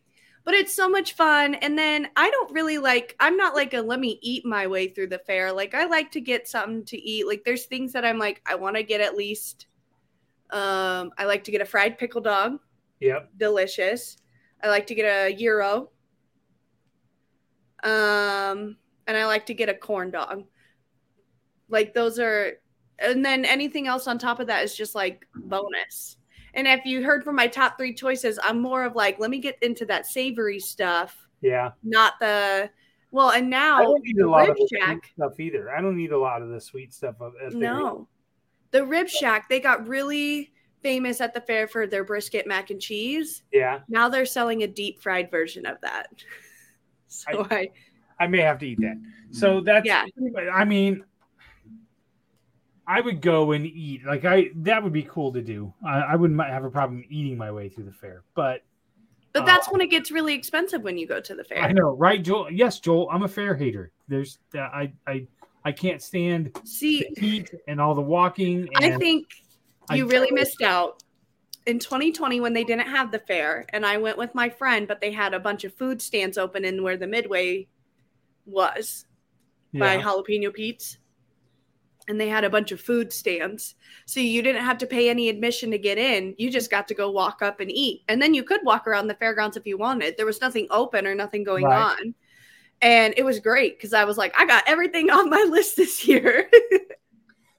but 0.46 0.54
it's 0.54 0.74
so 0.74 0.88
much 0.88 1.12
fun. 1.12 1.56
And 1.56 1.76
then 1.76 2.08
I 2.16 2.30
don't 2.30 2.54
really 2.54 2.78
like, 2.78 3.14
I'm 3.20 3.36
not 3.36 3.54
like 3.54 3.74
a 3.74 3.82
let 3.82 4.00
me 4.00 4.18
eat 4.22 4.46
my 4.46 4.66
way 4.66 4.88
through 4.88 5.08
the 5.08 5.18
fair. 5.18 5.52
Like, 5.52 5.74
I 5.74 5.84
like 5.84 6.10
to 6.12 6.22
get 6.22 6.48
something 6.48 6.82
to 6.86 6.96
eat. 6.96 7.26
Like, 7.26 7.42
there's 7.44 7.66
things 7.66 7.92
that 7.92 8.06
I'm 8.06 8.18
like, 8.18 8.40
I 8.46 8.54
want 8.54 8.76
to 8.76 8.82
get 8.82 9.02
at 9.02 9.14
least. 9.14 9.66
Um, 10.48 11.10
I 11.18 11.26
like 11.26 11.44
to 11.44 11.50
get 11.50 11.60
a 11.60 11.66
fried 11.66 11.98
pickle 11.98 12.22
dog, 12.22 12.60
Yep. 13.00 13.30
delicious. 13.36 14.16
I 14.62 14.68
like 14.68 14.86
to 14.88 14.94
get 14.94 15.04
a 15.04 15.34
gyro. 15.34 15.90
Um, 17.84 18.76
and 19.06 19.16
I 19.16 19.26
like 19.26 19.46
to 19.46 19.54
get 19.54 19.68
a 19.68 19.74
corn 19.74 20.10
dog. 20.10 20.44
Like 21.68 21.94
those 21.94 22.18
are, 22.18 22.52
and 22.98 23.24
then 23.24 23.44
anything 23.44 23.86
else 23.86 24.06
on 24.06 24.18
top 24.18 24.40
of 24.40 24.46
that 24.46 24.64
is 24.64 24.74
just 24.74 24.94
like 24.94 25.26
bonus. 25.34 26.16
And 26.54 26.66
if 26.66 26.86
you 26.86 27.04
heard 27.04 27.22
from 27.22 27.36
my 27.36 27.46
top 27.46 27.76
three 27.76 27.92
choices, 27.92 28.38
I'm 28.42 28.60
more 28.60 28.84
of 28.84 28.96
like, 28.96 29.18
let 29.18 29.30
me 29.30 29.38
get 29.38 29.62
into 29.62 29.84
that 29.86 30.06
savory 30.06 30.58
stuff, 30.58 31.28
Yeah. 31.42 31.72
not 31.82 32.14
the 32.18 32.70
well. 33.10 33.30
And 33.32 33.50
now 33.50 33.78
I 33.78 33.82
don't 33.82 34.02
need 34.02 34.18
a 34.20 34.28
lot 34.28 34.48
of 34.48 34.48
Rib 34.48 34.56
the 34.56 34.66
sweet 34.68 34.80
Shack. 34.80 35.10
stuff 35.14 35.38
either. 35.40 35.70
I 35.76 35.82
don't 35.82 35.96
need 35.96 36.12
a 36.12 36.18
lot 36.18 36.40
of 36.40 36.48
the 36.48 36.60
sweet 36.60 36.94
stuff. 36.94 37.16
No, 37.52 38.08
the 38.70 38.84
Rib 38.86 39.08
Shack 39.08 39.48
they 39.50 39.60
got 39.60 39.86
really 39.86 40.52
famous 40.86 41.20
at 41.20 41.34
the 41.34 41.40
fair 41.40 41.66
for 41.66 41.88
their 41.88 42.04
brisket 42.04 42.46
mac 42.46 42.70
and 42.70 42.80
cheese. 42.80 43.42
Yeah. 43.52 43.80
Now 43.88 44.08
they're 44.08 44.24
selling 44.24 44.62
a 44.62 44.68
deep 44.68 45.02
fried 45.02 45.30
version 45.30 45.66
of 45.66 45.80
that. 45.82 46.08
So 47.08 47.46
I, 47.52 47.70
I 48.18 48.26
may 48.26 48.40
have 48.40 48.58
to 48.58 48.66
eat 48.66 48.80
that. 48.80 49.00
So 49.30 49.60
that's 49.60 49.86
Yeah. 49.86 50.04
I 50.52 50.64
mean, 50.64 51.04
I 52.84 53.00
would 53.00 53.22
go 53.22 53.52
and 53.52 53.64
eat. 53.64 54.04
Like 54.04 54.24
I, 54.24 54.50
that 54.56 54.82
would 54.82 54.92
be 54.92 55.04
cool 55.04 55.32
to 55.32 55.40
do. 55.40 55.72
I, 55.86 56.00
I 56.00 56.16
wouldn't 56.16 56.38
have 56.40 56.64
a 56.64 56.70
problem 56.70 57.04
eating 57.08 57.38
my 57.38 57.52
way 57.52 57.68
through 57.68 57.84
the 57.84 57.92
fair. 57.92 58.24
But 58.34 58.64
but 59.32 59.46
that's 59.46 59.70
when 59.70 59.80
it 59.80 59.86
gets 59.86 60.10
really 60.10 60.34
expensive 60.34 60.82
when 60.82 60.98
you 60.98 61.06
go 61.06 61.20
to 61.20 61.34
the 61.36 61.44
fair. 61.44 61.62
I 61.62 61.70
know, 61.70 61.94
right, 61.96 62.22
Joel? 62.22 62.50
Yes, 62.50 62.80
Joel. 62.80 63.08
I'm 63.10 63.22
a 63.22 63.28
fair 63.28 63.54
hater. 63.54 63.92
There's, 64.08 64.38
uh, 64.52 64.62
I, 64.62 64.92
I, 65.06 65.28
I 65.64 65.72
can't 65.72 66.02
stand 66.02 66.58
See, 66.64 67.06
the 67.14 67.20
heat 67.20 67.54
and 67.68 67.80
all 67.80 67.94
the 67.94 68.02
walking. 68.02 68.68
And 68.74 68.84
I 68.84 68.98
think 68.98 69.28
I 69.90 69.96
you 69.96 70.06
really 70.06 70.28
don't- 70.28 70.34
missed 70.36 70.62
out. 70.62 71.02
In 71.66 71.80
2020 71.80 72.38
when 72.40 72.52
they 72.52 72.62
didn't 72.62 72.86
have 72.86 73.10
the 73.10 73.18
fair 73.18 73.66
and 73.70 73.84
i 73.84 73.96
went 73.96 74.16
with 74.16 74.32
my 74.36 74.48
friend 74.48 74.86
but 74.86 75.00
they 75.00 75.10
had 75.10 75.34
a 75.34 75.40
bunch 75.40 75.64
of 75.64 75.74
food 75.74 76.00
stands 76.00 76.38
open 76.38 76.64
in 76.64 76.80
where 76.84 76.96
the 76.96 77.08
midway 77.08 77.66
was 78.44 79.04
by 79.74 79.96
jalapeno 79.98 80.54
pete's 80.54 80.98
and 82.06 82.20
they 82.20 82.28
had 82.28 82.44
a 82.44 82.50
bunch 82.50 82.70
of 82.70 82.80
food 82.80 83.12
stands. 83.12 83.74
So 84.06 84.20
you 84.20 84.40
didn't 84.40 84.62
have 84.62 84.78
to 84.78 84.86
pay 84.86 85.10
any 85.10 85.28
admission 85.28 85.72
to 85.72 85.78
get 85.78 85.98
in. 85.98 86.36
You 86.38 86.52
just 86.52 86.70
got 86.70 86.86
to 86.86 86.94
go 86.94 87.10
walk 87.10 87.42
up 87.42 87.58
and 87.58 87.68
eat. 87.68 88.02
And 88.08 88.22
then 88.22 88.32
you 88.32 88.44
could 88.44 88.60
walk 88.62 88.86
around 88.86 89.08
the 89.08 89.14
fairgrounds 89.14 89.56
if 89.56 89.66
you 89.66 89.76
wanted. 89.76 90.16
There 90.16 90.24
was 90.24 90.40
nothing 90.40 90.68
open 90.70 91.04
or 91.04 91.16
nothing 91.16 91.42
going 91.42 91.64
Right. 91.64 91.96
on. 91.98 92.14
And 92.80 93.12
it 93.16 93.24
was 93.24 93.40
great 93.40 93.76
because 93.76 93.92
i 93.92 94.04
was 94.04 94.16
like 94.16 94.32
i 94.38 94.46
got 94.46 94.62
everything 94.68 95.10
on 95.18 95.28
my 95.30 95.44
list 95.50 95.76
this 95.76 96.06
year 96.06 96.48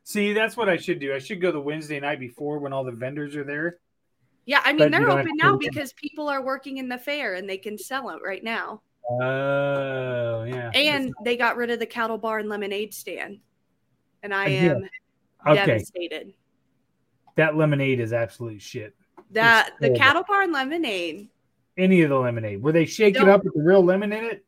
see, 0.08 0.32
that's 0.32 0.56
what 0.56 0.70
I 0.70 0.78
should 0.78 1.00
do. 1.00 1.14
I 1.14 1.20
should 1.20 1.42
go 1.42 1.52
the 1.52 1.60
Wednesday 1.60 2.00
night 2.00 2.20
before 2.20 2.60
when 2.60 2.72
all 2.72 2.86
the 2.86 2.94
vendors 2.94 3.36
are 3.36 3.44
there. 3.44 3.80
Yeah, 4.46 4.62
I 4.64 4.72
mean 4.72 4.90
they're 4.90 5.10
open 5.10 5.34
now 5.36 5.52
them. 5.52 5.60
because 5.60 5.92
people 5.92 6.30
are 6.30 6.42
working 6.42 6.78
in 6.78 6.88
the 6.88 6.98
fair 6.98 7.34
and 7.34 7.50
they 7.50 7.58
can 7.58 7.78
sell 7.78 8.10
it 8.12 8.22
right 8.24 8.42
now. 8.42 8.82
Oh, 9.10 10.44
yeah. 10.44 10.72
And 10.74 11.14
they 11.26 11.36
got 11.36 11.58
rid 11.58 11.70
of 11.70 11.80
the 11.80 11.86
cattle 11.86 12.18
bar 12.18 12.40
and 12.40 12.48
lemonade 12.48 12.94
stand. 12.94 13.40
And 14.24 14.34
I 14.34 14.48
am 14.48 14.88
okay, 15.46 15.66
devastated. 15.66 16.34
that 17.36 17.58
lemonade 17.58 18.00
is 18.00 18.14
absolute 18.14 18.62
shit. 18.62 18.96
That 19.32 19.72
the 19.82 19.88
horrible. 19.88 20.00
cattle 20.00 20.24
bar 20.26 20.42
and 20.44 20.54
lemonade. 20.54 21.28
Any 21.78 22.02
of 22.02 22.10
the 22.10 22.18
lemonade, 22.18 22.62
Were 22.62 22.72
they 22.72 22.86
shaking 22.86 23.28
up 23.28 23.44
with 23.44 23.54
the 23.54 23.62
real 23.62 23.84
lemon 23.84 24.14
in 24.14 24.24
it. 24.24 24.46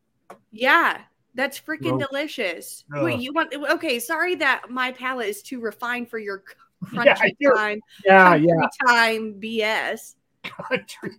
Yeah, 0.51 1.01
that's 1.39 1.57
freaking 1.57 1.97
Gross. 1.97 2.05
delicious. 2.09 2.83
Ugh. 2.93 3.03
Wait, 3.05 3.21
you 3.21 3.31
want 3.31 3.53
okay, 3.55 3.97
sorry 3.97 4.35
that 4.35 4.69
my 4.69 4.91
palate 4.91 5.29
is 5.29 5.41
too 5.41 5.61
refined 5.61 6.09
for 6.09 6.19
your 6.19 6.43
crunchy 6.85 7.33
Yeah, 7.39 7.51
time, 7.53 7.79
Yeah, 8.03 8.29
country 8.31 8.47
yeah. 8.49 8.67
time 8.85 9.33
BS. 9.39 10.15
Country 10.43 11.11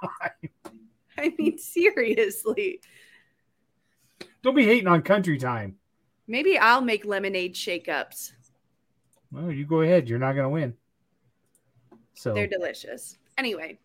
time. 0.00 0.50
I 1.18 1.32
mean, 1.38 1.58
seriously. 1.58 2.80
Don't 4.42 4.56
be 4.56 4.64
hating 4.64 4.88
on 4.88 5.02
country 5.02 5.38
time. 5.38 5.76
Maybe 6.26 6.58
I'll 6.58 6.80
make 6.80 7.04
lemonade 7.04 7.56
shake-ups. 7.56 8.32
Well, 9.30 9.52
you 9.52 9.64
go 9.64 9.82
ahead. 9.82 10.08
You're 10.08 10.18
not 10.18 10.32
going 10.32 10.44
to 10.44 10.48
win. 10.50 10.74
So 12.14 12.34
They're 12.34 12.46
delicious. 12.48 13.16
Anyway, 13.36 13.78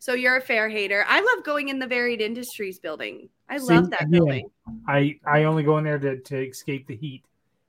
so 0.00 0.14
you're 0.14 0.36
a 0.38 0.40
fair 0.40 0.68
hater. 0.68 1.04
I 1.08 1.20
love 1.20 1.44
going 1.44 1.68
in 1.68 1.78
the 1.78 1.86
varied 1.86 2.20
industries 2.20 2.78
building. 2.80 3.28
I 3.48 3.58
See, 3.58 3.74
love 3.74 3.90
that 3.90 4.02
again, 4.02 4.10
building. 4.10 4.50
I 4.88 5.18
I 5.24 5.44
only 5.44 5.62
go 5.62 5.78
in 5.78 5.84
there 5.84 5.98
to, 5.98 6.18
to 6.18 6.48
escape 6.48 6.86
the 6.86 6.96
heat, 6.96 7.24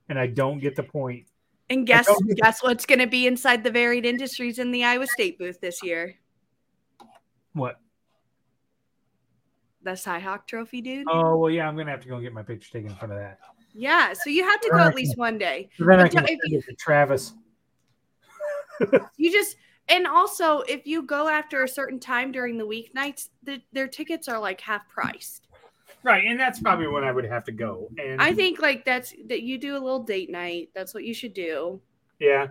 and 0.08 0.18
I 0.18 0.26
don't 0.26 0.58
get 0.58 0.76
the 0.76 0.82
point. 0.82 1.26
And 1.70 1.86
guess 1.86 2.08
guess 2.36 2.62
what's 2.62 2.86
going 2.86 2.98
to 2.98 3.06
be 3.06 3.26
inside 3.26 3.62
the 3.62 3.70
varied 3.70 4.06
industries 4.06 4.58
in 4.58 4.70
the 4.72 4.84
Iowa 4.84 5.06
State 5.06 5.38
booth 5.38 5.60
this 5.60 5.82
year? 5.82 6.16
What? 7.52 7.78
The 9.82 9.90
Cyhawk 9.90 10.46
Trophy, 10.46 10.80
dude. 10.80 11.06
Oh 11.08 11.36
well, 11.36 11.50
yeah. 11.50 11.68
I'm 11.68 11.74
going 11.74 11.86
to 11.86 11.92
have 11.92 12.00
to 12.02 12.08
go 12.08 12.14
and 12.14 12.22
get 12.24 12.32
my 12.32 12.42
picture 12.42 12.72
taken 12.72 12.90
in 12.90 12.96
front 12.96 13.12
of 13.12 13.18
that. 13.18 13.38
Yeah, 13.74 14.12
so 14.12 14.30
you 14.30 14.42
have 14.44 14.60
to 14.62 14.70
go 14.70 14.78
at 14.78 14.94
least 14.94 15.16
one 15.16 15.38
day. 15.38 15.68
So 15.78 15.84
then 15.84 16.00
I 16.00 16.08
can 16.08 16.26
send 16.26 16.40
you- 16.44 16.58
it 16.58 16.64
to 16.64 16.74
Travis. 16.74 17.34
You 19.16 19.32
just 19.32 19.56
and 19.88 20.06
also 20.06 20.60
if 20.60 20.86
you 20.86 21.02
go 21.02 21.26
after 21.26 21.64
a 21.64 21.68
certain 21.68 21.98
time 21.98 22.30
during 22.30 22.56
the 22.58 22.64
weeknights, 22.64 23.28
the, 23.42 23.60
their 23.72 23.88
tickets 23.88 24.28
are 24.28 24.38
like 24.38 24.60
half 24.60 24.88
priced. 24.88 25.47
Right, 26.02 26.24
and 26.26 26.38
that's 26.38 26.60
probably 26.60 26.86
when 26.86 27.04
I 27.04 27.12
would 27.12 27.24
have 27.24 27.44
to 27.44 27.52
go. 27.52 27.88
And 27.98 28.20
I 28.20 28.32
think 28.32 28.60
like 28.60 28.84
that's 28.84 29.14
that 29.26 29.42
you 29.42 29.58
do 29.58 29.72
a 29.72 29.80
little 29.80 30.02
date 30.02 30.30
night. 30.30 30.70
That's 30.74 30.94
what 30.94 31.04
you 31.04 31.14
should 31.14 31.34
do. 31.34 31.80
yeah. 32.18 32.48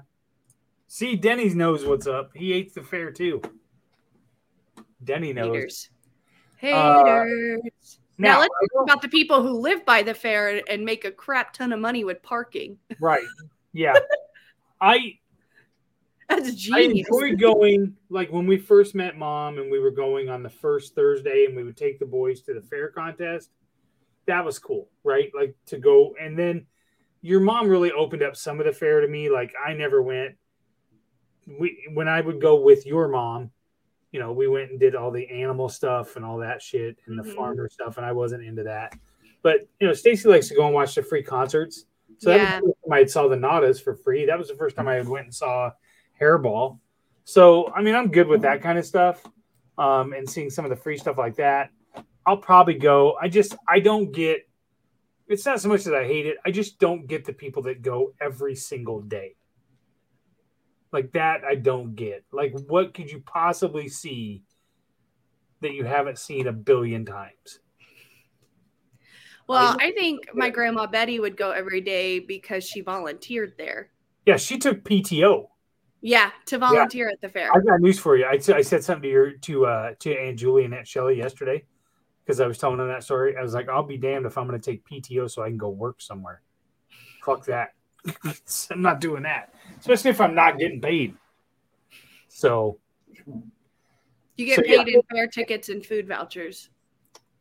See, 0.89 1.17
Denny's 1.17 1.53
knows 1.53 1.85
what's 1.85 2.07
up. 2.07 2.31
He 2.33 2.53
hates 2.53 2.73
the 2.73 2.81
fair 2.81 3.11
too. 3.11 3.41
Denny 5.03 5.33
knows. 5.33 5.89
Haters. 6.57 6.73
Uh, 6.73 7.25
Haters. 7.25 7.99
Now, 8.17 8.39
let's 8.39 8.53
talk 8.73 8.83
about 8.83 9.01
the 9.01 9.09
people 9.09 9.43
who 9.43 9.59
live 9.59 9.85
by 9.85 10.01
the 10.01 10.13
fair 10.13 10.61
and 10.69 10.83
make 10.85 11.05
a 11.05 11.11
crap 11.11 11.53
ton 11.53 11.71
of 11.71 11.79
money 11.79 12.03
with 12.03 12.23
parking. 12.23 12.77
right. 12.99 13.25
Yeah. 13.73 13.95
I 14.81 15.19
That's 16.29 16.53
genius. 16.55 17.07
I 17.09 17.15
enjoyed 17.21 17.39
going 17.39 17.95
like 18.09 18.31
when 18.31 18.47
we 18.47 18.57
first 18.57 18.95
met 18.95 19.17
mom 19.17 19.59
and 19.59 19.71
we 19.71 19.79
were 19.79 19.91
going 19.91 20.29
on 20.29 20.43
the 20.43 20.49
first 20.49 20.93
Thursday 20.95 21.45
and 21.45 21.55
we 21.55 21.63
would 21.63 21.77
take 21.77 21.99
the 21.99 22.05
boys 22.05 22.41
to 22.43 22.53
the 22.53 22.61
fair 22.61 22.89
contest. 22.89 23.51
That 24.25 24.43
was 24.43 24.59
cool, 24.59 24.89
right? 25.03 25.31
Like 25.33 25.55
to 25.67 25.77
go 25.77 26.15
and 26.19 26.37
then 26.37 26.65
your 27.21 27.39
mom 27.39 27.67
really 27.69 27.91
opened 27.91 28.23
up 28.23 28.35
some 28.35 28.59
of 28.59 28.65
the 28.65 28.73
fair 28.73 29.01
to 29.01 29.07
me. 29.07 29.29
Like 29.29 29.53
I 29.65 29.73
never 29.73 30.01
went. 30.01 30.35
We 31.47 31.87
when 31.93 32.09
I 32.09 32.19
would 32.19 32.41
go 32.41 32.59
with 32.59 32.85
your 32.85 33.07
mom, 33.07 33.51
you 34.11 34.19
know, 34.19 34.33
we 34.33 34.47
went 34.47 34.71
and 34.71 34.79
did 34.79 34.95
all 34.95 35.11
the 35.11 35.27
animal 35.29 35.69
stuff 35.69 36.17
and 36.17 36.25
all 36.25 36.37
that 36.39 36.61
shit 36.61 36.97
and 37.07 37.17
Mhm. 37.17 37.23
the 37.23 37.31
farmer 37.31 37.69
stuff, 37.69 37.97
and 37.97 38.05
I 38.05 38.11
wasn't 38.11 38.43
into 38.43 38.63
that. 38.63 38.97
But 39.43 39.67
you 39.79 39.87
know, 39.87 39.93
Stacy 39.93 40.27
likes 40.27 40.49
to 40.49 40.55
go 40.55 40.65
and 40.65 40.75
watch 40.75 40.93
the 40.95 41.03
free 41.03 41.23
concerts. 41.23 41.85
So 42.17 42.31
that 42.31 42.37
Yeah. 42.37 42.43
was 42.43 42.49
the 42.49 42.65
first 42.67 42.83
time 42.83 42.93
I 42.93 43.05
saw 43.05 43.27
the 43.29 43.35
Nadas 43.37 43.81
for 43.81 43.95
free. 43.95 44.25
That 44.25 44.37
was 44.37 44.49
the 44.49 44.55
first 44.55 44.75
time 44.75 44.89
I 44.89 44.99
went 45.01 45.25
and 45.25 45.33
saw 45.33 45.71
Hairball. 46.21 46.79
So 47.23 47.71
I 47.73 47.81
mean, 47.81 47.95
I'm 47.95 48.09
good 48.09 48.27
with 48.27 48.41
that 48.41 48.61
kind 48.61 48.77
of 48.77 48.85
stuff, 48.85 49.23
um, 49.77 50.13
and 50.13 50.29
seeing 50.29 50.49
some 50.49 50.65
of 50.65 50.69
the 50.69 50.75
free 50.75 50.97
stuff 50.97 51.17
like 51.17 51.35
that. 51.35 51.71
I'll 52.25 52.37
probably 52.37 52.75
go. 52.75 53.17
I 53.21 53.29
just 53.29 53.55
I 53.67 53.79
don't 53.79 54.11
get. 54.11 54.47
It's 55.27 55.45
not 55.45 55.59
so 55.59 55.69
much 55.69 55.83
that 55.83 55.95
I 55.95 56.05
hate 56.05 56.25
it. 56.25 56.37
I 56.45 56.51
just 56.51 56.79
don't 56.79 57.05
get 57.07 57.25
the 57.25 57.33
people 57.33 57.63
that 57.63 57.81
go 57.81 58.13
every 58.21 58.55
single 58.55 59.01
day. 59.01 59.35
Like 60.91 61.11
that, 61.13 61.43
I 61.43 61.55
don't 61.55 61.95
get. 61.95 62.23
Like, 62.31 62.53
what 62.67 62.93
could 62.93 63.11
you 63.11 63.21
possibly 63.25 63.89
see 63.89 64.43
that 65.61 65.73
you 65.73 65.83
haven't 65.83 66.17
seen 66.17 66.47
a 66.47 66.53
billion 66.53 67.05
times? 67.05 67.59
well, 69.47 69.75
I 69.79 69.91
think 69.91 70.29
my 70.33 70.49
grandma 70.49 70.87
Betty 70.87 71.19
would 71.19 71.37
go 71.37 71.51
every 71.51 71.81
day 71.81 72.19
because 72.19 72.63
she 72.63 72.81
volunteered 72.81 73.53
there. 73.57 73.89
Yeah, 74.25 74.37
she 74.37 74.57
took 74.57 74.83
PTO. 74.83 75.47
Yeah, 76.01 76.29
to 76.45 76.57
volunteer 76.59 77.09
at 77.09 77.19
the 77.21 77.29
fair. 77.29 77.49
I 77.53 77.59
got 77.59 77.79
news 77.81 77.99
for 77.99 78.15
you. 78.17 78.25
I, 78.25 78.33
I 78.53 78.61
said 78.61 78.83
something 78.83 79.01
to 79.03 79.09
your 79.09 79.31
to 79.31 79.65
uh 79.65 79.91
to 79.99 80.13
Aunt 80.13 80.37
Julie 80.37 80.65
and 80.65 80.73
Aunt 80.73 80.87
Shelley 80.87 81.17
yesterday 81.17 81.63
because 82.23 82.39
I 82.39 82.45
was 82.47 82.57
telling 82.57 82.77
them 82.77 82.87
that 82.87 83.03
story. 83.03 83.35
I 83.35 83.41
was 83.41 83.53
like, 83.53 83.67
I'll 83.69 83.83
be 83.83 83.97
damned 83.97 84.25
if 84.25 84.37
I'm 84.37 84.47
going 84.47 84.59
to 84.59 84.71
take 84.71 84.85
PTO 84.85 85.29
so 85.29 85.41
I 85.43 85.47
can 85.49 85.57
go 85.57 85.69
work 85.69 86.01
somewhere. 86.01 86.41
Fuck 87.23 87.45
that. 87.45 87.69
I'm 88.71 88.81
not 88.81 89.01
doing 89.01 89.23
that, 89.23 89.53
especially 89.79 90.11
if 90.11 90.21
I'm 90.21 90.35
not 90.35 90.59
getting 90.59 90.79
paid. 90.81 91.15
So 92.27 92.79
You 94.35 94.45
get 94.45 94.57
So, 94.57 94.63
yeah. 94.65 94.83
paid 94.83 94.93
in 94.93 95.01
fair 95.11 95.27
tickets 95.27 95.69
and 95.69 95.83
food 95.85 96.07
vouchers. 96.07 96.69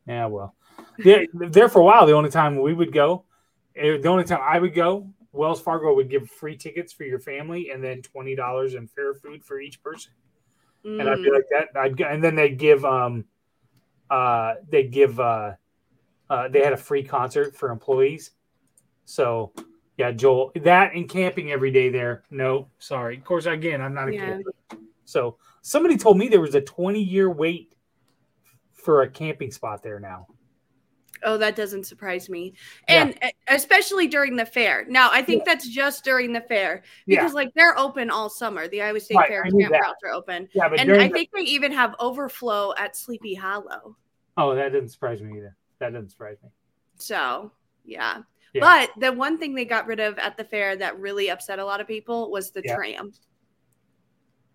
yeah, 0.07 0.25
well, 0.25 0.55
yeah. 0.97 1.19
There 1.33 1.69
for 1.69 1.79
a 1.79 1.85
while, 1.85 2.05
the 2.05 2.13
only 2.13 2.31
time 2.31 2.59
we 2.59 2.73
would 2.73 2.91
go, 2.91 3.23
eh, 3.75 3.97
the 3.97 4.09
only 4.09 4.23
time 4.23 4.39
I 4.41 4.59
would 4.59 4.73
go, 4.73 5.07
Wells 5.33 5.61
Fargo 5.61 5.93
would 5.93 6.09
give 6.09 6.29
free 6.29 6.55
tickets 6.57 6.91
for 6.93 7.03
your 7.03 7.19
family 7.19 7.71
and 7.71 7.83
then 7.83 8.01
twenty 8.01 8.35
dollars 8.35 8.73
in 8.75 8.87
fair 8.87 9.13
food 9.13 9.43
for 9.43 9.59
each 9.59 9.81
person. 9.83 10.13
and 10.99 11.09
I'd 11.09 11.21
be 11.21 11.29
Mm. 11.29 11.33
like 11.33 11.45
that. 11.51 11.67
I'd 11.79 11.97
go, 11.97 12.05
and 12.05 12.23
then 12.23 12.33
they 12.35 12.49
give 12.49 12.83
um, 12.85 13.25
uh, 14.09 14.55
they 14.69 14.83
give 14.83 15.19
uh, 15.19 15.53
uh, 16.29 16.47
they 16.47 16.61
had 16.63 16.73
a 16.73 16.77
free 16.77 17.03
concert 17.03 17.55
for 17.55 17.71
employees. 17.71 18.31
So 19.05 19.53
yeah, 19.97 20.11
Joel, 20.11 20.51
that 20.55 20.93
and 20.93 21.09
camping 21.09 21.51
every 21.51 21.71
day 21.71 21.89
there. 21.89 22.23
No, 22.29 22.69
sorry. 22.79 23.17
Of 23.17 23.23
course, 23.25 23.45
again, 23.47 23.81
I'm 23.81 23.93
not 23.93 24.09
a 24.09 24.13
Yeah. 24.13 24.37
camper. 24.37 24.53
So 25.05 25.37
somebody 25.61 25.97
told 25.97 26.17
me 26.17 26.27
there 26.27 26.41
was 26.41 26.55
a 26.55 26.61
20 26.61 27.01
year 27.01 27.29
wait 27.29 27.73
for 28.73 29.01
a 29.01 29.09
camping 29.09 29.51
spot 29.51 29.81
there 29.83 29.99
now. 29.99 30.27
Oh, 31.23 31.37
that 31.37 31.55
doesn't 31.55 31.85
surprise 31.85 32.29
me. 32.29 32.53
And 32.87 33.17
e- 33.23 33.31
especially 33.47 34.07
during 34.07 34.35
the 34.35 34.45
fair. 34.45 34.85
Now, 34.89 35.09
I 35.11 35.21
think 35.21 35.45
that's 35.45 35.67
just 35.67 36.03
during 36.03 36.33
the 36.33 36.41
fair 36.41 36.83
Yeah. 37.05 37.21
because, 37.21 37.33
like, 37.33 37.53
they're 37.55 37.77
open 37.77 38.09
all 38.09 38.29
summer. 38.29 38.67
The 38.67 38.81
Iowa 38.81 38.99
State 38.99 39.15
Right, 39.17 39.27
Fair 39.29 39.43
campgrounds 39.45 39.95
are 40.03 40.11
open. 40.11 40.47
Yeah, 40.53 40.69
but 40.69 40.79
And 40.79 40.91
I 40.91 41.07
the- 41.07 41.13
think 41.13 41.29
they 41.33 41.41
even 41.41 41.71
have 41.71 41.95
overflow 41.99 42.73
at 42.77 42.95
Sleepy 42.95 43.33
Hollow. 43.35 43.97
oh, 44.37 44.53
that 44.55 44.71
didn't 44.71 44.89
surprise 44.89 45.21
me 45.21 45.37
either. 45.37 45.55
That 45.79 45.93
didn't 45.93 46.09
surprise 46.11 46.37
me. 46.43 46.49
So, 46.97 47.51
yeah. 47.85 48.21
Yeah. 48.53 48.61
But 48.61 48.91
the 48.99 49.11
one 49.11 49.37
thing 49.37 49.53
they 49.53 49.65
got 49.65 49.85
rid 49.87 49.99
of 49.99 50.17
at 50.19 50.37
the 50.37 50.43
fair 50.43 50.75
that 50.77 50.97
really 50.99 51.29
upset 51.29 51.59
a 51.59 51.65
lot 51.65 51.81
of 51.81 51.87
people 51.87 52.31
was 52.31 52.51
the 52.51 52.61
Yeah. 52.63 52.75
tram. 52.75 53.11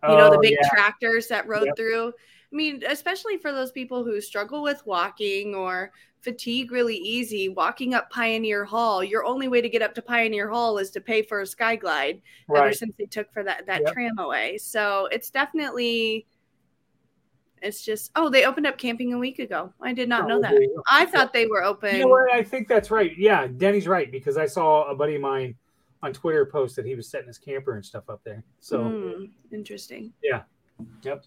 You 0.05 0.17
know, 0.17 0.31
the 0.31 0.39
Oh, 0.39 0.41
big 0.41 0.57
yeah. 0.61 0.69
tractors 0.69 1.29
that 1.29 1.47
rode 1.47 1.67
Yep. 1.67 1.77
through. 1.77 2.09
I 2.09 2.55
mean, 2.57 2.83
especially 2.87 3.39
for 3.39 3.53
those 3.53 3.71
people 3.71 4.03
who 4.05 4.21
struggle 4.21 4.63
with 4.63 4.85
walking 4.85 5.55
or 5.55 5.93
fatigue 6.23 6.71
really 6.73 6.97
easy, 6.97 7.49
walking 7.49 7.95
up 7.95 8.09
Pioneer 8.11 8.65
Hall, 8.65 9.03
your 9.03 9.25
only 9.25 9.49
way 9.49 9.61
to 9.61 9.69
get 9.69 9.83
up 9.83 9.95
to 9.97 10.03
Pioneer 10.03 10.49
Hall 10.49 10.79
is 10.79 10.91
to 10.93 11.01
pay 11.01 11.23
for 11.23 11.41
a 11.41 11.47
sky 11.47 11.77
glide 11.77 12.23
ever 12.57 12.73
since 12.73 12.95
they 12.97 13.07
took 13.07 13.31
for 13.33 13.43
that 13.43 13.67
that 13.67 13.83
Yep. 13.83 13.93
tram 13.93 14.19
away. 14.19 14.57
So 14.59 15.07
it's 15.13 15.31
definitely 15.31 16.27
it's 17.61 17.85
just 17.85 18.11
oh, 18.17 18.29
they 18.29 18.45
opened 18.45 18.67
up 18.67 18.77
camping 18.79 19.13
a 19.15 19.19
week 19.19 19.39
ago. 19.39 19.73
I 19.81 19.93
did 19.93 20.09
not 20.09 20.25
Oh, 20.25 20.27
know 20.29 20.41
that. 20.41 20.53
there. 20.53 20.69
I 20.91 21.07
thought 21.07 21.33
they 21.33 21.47
were 21.47 21.63
open. 21.63 21.95
You 21.95 22.01
know 22.03 22.09
what? 22.09 22.33
I 22.33 22.43
think 22.43 22.67
that's 22.69 22.91
right. 22.91 23.17
Yeah, 23.17 23.47
Denny's 23.47 23.87
right 23.87 24.11
because 24.11 24.37
I 24.37 24.47
saw 24.47 24.89
a 24.91 24.95
buddy 24.97 25.15
of 25.17 25.21
mine 25.21 25.55
on 26.03 26.13
Twitter 26.13 26.45
post 26.47 26.75
that 26.77 26.85
he 26.87 26.95
was 26.97 27.09
setting 27.09 27.29
his 27.29 27.39
camper 27.39 27.75
and 27.77 27.85
stuff 27.85 28.09
up 28.09 28.21
there. 28.25 28.43
So 28.61 28.89
Hmm, 28.89 29.25
interesting. 29.53 30.13
Yeah. 30.23 30.43
Yep. 31.03 31.25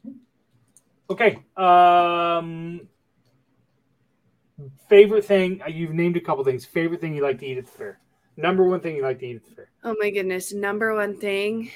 Okay. 1.10 1.44
Um 1.56 2.82
favorite 4.90 5.26
thing 5.26 5.62
uh, 5.62 5.70
you've 5.70 5.94
named 5.94 6.18
a 6.18 6.22
couple 6.22 6.44
things. 6.44 6.66
Favorite 6.66 7.02
thing 7.02 7.16
you 7.16 7.22
like 7.22 7.40
to 7.40 7.46
eat 7.46 7.58
at 7.58 7.66
the 7.66 7.72
fair. 7.72 8.00
Number 8.38 8.68
one 8.68 8.80
thing 8.80 8.96
you 8.96 9.02
like 9.02 9.20
to 9.20 9.26
eat 9.26 9.36
at 9.38 9.46
the 9.46 9.56
fair. 9.56 9.70
Oh 9.84 9.96
my 10.00 10.10
goodness. 10.10 10.54
Number 10.54 10.94
one 10.96 11.18
thing. 11.18 11.72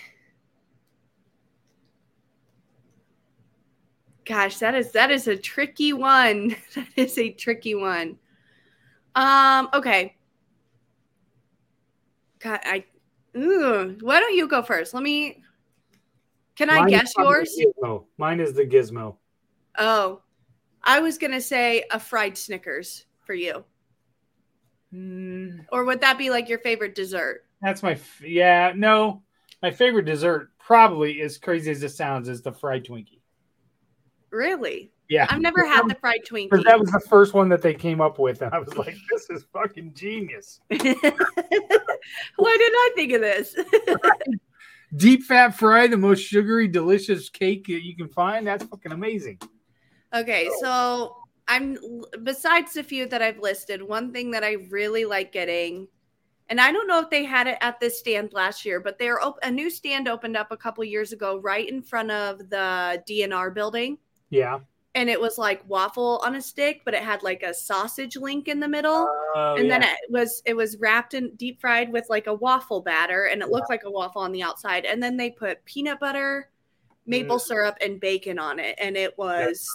Gosh, 4.25 4.57
that 4.59 4.75
is 4.75 4.91
that 4.91 5.11
is 5.11 5.27
a 5.27 5.35
tricky 5.35 5.93
one. 5.93 6.55
That 6.75 6.87
is 6.95 7.17
a 7.17 7.31
tricky 7.31 7.75
one. 7.75 8.17
Um, 9.15 9.69
okay. 9.73 10.15
God, 12.39 12.59
I 12.63 12.85
ooh, 13.35 13.97
why 14.01 14.19
don't 14.19 14.35
you 14.35 14.47
go 14.47 14.61
first? 14.61 14.93
Let 14.93 15.03
me 15.03 15.43
can 16.55 16.69
I 16.69 16.81
Mine 16.81 16.89
guess 16.89 17.13
yours? 17.17 17.57
Mine 18.17 18.41
is 18.41 18.53
the 18.53 18.65
gizmo. 18.65 19.15
Oh, 19.77 20.21
I 20.83 20.99
was 20.99 21.17
gonna 21.17 21.41
say 21.41 21.83
a 21.91 21.99
fried 21.99 22.37
Snickers 22.37 23.05
for 23.25 23.33
you. 23.33 23.63
Mm, 24.93 25.65
Or 25.71 25.83
would 25.85 26.01
that 26.01 26.17
be 26.17 26.29
like 26.29 26.49
your 26.49 26.59
favorite 26.59 26.95
dessert? 26.95 27.45
that's 27.61 27.83
my 27.83 27.91
f- 27.93 28.21
yeah, 28.21 28.71
no. 28.75 29.21
My 29.61 29.69
favorite 29.71 30.05
dessert 30.05 30.51
probably 30.57 31.21
as 31.21 31.37
crazy 31.37 31.69
as 31.71 31.83
it 31.83 31.89
sounds 31.89 32.29
is 32.29 32.41
the 32.41 32.51
fried 32.53 32.85
Twinkie. 32.85 33.19
Really? 34.31 34.91
Yeah. 35.09 35.27
I've 35.29 35.41
never 35.41 35.65
had 35.65 35.87
the 35.89 35.95
fried 35.95 36.21
Twinkie. 36.25 36.63
that 36.63 36.79
was 36.79 36.89
the 36.91 37.01
first 37.09 37.33
one 37.33 37.49
that 37.49 37.61
they 37.61 37.73
came 37.73 37.99
up 37.99 38.17
with, 38.19 38.41
and 38.41 38.53
I 38.53 38.59
was 38.59 38.73
like, 38.77 38.95
"This 39.11 39.29
is 39.31 39.45
fucking 39.51 39.93
genius." 39.95 40.61
Why 40.69 40.77
didn't 40.77 42.75
I 42.75 42.91
think 42.95 43.11
of 43.13 43.21
this? 43.21 43.55
Deep 44.95 45.23
fat 45.23 45.55
fry, 45.55 45.87
the 45.87 45.97
most 45.97 46.21
sugary, 46.21 46.67
delicious 46.67 47.29
cake 47.29 47.65
that 47.67 47.83
you 47.83 47.95
can 47.95 48.07
find. 48.07 48.47
That's 48.47 48.63
fucking 48.65 48.91
amazing. 48.91 49.39
Okay, 50.13 50.49
so 50.61 51.15
I'm 51.47 51.77
besides 52.23 52.73
the 52.73 52.83
few 52.83 53.07
that 53.07 53.21
I've 53.21 53.39
listed, 53.39 53.81
one 53.81 54.13
thing 54.13 54.31
that 54.31 54.43
I 54.43 54.57
really 54.69 55.05
like 55.05 55.31
getting, 55.31 55.87
and 56.49 56.61
I 56.61 56.71
don't 56.71 56.87
know 56.87 56.99
if 56.99 57.09
they 57.09 57.25
had 57.25 57.47
it 57.47 57.57
at 57.61 57.79
this 57.79 57.99
stand 57.99 58.33
last 58.33 58.65
year, 58.65 58.79
but 58.79 58.97
they're 58.97 59.21
op- 59.21 59.39
a 59.43 59.51
new 59.51 59.69
stand 59.69 60.07
opened 60.07 60.37
up 60.37 60.51
a 60.51 60.57
couple 60.57 60.83
years 60.83 61.11
ago 61.11 61.39
right 61.39 61.67
in 61.67 61.81
front 61.81 62.11
of 62.11 62.49
the 62.49 63.03
DNR 63.07 63.53
building. 63.53 63.97
Yeah. 64.29 64.59
And 64.95 65.09
it 65.09 65.21
was 65.21 65.37
like 65.37 65.67
waffle 65.67 66.19
on 66.23 66.35
a 66.35 66.41
stick, 66.41 66.81
but 66.85 66.95
it 66.95 67.03
had 67.03 67.21
like 67.21 67.43
a 67.43 67.53
sausage 67.53 68.17
link 68.17 68.47
in 68.47 68.59
the 68.59 68.67
middle. 68.67 69.07
Oh, 69.35 69.55
and 69.57 69.69
then 69.69 69.83
it 69.83 69.97
was 70.09 70.41
it 70.45 70.55
was 70.55 70.77
wrapped 70.77 71.13
in 71.13 71.35
deep 71.35 71.61
fried 71.61 71.91
with 71.91 72.05
like 72.09 72.25
a 72.25 72.33
waffle 72.33 72.81
batter 72.81 73.25
and 73.25 73.41
it 73.41 73.49
looked 73.49 73.69
like 73.69 73.83
a 73.85 73.91
waffle 73.91 74.21
on 74.21 74.31
the 74.31 74.41
outside 74.41 74.85
and 74.85 75.01
then 75.01 75.15
they 75.15 75.29
put 75.29 75.63
peanut 75.65 75.99
butter 75.99 76.49
maple 77.09 77.37
Mm. 77.37 77.41
syrup 77.41 77.77
and 77.81 77.99
bacon 77.99 78.37
on 78.39 78.59
it 78.59 78.75
and 78.79 78.95
it 78.95 79.17
was, 79.17 79.67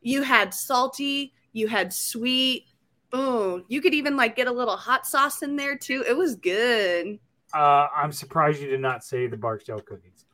you 0.00 0.22
had 0.22 0.52
salty 0.54 1.32
you 1.52 1.68
had 1.68 1.92
sweet 1.92 2.66
oh 3.12 3.62
you 3.68 3.80
could 3.82 3.92
even 3.92 4.16
like 4.16 4.34
get 4.34 4.46
a 4.46 4.52
little 4.52 4.76
hot 4.76 5.06
sauce 5.06 5.42
in 5.42 5.54
there 5.56 5.76
too. 5.76 6.02
It 6.08 6.16
was 6.16 6.34
good. 6.36 7.18
Uh, 7.54 7.86
I'm 7.94 8.10
surprised 8.12 8.60
you 8.62 8.68
did 8.70 8.80
not 8.80 9.04
say 9.04 9.26
the 9.26 9.36
Barksdale 9.36 9.80
cookies. 9.80 10.24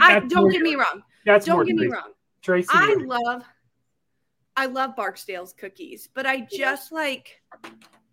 i 0.00 0.18
don't 0.28 0.50
get 0.50 0.62
me 0.62 0.74
wrong. 0.74 1.02
That's 1.24 1.46
don't 1.46 1.64
get 1.66 1.76
me 1.76 1.86
wrong. 1.86 2.12
Tracy. 2.42 2.68
i 2.72 2.94
love 2.94 3.44
i 4.56 4.66
love 4.66 4.96
barksdale's 4.96 5.52
cookies 5.52 6.08
but 6.12 6.26
i 6.26 6.40
just 6.50 6.90
like 6.90 7.40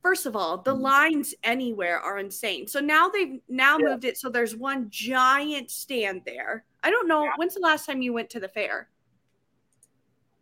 First 0.10 0.26
of 0.26 0.36
all, 0.36 0.58
the 0.58 0.74
mm-hmm. 0.74 0.82
lines 0.82 1.36
anywhere 1.44 2.00
are 2.00 2.18
insane. 2.18 2.66
So 2.66 2.80
now 2.80 3.10
they've 3.10 3.40
now 3.48 3.78
Yeah. 3.78 3.90
moved 3.90 4.06
it 4.06 4.18
so 4.18 4.28
there's 4.28 4.56
one 4.56 4.88
giant 4.90 5.70
stand 5.70 6.24
there. 6.26 6.66
I 6.82 6.90
don't 6.90 7.08
know 7.08 7.26
Yeah. 7.26 7.34
when's 7.36 7.54
the 7.54 7.60
last 7.60 7.86
time 7.86 8.02
you 8.02 8.12
went 8.12 8.28
to 8.32 8.40
the 8.40 8.48
fair? 8.48 8.90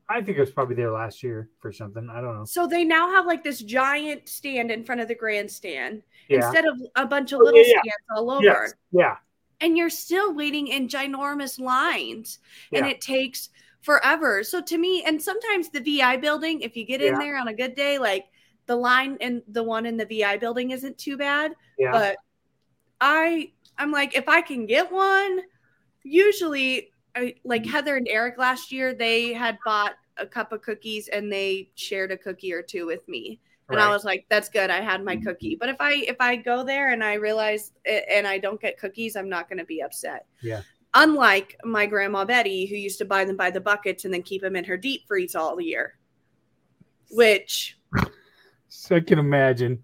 I 0.07 0.21
think 0.21 0.37
it 0.37 0.39
was 0.39 0.51
probably 0.51 0.75
there 0.75 0.89
last 0.89 1.21
year 1.21 1.49
for 1.59 1.73
something. 1.73 2.09
I 2.09 2.21
don't 2.21 2.37
know. 2.37 2.45
So 2.45 2.65
they 2.65 2.85
now 2.85 3.11
have 3.11 3.25
like 3.25 3.43
this 3.43 3.59
giant 3.59 4.29
stand 4.29 4.71
in 4.71 4.85
front 4.85 5.01
of 5.01 5.09
the 5.09 5.15
grandstand 5.15 6.01
Yeah. 6.29 6.45
instead 6.45 6.65
of 6.65 6.79
a 6.95 7.05
bunch 7.05 7.33
of 7.33 7.41
Oh, 7.41 7.43
little 7.43 7.61
stands 7.61 8.05
all 8.15 8.31
over. 8.31 8.45
Yes. 8.45 8.73
Yeah. 8.93 9.17
And 9.59 9.77
you're 9.77 9.89
still 9.89 10.33
waiting 10.33 10.67
in 10.67 10.87
ginormous 10.87 11.59
lines. 11.59 12.39
And 12.71 12.85
it 12.85 13.01
takes 13.01 13.49
forever. 13.81 14.45
So 14.45 14.61
to 14.61 14.77
me, 14.77 15.03
and 15.03 15.21
sometimes 15.21 15.71
the 15.71 15.81
VI 15.81 16.15
building, 16.15 16.61
if 16.61 16.77
you 16.77 16.85
get 16.85 17.01
in 17.01 17.19
there 17.19 17.37
on 17.37 17.49
a 17.49 17.53
good 17.53 17.75
day, 17.75 17.97
like 17.97 18.27
the 18.67 18.75
line 18.75 19.17
and 19.21 19.41
the 19.47 19.63
one 19.63 19.85
in 19.85 19.97
the 19.97 20.05
VI 20.05 20.37
building 20.37 20.71
isn't 20.71 20.97
too 20.97 21.17
bad. 21.17 21.53
Yeah. 21.77 21.91
But 21.91 22.17
I 23.01 23.51
I'm 23.77 23.91
like, 23.91 24.15
if 24.15 24.27
I 24.27 24.41
can 24.41 24.65
get 24.65 24.91
one, 24.91 25.41
usually 26.03 26.91
I, 27.15 27.35
like 27.43 27.63
mm-hmm. 27.63 27.71
Heather 27.71 27.95
and 27.95 28.07
Eric 28.07 28.37
last 28.37 28.71
year, 28.71 28.93
they 28.93 29.33
had 29.33 29.57
bought 29.65 29.93
a 30.17 30.25
cup 30.25 30.51
of 30.51 30.61
cookies 30.61 31.07
and 31.09 31.31
they 31.31 31.69
shared 31.75 32.11
a 32.11 32.17
cookie 32.17 32.53
or 32.53 32.61
two 32.61 32.85
with 32.85 33.07
me. 33.07 33.39
And 33.69 33.81
I 33.81 33.89
was 33.89 34.05
like, 34.05 34.25
that's 34.29 34.47
good. 34.47 34.69
I 34.69 34.79
had 34.79 35.03
my 35.03 35.15
mm-hmm. 35.15 35.25
cookie. 35.25 35.57
But 35.59 35.67
if 35.67 35.75
I 35.81 35.95
if 35.95 36.15
I 36.21 36.37
go 36.37 36.63
there 36.63 36.93
and 36.93 37.03
I 37.03 37.15
realize 37.15 37.73
it, 37.83 38.05
and 38.09 38.25
I 38.25 38.37
don't 38.37 38.61
get 38.61 38.79
cookies, 38.79 39.17
I'm 39.17 39.27
not 39.27 39.49
going 39.49 39.59
to 39.59 39.65
be 39.65 39.81
upset. 39.81 40.25
Yeah. 40.41 40.61
Unlike 40.93 41.57
my 41.65 41.85
grandma 41.85 42.23
Betty, 42.23 42.65
who 42.65 42.75
used 42.75 42.97
to 42.99 43.05
buy 43.05 43.25
them 43.25 43.35
by 43.35 43.51
the 43.51 43.59
buckets 43.59 44.05
and 44.05 44.13
then 44.13 44.23
keep 44.23 44.41
them 44.41 44.55
in 44.55 44.63
her 44.63 44.77
deep 44.77 45.05
freeze 45.05 45.35
all 45.35 45.59
year, 45.59 45.97
which 47.11 47.77
So 48.79 48.95
I 48.95 48.99
can 48.99 49.17
imagine. 49.19 49.83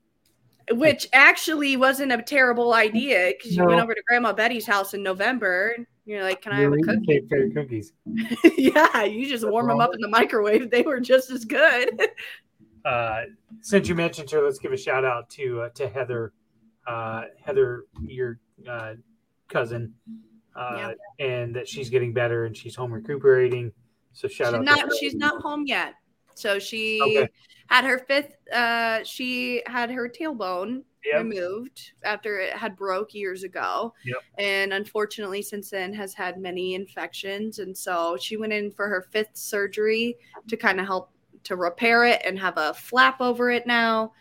which 0.72 1.08
actually 1.14 1.76
wasn't 1.76 2.12
a 2.12 2.22
terrible 2.22 2.74
idea 2.74 3.34
because 3.38 3.56
you 3.58 3.66
went 3.66 3.82
over 3.82 3.94
to 3.94 4.02
Grandma 4.08 4.32
Betty's 4.34 4.66
house 4.66 4.94
in 4.94 5.02
November. 5.04 5.74
And 5.76 5.86
you're 6.06 6.24
like, 6.24 6.42
"Can 6.42 6.52
I 6.54 6.62
have 6.62 6.66
a 6.66 6.70
Really? 6.76 6.84
cookie?" 6.84 7.22
Cape 7.30 7.54
cookies. 7.56 7.92
yeah, 8.58 9.04
you 9.04 9.28
just 9.28 9.46
warm 9.50 9.68
them 9.68 9.82
up 9.82 9.94
in 9.94 10.00
the 10.00 10.08
microwave. 10.08 10.70
They 10.70 10.84
were 10.84 11.00
just 11.00 11.32
as 11.32 11.44
good. 11.46 11.90
Uh, 12.86 13.22
since 13.62 13.88
you 13.88 13.96
mentioned 13.96 14.30
her, 14.30 14.42
let's 14.44 14.60
give 14.60 14.74
a 14.74 14.78
shout 14.78 15.06
out 15.06 15.30
to 15.30 15.62
uh, 15.62 15.70
to 15.70 15.88
Heather. 15.88 16.34
Uh, 16.86 17.24
Heather, 17.42 17.86
your 18.06 18.40
uh, 18.70 18.96
cousin, 19.48 19.94
uh, 20.54 20.92
and 21.18 21.56
that 21.56 21.66
she's 21.66 21.90
getting 21.90 22.12
better 22.12 22.44
and 22.44 22.58
she's 22.58 22.76
home 22.76 22.92
recuperating. 22.92 23.72
So 24.12 24.28
shout 24.28 24.48
she's 24.48 24.54
out. 24.56 24.66
not. 24.66 24.76
to 24.80 24.82
her. 24.88 24.90
She's 25.00 25.16
not 25.16 25.42
home 25.42 25.64
yet. 25.66 25.94
So 26.36 26.60
she 26.60 27.00
Okay. 27.02 27.30
had 27.68 27.86
her 27.86 28.00
fifth. 28.00 28.36
Uh, 28.52 29.04
she 29.04 29.64
had 29.66 29.90
her 29.92 30.10
tailbone 30.10 30.84
Yep. 31.06 31.26
removed 31.26 31.92
after 32.04 32.40
it 32.40 32.54
had 32.54 32.76
broke 32.76 33.14
years 33.14 33.44
ago. 33.44 33.94
Yep. 34.06 34.18
And 34.38 34.74
unfortunately, 34.74 35.42
since 35.42 35.70
then 35.70 35.94
has 35.94 36.14
had 36.14 36.40
many 36.40 36.76
infections, 36.76 37.60
and 37.60 37.78
so 37.78 38.18
she 38.18 38.38
went 38.38 38.54
in 38.54 38.72
for 38.72 38.88
her 38.88 39.06
fifth 39.12 39.36
surgery 39.36 40.18
to 40.48 40.58
kind 40.58 40.80
of 40.80 40.86
help 40.86 41.12
to 41.44 41.56
repair 41.56 42.06
it 42.06 42.22
and 42.26 42.40
have 42.40 42.58
a 42.58 42.74
flap 42.74 43.20
over 43.20 43.52
it 43.52 43.68
now. 43.68 44.14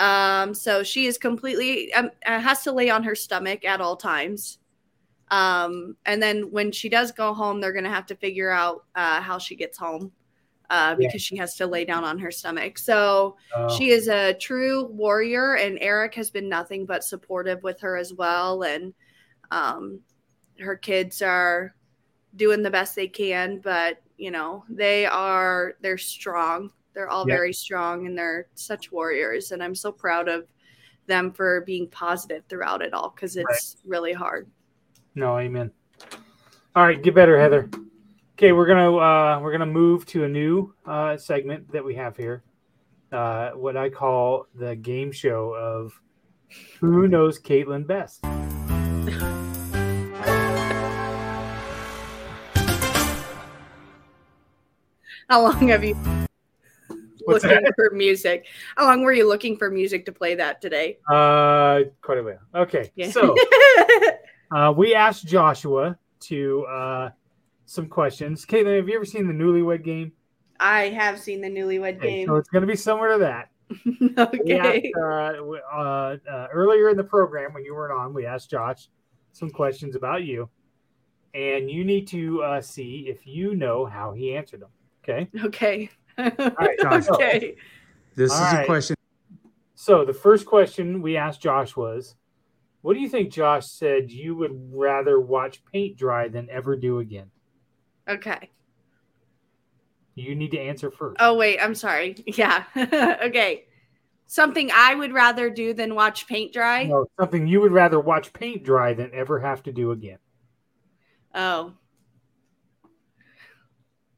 Um, 0.00 0.54
so 0.54 0.82
she 0.82 1.06
is 1.06 1.18
completely 1.18 1.92
um, 1.94 2.10
uh, 2.26 2.40
has 2.40 2.62
to 2.64 2.72
lay 2.72 2.90
on 2.90 3.04
her 3.04 3.14
stomach 3.14 3.64
at 3.64 3.80
all 3.80 3.96
times. 3.96 4.58
Um, 5.30 5.96
and 6.04 6.20
then 6.22 6.50
when 6.50 6.72
she 6.72 6.88
does 6.88 7.12
go 7.12 7.32
home, 7.32 7.60
they're 7.60 7.72
gonna 7.72 7.90
have 7.90 8.06
to 8.06 8.16
figure 8.16 8.50
out 8.50 8.84
uh, 8.96 9.20
how 9.20 9.38
she 9.38 9.54
gets 9.54 9.78
home 9.78 10.12
uh, 10.70 10.96
Yeah. 10.98 11.06
because 11.08 11.22
she 11.22 11.36
has 11.36 11.54
to 11.56 11.66
lay 11.66 11.84
down 11.84 12.04
on 12.04 12.18
her 12.18 12.30
stomach. 12.30 12.78
So 12.78 13.36
Uh, 13.54 13.68
she 13.76 13.90
is 13.90 14.08
a 14.08 14.34
true 14.34 14.84
warrior, 14.86 15.54
and 15.56 15.78
Eric 15.80 16.14
has 16.14 16.30
been 16.30 16.48
nothing 16.48 16.86
but 16.86 17.04
supportive 17.04 17.62
with 17.62 17.80
her 17.80 17.96
as 17.96 18.12
well. 18.14 18.62
And 18.62 18.94
um, 19.50 20.00
her 20.60 20.76
kids 20.76 21.22
are 21.22 21.74
doing 22.36 22.62
the 22.62 22.70
best 22.70 22.96
they 22.96 23.08
can, 23.08 23.58
but 23.58 23.98
you 24.16 24.30
know 24.30 24.64
they 24.68 25.06
are 25.06 25.74
they're 25.80 25.98
strong. 25.98 26.70
They're 26.94 27.08
all 27.10 27.28
Yeah. 27.28 27.34
very 27.34 27.52
strong, 27.52 28.06
and 28.06 28.16
they're 28.16 28.46
such 28.54 28.90
warriors. 28.92 29.52
And 29.52 29.62
I'm 29.62 29.74
so 29.74 29.90
proud 29.92 30.28
of 30.28 30.46
them 31.06 31.32
for 31.32 31.60
being 31.62 31.88
positive 31.88 32.44
throughout 32.48 32.80
it 32.82 32.94
all 32.94 33.10
because 33.10 33.36
it's 33.36 33.76
really 33.84 34.12
hard. 34.12 34.48
No, 35.14 35.38
amen. 35.38 35.70
All 36.74 36.84
right, 36.84 37.00
get 37.02 37.14
better, 37.14 37.38
Heather. 37.38 37.68
Okay, 38.36 38.50
we're 38.50 38.66
gonna 38.66 38.96
uh, 38.96 39.38
we're 39.40 39.52
gonna 39.52 39.64
move 39.64 40.06
to 40.06 40.24
a 40.24 40.28
new 40.28 40.74
uh, 40.84 41.16
segment 41.16 41.70
that 41.70 41.84
we 41.84 41.94
have 41.94 42.16
here, 42.16 42.42
uh, 43.12 43.50
what 43.50 43.76
I 43.76 43.90
call 43.90 44.46
the 44.56 44.74
game 44.74 45.12
show 45.12 45.54
of 45.54 46.00
who 46.80 47.06
knows 47.06 47.38
Caitlyn 47.38 47.86
best. 47.86 48.24
How 55.28 55.42
long 55.42 55.68
have 55.68 55.84
you 55.84 55.94
What's 57.24 57.44
looking 57.44 57.72
for 57.76 57.90
music? 57.92 58.46
How 58.76 58.84
long 58.84 59.02
were 59.02 59.12
you 59.12 59.28
looking 59.28 59.56
for 59.56 59.70
music 59.70 60.04
to 60.06 60.12
play 60.12 60.34
that 60.34 60.60
today? 60.60 60.98
Uh, 61.08 61.82
quite 62.02 62.18
a 62.18 62.22
bit. 62.22 62.38
Okay, 62.54 62.90
Yeah. 62.96 63.10
so 63.10 63.34
uh, 64.50 64.74
we 64.76 64.94
asked 64.94 65.26
Joshua 65.26 65.96
to 66.20 66.66
uh, 66.66 67.10
some 67.66 67.88
questions. 67.88 68.44
Caitlyn, 68.44 68.76
have 68.76 68.88
you 68.88 68.96
ever 68.96 69.04
seen 69.04 69.26
the 69.26 69.32
Newlywed 69.32 69.84
Game? 69.84 70.12
I 70.60 70.88
have 70.88 71.18
seen 71.18 71.40
the 71.40 71.48
Newlywed 71.48 71.96
Okay, 71.96 72.08
Game. 72.08 72.28
so 72.28 72.36
it's 72.36 72.48
gonna 72.48 72.66
be 72.66 72.76
similar 72.76 73.12
to 73.12 73.18
that. 73.18 73.50
Okay. 74.18 74.92
asked, 74.96 75.02
uh, 75.02 75.76
uh, 75.76 76.16
uh, 76.30 76.46
earlier 76.52 76.90
in 76.90 76.96
the 76.96 77.04
program 77.04 77.52
when 77.52 77.64
you 77.64 77.74
weren't 77.74 77.98
on, 77.98 78.14
we 78.14 78.26
asked 78.26 78.50
Josh 78.50 78.88
some 79.32 79.50
questions 79.50 79.96
about 79.96 80.22
you, 80.24 80.48
and 81.34 81.70
you 81.70 81.84
need 81.84 82.06
to 82.08 82.42
uh, 82.42 82.60
see 82.60 83.06
if 83.08 83.26
you 83.26 83.54
know 83.54 83.84
how 83.84 84.12
he 84.12 84.36
answered 84.36 84.60
them. 84.60 84.70
Okay. 85.02 85.28
Okay. 85.44 85.90
right, 86.18 86.78
Josh. 86.80 87.08
okay. 87.10 87.56
This 88.14 88.30
All 88.32 88.46
is 88.46 88.52
right. 88.52 88.62
a 88.62 88.66
question. 88.66 88.96
So 89.74 90.04
the 90.04 90.14
first 90.14 90.46
question 90.46 91.02
we 91.02 91.16
asked 91.16 91.40
Josh 91.40 91.74
was, 91.74 92.14
"What 92.82 92.94
do 92.94 93.00
you 93.00 93.08
think?" 93.08 93.32
Josh 93.32 93.66
said 93.66 94.10
you 94.10 94.36
would 94.36 94.52
rather 94.72 95.20
watch 95.20 95.64
paint 95.72 95.96
dry 95.96 96.28
than 96.28 96.48
ever 96.50 96.76
do 96.76 97.00
again. 97.00 97.30
Okay. 98.08 98.50
You 100.14 100.34
need 100.34 100.52
to 100.52 100.58
answer 100.58 100.90
first. 100.90 101.16
Oh 101.20 101.34
wait, 101.34 101.58
I'm 101.60 101.74
sorry. 101.74 102.16
Yeah. 102.26 102.64
okay. 103.24 103.64
Something 104.26 104.70
I 104.72 104.94
would 104.94 105.12
rather 105.12 105.50
do 105.50 105.74
than 105.74 105.94
watch 105.94 106.26
paint 106.26 106.52
dry. 106.52 106.84
No, 106.84 107.06
something 107.20 107.46
you 107.46 107.60
would 107.60 107.72
rather 107.72 108.00
watch 108.00 108.32
paint 108.32 108.64
dry 108.64 108.94
than 108.94 109.10
ever 109.12 109.40
have 109.40 109.62
to 109.64 109.72
do 109.72 109.90
again. 109.90 110.18
Oh. 111.34 111.74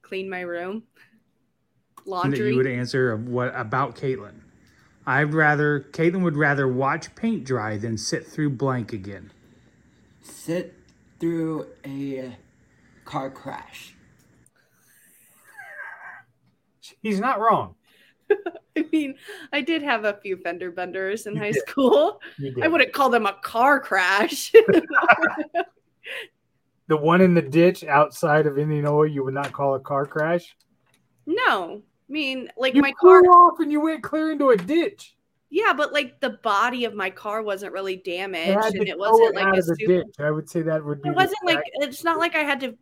Clean 0.02 0.30
my 0.30 0.40
room. 0.40 0.84
that 1.96 2.06
Laundry. 2.06 2.50
you 2.50 2.56
would 2.56 2.66
answer 2.66 3.12
of 3.12 3.28
what 3.28 3.52
about 3.56 3.96
Caitlyn. 3.96 4.42
I'd 5.06 5.34
rather 5.34 5.80
Caitlyn 5.80 6.22
would 6.22 6.36
rather 6.36 6.68
watch 6.68 7.14
paint 7.14 7.44
dry 7.44 7.76
than 7.76 7.98
sit 7.98 8.26
through 8.26 8.50
blank 8.50 8.92
again. 8.92 9.32
Sit 10.22 10.74
through 11.18 11.66
a 11.84 12.36
car 13.06 13.30
crash. 13.30 13.94
He's 17.02 17.20
not 17.20 17.40
wrong. 17.40 17.74
I 18.76 18.84
mean, 18.92 19.14
I 19.52 19.62
did 19.62 19.82
have 19.82 20.04
a 20.04 20.18
few 20.22 20.36
fender 20.36 20.70
benders 20.70 21.26
in 21.26 21.34
You 21.34 21.40
high 21.40 21.52
did. 21.52 21.66
school. 21.66 22.20
I 22.62 22.68
wouldn't 22.68 22.92
call 22.92 23.08
them 23.08 23.24
a 23.26 23.32
car 23.42 23.80
crash. 23.80 24.52
The 26.88 26.96
one 26.96 27.20
in 27.20 27.34
the 27.34 27.42
ditch 27.42 27.82
outside 27.82 28.46
of 28.46 28.58
Indianola, 28.58 29.08
you 29.08 29.24
would 29.24 29.34
not 29.34 29.52
call 29.52 29.74
a 29.74 29.80
car 29.80 30.06
crash. 30.06 30.56
no. 31.26 31.82
I 32.08 32.12
mean, 32.12 32.48
like 32.56 32.76
You 32.76 32.82
my 32.82 32.92
car 32.92 33.22
off 33.22 33.58
and 33.58 33.72
you 33.72 33.80
went 33.80 34.04
clear 34.04 34.30
into 34.30 34.50
a 34.50 34.56
ditch. 34.56 35.16
Yeah, 35.50 35.72
but 35.72 35.92
like 35.92 36.20
the 36.20 36.38
body 36.44 36.84
of 36.84 36.94
my 36.94 37.10
car 37.10 37.42
wasn't 37.42 37.72
really 37.72 37.96
damaged 37.96 38.76
and 38.76 38.88
it 38.88 38.96
wasn't 38.96 39.34
like 39.34 39.52
a 39.52 39.58
of 39.58 39.64
super 39.64 40.04
ditch. 40.04 40.14
I 40.20 40.30
would 40.30 40.48
say 40.48 40.62
that 40.62 40.84
would 40.84 41.02
be. 41.02 41.08
It 41.08 41.16
wasn't 41.16 41.44
like 41.44 41.64
it's 41.74 42.04
not 42.04 42.18
like 42.18 42.36
I 42.36 42.44
had 42.44 42.60
to 42.60 42.76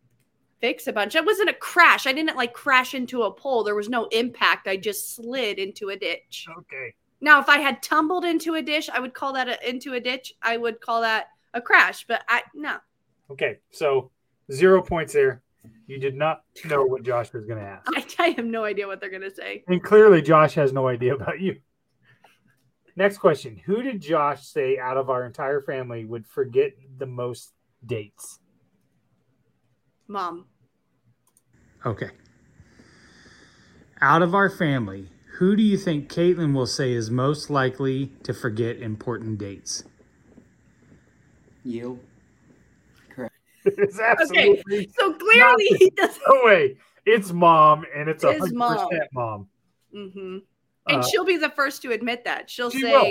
fix 0.61 0.87
a 0.87 0.93
bunch. 0.93 1.15
It 1.15 1.25
wasn't 1.25 1.51
a 1.51 1.55
crash. 1.55 2.07
I 2.07 2.13
didn't 2.13 2.37
like 2.37 2.53
crash 2.53 2.95
into 2.95 3.23
a 3.23 3.31
pole. 3.31 3.65
There 3.65 3.75
was 3.75 3.89
no 3.89 4.07
impact. 4.07 4.67
I 4.67 4.77
just 4.77 5.15
slid 5.15 5.59
into 5.59 5.91
a 5.91 5.97
ditch. 5.97 6.47
Okay. 6.59 6.95
Now, 7.21 7.41
if 7.41 7.49
I 7.49 7.59
had 7.59 7.83
tumbled 7.83 8.25
into 8.25 8.55
a 8.55 8.63
dish, 8.63 8.89
I 8.89 9.01
would 9.01 9.15
call 9.15 9.33
that 9.35 9.49
a, 9.49 9.69
into 9.69 9.95
a 9.95 10.01
ditch. 10.01 10.35
I 10.43 10.57
would 10.57 10.81
call 10.81 11.01
that 11.03 11.29
a 11.55 11.61
crash. 11.61 12.07
But 12.07 12.23
I 12.29 12.43
no. 12.55 12.77
Okay. 13.31 13.59
So 13.71 14.11
zero 14.53 14.83
points 14.83 15.13
there. 15.13 15.43
You 15.87 15.99
did 15.99 16.15
not 16.15 16.43
know 16.67 16.85
what 16.85 17.03
Josh 17.03 17.33
was 17.33 17.47
going 17.47 17.59
to 17.59 17.65
ask, 17.65 17.87
I, 18.19 18.25
I 18.25 18.29
have 18.31 18.45
no 18.45 18.65
idea 18.65 18.87
what 18.87 19.01
they're 19.01 19.11
gonna 19.11 19.31
say. 19.31 19.65
and 19.67 19.83
clearly 19.83 20.21
Josh 20.21 20.55
has 20.55 20.73
no 20.73 20.89
idea 20.89 21.15
about 21.15 21.41
you. 21.41 21.57
Next 22.97 23.19
question: 23.19 23.61
Who 23.65 23.83
did 23.83 24.01
Josh 24.01 24.47
say 24.47 24.79
out 24.79 24.97
of 24.97 25.11
our 25.11 25.25
entire 25.25 25.63
family 25.63 26.05
would 26.05 26.27
forget 26.27 26.73
the 26.99 27.07
most 27.07 27.53
dates? 27.85 28.41
Mom. 30.15 30.47
Okay. 31.85 32.11
Out 34.01 34.23
of 34.23 34.33
our 34.33 34.49
family, 34.49 35.09
who 35.39 35.57
do 35.57 35.63
you 35.63 35.77
think 35.77 36.09
Caitlyn 36.09 36.55
will 36.55 36.69
say 36.69 36.93
is 36.93 37.11
most 37.11 37.51
likely 37.51 38.13
to 38.23 38.33
forget 38.33 38.77
important 38.77 39.39
dates? 39.39 39.83
You. 41.65 41.99
It's 43.67 43.99
absolutely 43.99 44.91
So 44.97 45.15
clearly 45.15 45.65
he 45.65 45.91
doesn't 45.91 46.23
no 46.29 46.41
way. 46.45 46.77
it's 47.07 47.33
mom, 47.33 47.85
and 47.97 48.09
it's 48.09 48.23
a 48.23 48.31
It's 48.31 48.41
hundred 48.41 48.57
mom. 48.57 48.89
percent 48.89 49.09
mom. 49.13 49.49
hmm 49.93 50.39
And 50.87 51.03
Uh, 51.03 51.03
she'll 51.09 51.25
be 51.25 51.39
the 51.39 51.51
first 51.51 51.83
to 51.83 51.91
admit 51.93 52.25
that. 52.25 52.51
She'll 52.51 52.71
She 52.71 52.81
say, 52.83 52.93
will. 52.93 53.09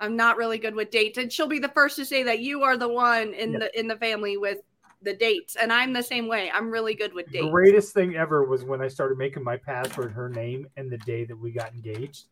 "I'm 0.00 0.16
not 0.16 0.38
really 0.38 0.58
good 0.58 0.74
with 0.74 0.90
dates," 0.90 1.18
and 1.18 1.30
she'll 1.30 1.46
be 1.46 1.58
the 1.60 1.68
first 1.68 1.96
to 1.96 2.04
say 2.06 2.22
that 2.24 2.40
you 2.40 2.62
are 2.62 2.76
the 2.78 2.88
one 2.88 3.34
in 3.34 3.52
Yeah. 3.52 3.58
the 3.60 3.78
in 3.78 3.86
the 3.86 3.96
family 3.96 4.38
with 4.38 4.58
the 5.02 5.14
dates, 5.14 5.56
and 5.56 5.72
I'm 5.72 5.92
the 5.92 6.02
same 6.02 6.28
way. 6.28 6.50
I'm 6.52 6.70
really 6.70 6.94
good 6.94 7.12
with 7.12 7.26
The 7.26 7.40
dates. 7.40 7.50
greatest 7.50 7.94
thing 7.94 8.16
ever 8.16 8.44
was 8.44 8.64
when 8.64 8.80
I 8.80 8.88
started 8.88 9.18
making 9.18 9.44
my 9.44 9.56
password 9.56 10.12
her 10.12 10.28
name 10.28 10.66
and 10.76 10.90
the 10.90 10.98
day 10.98 11.24
that 11.24 11.36
we 11.36 11.52
got 11.52 11.72
engaged. 11.72 12.26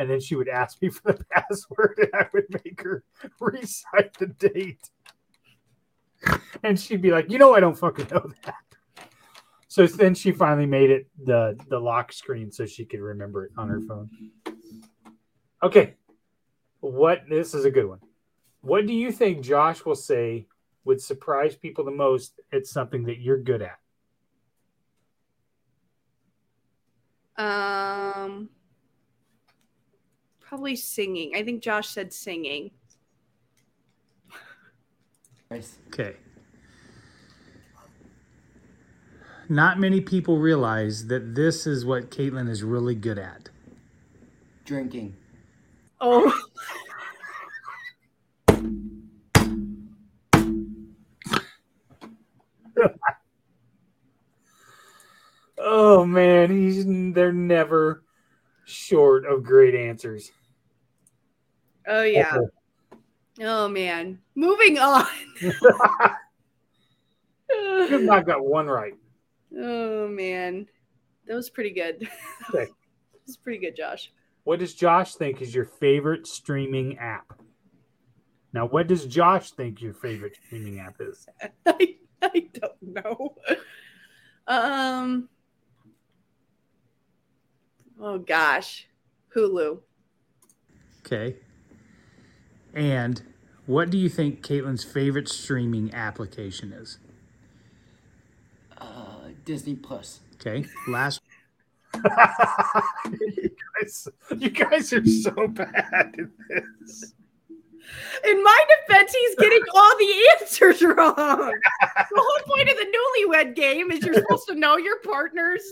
And 0.00 0.08
then 0.08 0.20
she 0.20 0.36
would 0.36 0.48
ask 0.48 0.80
me 0.80 0.90
for 0.90 1.12
the 1.12 1.24
password, 1.30 1.94
and 1.98 2.10
I 2.14 2.26
would 2.32 2.46
make 2.64 2.80
her 2.82 3.02
recite 3.40 4.14
the 4.18 4.26
date. 4.26 4.90
And 6.62 6.78
she'd 6.78 7.02
be 7.02 7.10
like, 7.10 7.30
"You 7.30 7.38
know, 7.38 7.54
I 7.54 7.60
don't 7.60 7.76
fucking 7.78 8.08
know 8.10 8.30
that." 8.44 8.54
So 9.68 9.86
then 9.86 10.14
she 10.14 10.32
finally 10.32 10.66
made 10.66 10.90
it 10.90 11.06
the 11.24 11.58
the 11.68 11.78
lock 11.78 12.12
screen 12.12 12.50
so 12.50 12.64
she 12.66 12.84
could 12.84 13.00
remember 13.00 13.44
it 13.44 13.52
on 13.56 13.68
her 13.68 13.80
phone. 13.80 14.10
Okay, 15.62 15.94
what? 16.80 17.22
This 17.28 17.54
is 17.54 17.64
a 17.64 17.70
good 17.70 17.86
one. 17.86 17.98
What 18.60 18.86
do 18.86 18.92
you 18.94 19.12
think 19.12 19.42
Josh 19.44 19.84
will 19.84 19.94
say 19.94 20.46
would 20.88 21.00
surprise 21.00 21.54
people 21.54 21.84
the 21.84 21.90
most 21.90 22.40
at 22.50 22.66
something 22.66 23.04
that 23.04 23.20
you're 23.20 23.38
good 23.38 23.62
at? 23.62 23.78
Um, 27.36 28.48
probably 30.40 30.74
singing. 30.74 31.32
I 31.36 31.44
think 31.44 31.62
Josh 31.62 31.88
said 31.88 32.12
singing. 32.12 32.70
Nice. 35.50 35.76
Okay. 35.88 36.16
Not 39.50 39.78
many 39.78 40.00
people 40.00 40.38
realize 40.38 41.06
that 41.08 41.34
this 41.34 41.66
is 41.66 41.84
what 41.84 42.10
Caitlyn 42.10 42.48
is 42.48 42.62
really 42.62 42.94
good 42.94 43.18
at. 43.18 43.50
Drinking. 44.64 45.14
Oh, 46.00 46.32
Oh 55.70 56.06
man, 56.06 56.50
he's 56.50 56.86
they're 57.12 57.30
never 57.30 58.02
short 58.64 59.26
of 59.26 59.44
great 59.44 59.74
answers. 59.74 60.32
oh 61.86 62.04
yeah. 62.04 62.38
Oh 63.42 63.68
man. 63.68 64.18
Moving 64.34 64.78
on. 64.78 65.04
Not 68.06 68.24
got 68.24 68.42
one 68.42 68.66
right. 68.66 68.94
oh 69.58 70.08
man, 70.08 70.66
that 71.26 71.34
was 71.34 71.50
pretty 71.50 71.72
good. 71.72 72.08
Okay. 72.48 72.70
That's 73.26 73.36
pretty 73.36 73.58
good, 73.58 73.76
Josh. 73.76 74.10
What 74.44 74.60
does 74.60 74.72
Josh 74.72 75.16
think 75.16 75.42
is 75.42 75.54
your 75.54 75.66
favorite 75.66 76.26
streaming 76.26 76.96
app? 76.96 77.38
Now, 78.54 78.64
what 78.64 78.86
does 78.86 79.04
Josh 79.04 79.50
think 79.50 79.82
your 79.82 79.92
favorite 79.92 80.34
streaming 80.46 80.80
app 80.80 80.96
is? 80.98 81.26
I, 81.66 81.96
I 82.22 82.48
don't 82.54 82.82
know. 82.82 83.34
Um. 84.46 85.28
Oh 88.00 88.18
gosh, 88.18 88.86
Hulu. 89.34 89.80
Okay. 91.00 91.36
And 92.74 93.22
what 93.66 93.90
do 93.90 93.98
you 93.98 94.08
think 94.08 94.46
Caitlyn's 94.46 94.84
favorite 94.84 95.28
streaming 95.28 95.92
application 95.94 96.72
is? 96.72 96.98
Uh, 98.76 99.30
Disney 99.44 99.74
Plus. 99.74 100.20
Okay. 100.34 100.64
Last 100.86 101.20
you, 101.94 103.50
guys, 103.80 104.08
you 104.36 104.50
guys 104.50 104.92
are 104.92 105.04
so 105.04 105.48
bad 105.48 105.88
at 105.92 106.14
this. 106.48 107.14
In 108.24 108.44
my 108.44 108.64
defense, 108.86 109.14
he's 109.14 109.34
getting 109.36 109.62
all 109.74 109.96
the 109.98 110.28
answers 110.40 110.82
wrong. 110.82 111.14
the 111.16 112.06
whole 112.14 112.54
point 112.54 112.68
of 112.68 112.76
the 112.76 112.86
newlywed 112.86 113.54
game 113.54 113.90
is 113.90 114.04
you're 114.04 114.14
supposed 114.14 114.46
to 114.48 114.54
know 114.54 114.76
your 114.76 115.00
partner's 115.00 115.62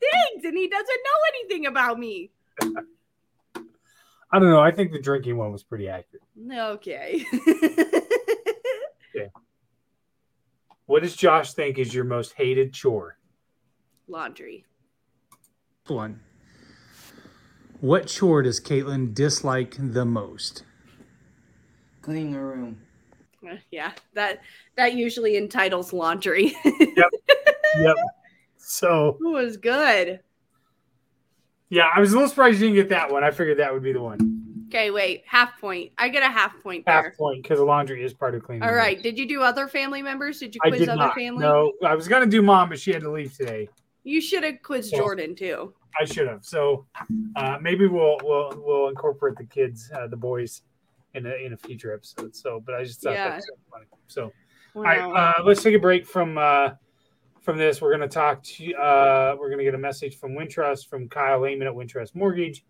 things, 0.00 0.44
and 0.44 0.56
he 0.56 0.68
doesn't 0.68 0.86
know 0.86 1.20
anything 1.34 1.66
about 1.66 1.98
me. 1.98 2.30
I 4.30 4.38
don't 4.38 4.50
know. 4.50 4.60
I 4.60 4.70
think 4.70 4.92
the 4.92 5.00
drinking 5.00 5.36
one 5.38 5.52
was 5.52 5.62
pretty 5.62 5.88
accurate. 5.88 6.22
Okay. 6.52 7.24
What 10.86 11.02
does 11.02 11.16
Josh 11.16 11.52
think 11.52 11.78
is 11.78 11.92
your 11.94 12.04
most 12.04 12.32
hated 12.34 12.72
chore? 12.72 13.18
Laundry. 14.06 14.64
one. 15.86 16.20
What 17.80 18.06
chore 18.06 18.42
does 18.42 18.58
Caitlyn 18.60 19.12
dislike 19.14 19.76
the 19.78 20.04
most? 20.06 20.64
Cleaning 22.02 22.34
a 22.34 22.42
room. 22.42 22.80
Uh, 23.46 23.56
Yeah, 23.70 23.92
that 24.14 24.40
that 24.76 24.94
usually 24.94 25.36
entitles 25.36 25.92
laundry. 25.92 26.54
yep. 26.64 27.10
Yep. 27.78 27.96
So 28.68 29.16
It 29.20 29.24
was 29.26 29.56
good. 29.56 30.20
yeah, 31.70 31.88
I 31.94 32.00
was 32.00 32.12
a 32.12 32.14
little 32.14 32.28
surprised 32.28 32.60
you 32.60 32.66
didn't 32.68 32.74
get 32.76 32.88
that 32.90 33.10
one. 33.10 33.24
I 33.24 33.30
figured 33.30 33.58
that 33.58 33.72
would 33.72 33.82
be 33.82 33.92
the 33.92 34.00
one. 34.02 34.66
Okay, 34.68 34.90
wait, 34.90 35.22
half 35.26 35.58
point. 35.58 35.92
I 35.96 36.10
get 36.10 36.22
a 36.22 36.28
half 36.28 36.62
point 36.62 36.84
there. 36.84 37.02
Half 37.02 37.16
point 37.16 37.42
because 37.42 37.58
the 37.58 37.64
laundry 37.64 38.04
is 38.04 38.12
part 38.12 38.34
of 38.34 38.42
cleaning. 38.42 38.62
All 38.68 38.74
right. 38.74 39.02
Did 39.02 39.18
you 39.18 39.26
do 39.26 39.40
other 39.40 39.66
family 39.68 40.02
members? 40.02 40.38
Did 40.40 40.54
you 40.54 40.60
I 40.62 40.68
quiz 40.68 40.80
did 40.80 40.90
other 40.90 40.98
not. 40.98 41.14
family? 41.14 41.40
No, 41.40 41.72
I 41.82 41.94
was 41.94 42.06
gonna 42.08 42.26
do 42.26 42.42
mom, 42.42 42.68
but 42.68 42.78
she 42.78 42.92
had 42.92 43.00
to 43.00 43.10
leave 43.10 43.34
today. 43.34 43.70
You 44.04 44.20
should 44.20 44.44
have 44.44 44.60
quizzed 44.62 44.92
Yeah. 44.92 44.98
Jordan 44.98 45.34
too. 45.34 45.72
I 45.98 46.04
should 46.04 46.28
have. 46.28 46.44
So 46.44 46.84
uh, 47.36 47.56
maybe 47.62 47.86
we'll 47.86 48.18
we'll 48.22 48.52
we'll 48.62 48.88
incorporate 48.88 49.36
the 49.36 49.44
kids, 49.44 49.90
uh, 49.94 50.06
the 50.08 50.16
boys, 50.18 50.60
in 51.14 51.24
a 51.24 51.34
in 51.36 51.54
a 51.54 51.56
future 51.56 51.94
episode. 51.94 52.36
So, 52.36 52.60
but 52.64 52.74
I 52.74 52.84
just 52.84 53.00
thought 53.00 53.14
Yeah. 53.14 53.28
that 53.30 53.36
was 53.36 53.46
so 53.46 53.54
funny. 53.72 53.86
So, 54.08 54.32
Wow. 54.74 54.82
all 54.82 54.82
right, 54.82 55.00
uh, 55.38 55.42
let's 55.44 55.62
take 55.62 55.74
a 55.74 55.78
break 55.78 56.06
from 56.06 56.36
uh, 56.36 56.72
from 57.48 57.56
this. 57.56 57.80
We're 57.80 57.92
gonna 57.92 58.06
talk 58.06 58.42
to 58.42 58.74
uh, 58.74 59.34
we're 59.40 59.48
gonna 59.48 59.64
get 59.64 59.74
a 59.74 59.78
message 59.78 60.18
from 60.18 60.32
Wintrust 60.32 60.86
from 60.86 61.08
Kyle 61.08 61.40
Lehman 61.40 61.66
at 61.66 61.72
Wintrust 61.72 62.14
Mortgage, 62.14 62.62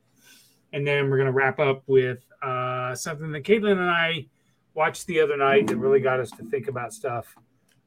and 0.72 0.86
then 0.86 1.10
we're 1.10 1.18
gonna 1.18 1.32
wrap 1.32 1.58
up 1.58 1.82
with 1.88 2.24
uh, 2.42 2.94
something 2.94 3.32
that 3.32 3.42
Caitlyn 3.42 3.72
and 3.72 3.90
I 3.90 4.26
watched 4.74 5.08
the 5.08 5.18
other 5.18 5.36
night 5.36 5.66
that 5.66 5.78
really 5.78 5.98
got 5.98 6.20
us 6.20 6.30
to 6.30 6.44
think 6.44 6.68
about 6.68 6.92
stuff, 6.92 7.34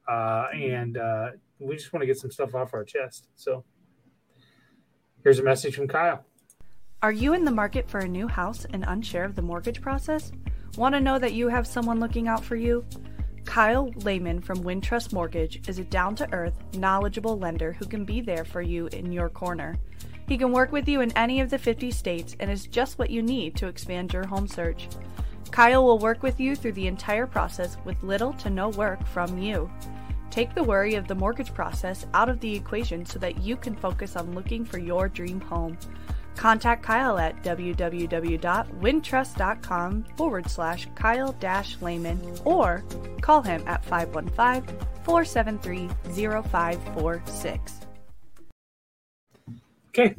uh, 0.06 0.48
and 0.52 0.98
uh, 0.98 1.28
we 1.58 1.76
just 1.76 1.94
want 1.94 2.02
to 2.02 2.06
get 2.06 2.18
some 2.18 2.30
stuff 2.30 2.54
off 2.54 2.74
our 2.74 2.84
chest. 2.84 3.28
So. 3.36 3.64
Here's 5.22 5.38
a 5.38 5.44
message 5.44 5.76
from 5.76 5.88
Kyle. 5.88 6.26
Are 7.00 7.12
you 7.12 7.32
in 7.32 7.46
the 7.46 7.52
market 7.52 7.88
for 7.88 8.00
a 8.00 8.08
new 8.08 8.28
house 8.28 8.66
and 8.70 8.84
unsure 8.86 9.24
of 9.24 9.34
the 9.34 9.40
mortgage 9.40 9.80
process? 9.80 10.30
Want 10.76 10.94
to 10.94 11.00
know 11.00 11.18
that 11.18 11.32
you 11.32 11.48
have 11.48 11.66
someone 11.66 12.00
looking 12.00 12.28
out 12.28 12.44
for 12.44 12.56
you? 12.56 12.84
Kyle 13.44 13.90
Lehman 13.96 14.40
from 14.40 14.62
Wintrust 14.62 15.12
Mortgage 15.12 15.68
is 15.68 15.78
a 15.78 15.84
down 15.84 16.14
to 16.16 16.32
earth, 16.32 16.54
knowledgeable 16.74 17.38
lender 17.38 17.72
who 17.72 17.84
can 17.84 18.04
be 18.04 18.20
there 18.20 18.44
for 18.44 18.62
you 18.62 18.86
in 18.88 19.12
your 19.12 19.28
corner. 19.28 19.76
He 20.28 20.38
can 20.38 20.52
work 20.52 20.72
with 20.72 20.88
you 20.88 21.00
in 21.00 21.12
any 21.16 21.40
of 21.40 21.50
the 21.50 21.58
50 21.58 21.90
states 21.90 22.36
and 22.40 22.50
is 22.50 22.66
just 22.66 22.98
what 22.98 23.10
you 23.10 23.20
need 23.20 23.56
to 23.56 23.66
expand 23.66 24.12
your 24.12 24.26
home 24.26 24.48
search. 24.48 24.88
Kyle 25.50 25.84
will 25.84 25.98
work 25.98 26.22
with 26.22 26.40
you 26.40 26.56
through 26.56 26.72
the 26.72 26.86
entire 26.86 27.26
process 27.26 27.76
with 27.84 28.02
little 28.02 28.32
to 28.34 28.48
no 28.48 28.70
work 28.70 29.06
from 29.06 29.36
you. 29.38 29.70
Take 30.30 30.54
the 30.54 30.64
worry 30.64 30.94
of 30.94 31.06
the 31.06 31.14
mortgage 31.14 31.52
process 31.52 32.06
out 32.14 32.30
of 32.30 32.40
the 32.40 32.54
equation 32.54 33.04
so 33.04 33.18
that 33.18 33.42
you 33.42 33.56
can 33.56 33.76
focus 33.76 34.16
on 34.16 34.34
looking 34.34 34.64
for 34.64 34.78
your 34.78 35.08
dream 35.08 35.42
home. 35.42 35.76
Contact 36.36 36.82
Kyle 36.82 37.18
at 37.18 37.42
www.wintrust.com 37.42 40.04
forward 40.16 40.50
slash 40.50 40.88
Kyle 40.94 41.32
dash 41.32 41.80
Lehman 41.80 42.20
or 42.44 42.84
call 43.20 43.42
him 43.42 43.62
at 43.66 43.84
515 43.84 44.78
473 45.04 45.88
0546. 46.42 47.80
Okay, 49.88 50.14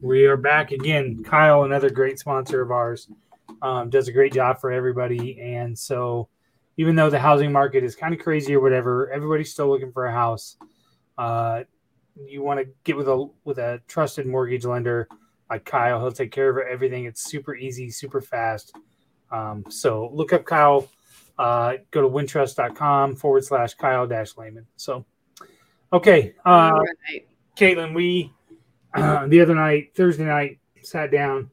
we 0.00 0.26
are 0.26 0.36
back 0.36 0.70
again. 0.70 1.24
Kyle, 1.24 1.64
another 1.64 1.90
great 1.90 2.18
sponsor 2.18 2.62
of 2.62 2.70
ours, 2.70 3.08
um, 3.60 3.90
does 3.90 4.06
a 4.06 4.12
great 4.12 4.32
job 4.32 4.60
for 4.60 4.70
everybody. 4.70 5.40
And 5.40 5.76
so, 5.76 6.28
even 6.76 6.94
though 6.94 7.10
the 7.10 7.18
housing 7.18 7.50
market 7.50 7.82
is 7.82 7.96
kind 7.96 8.14
of 8.14 8.20
crazy 8.20 8.54
or 8.54 8.60
whatever, 8.60 9.10
everybody's 9.10 9.50
still 9.50 9.68
looking 9.68 9.90
for 9.90 10.06
a 10.06 10.12
house. 10.12 10.56
Uh, 11.18 11.64
you 12.24 12.42
want 12.42 12.60
to 12.60 12.66
get 12.84 12.96
with 12.96 13.08
a 13.08 13.28
with 13.44 13.58
a 13.58 13.80
trusted 13.88 14.26
mortgage 14.26 14.64
lender 14.64 15.08
like 15.50 15.64
Kyle. 15.64 16.00
He'll 16.00 16.12
take 16.12 16.32
care 16.32 16.50
of 16.50 16.66
everything. 16.66 17.04
It's 17.04 17.22
super 17.22 17.54
easy, 17.54 17.90
super 17.90 18.20
fast. 18.20 18.76
Um, 19.30 19.64
so 19.68 20.10
look 20.12 20.32
up 20.32 20.44
Kyle. 20.44 20.88
Uh, 21.38 21.74
go 21.90 22.00
to 22.00 22.08
wintrust.com 22.08 23.16
forward 23.16 23.44
slash 23.44 23.74
Kyle 23.74 24.06
dash 24.06 24.36
Lehman. 24.36 24.66
So, 24.76 25.04
okay. 25.92 26.34
Uh, 26.44 26.72
right. 27.10 27.26
Caitlyn, 27.56 27.94
we 27.94 28.32
uh, 28.94 29.26
the 29.28 29.40
other 29.40 29.54
night, 29.54 29.94
Thursday 29.94 30.24
night, 30.24 30.58
sat 30.82 31.10
down, 31.10 31.50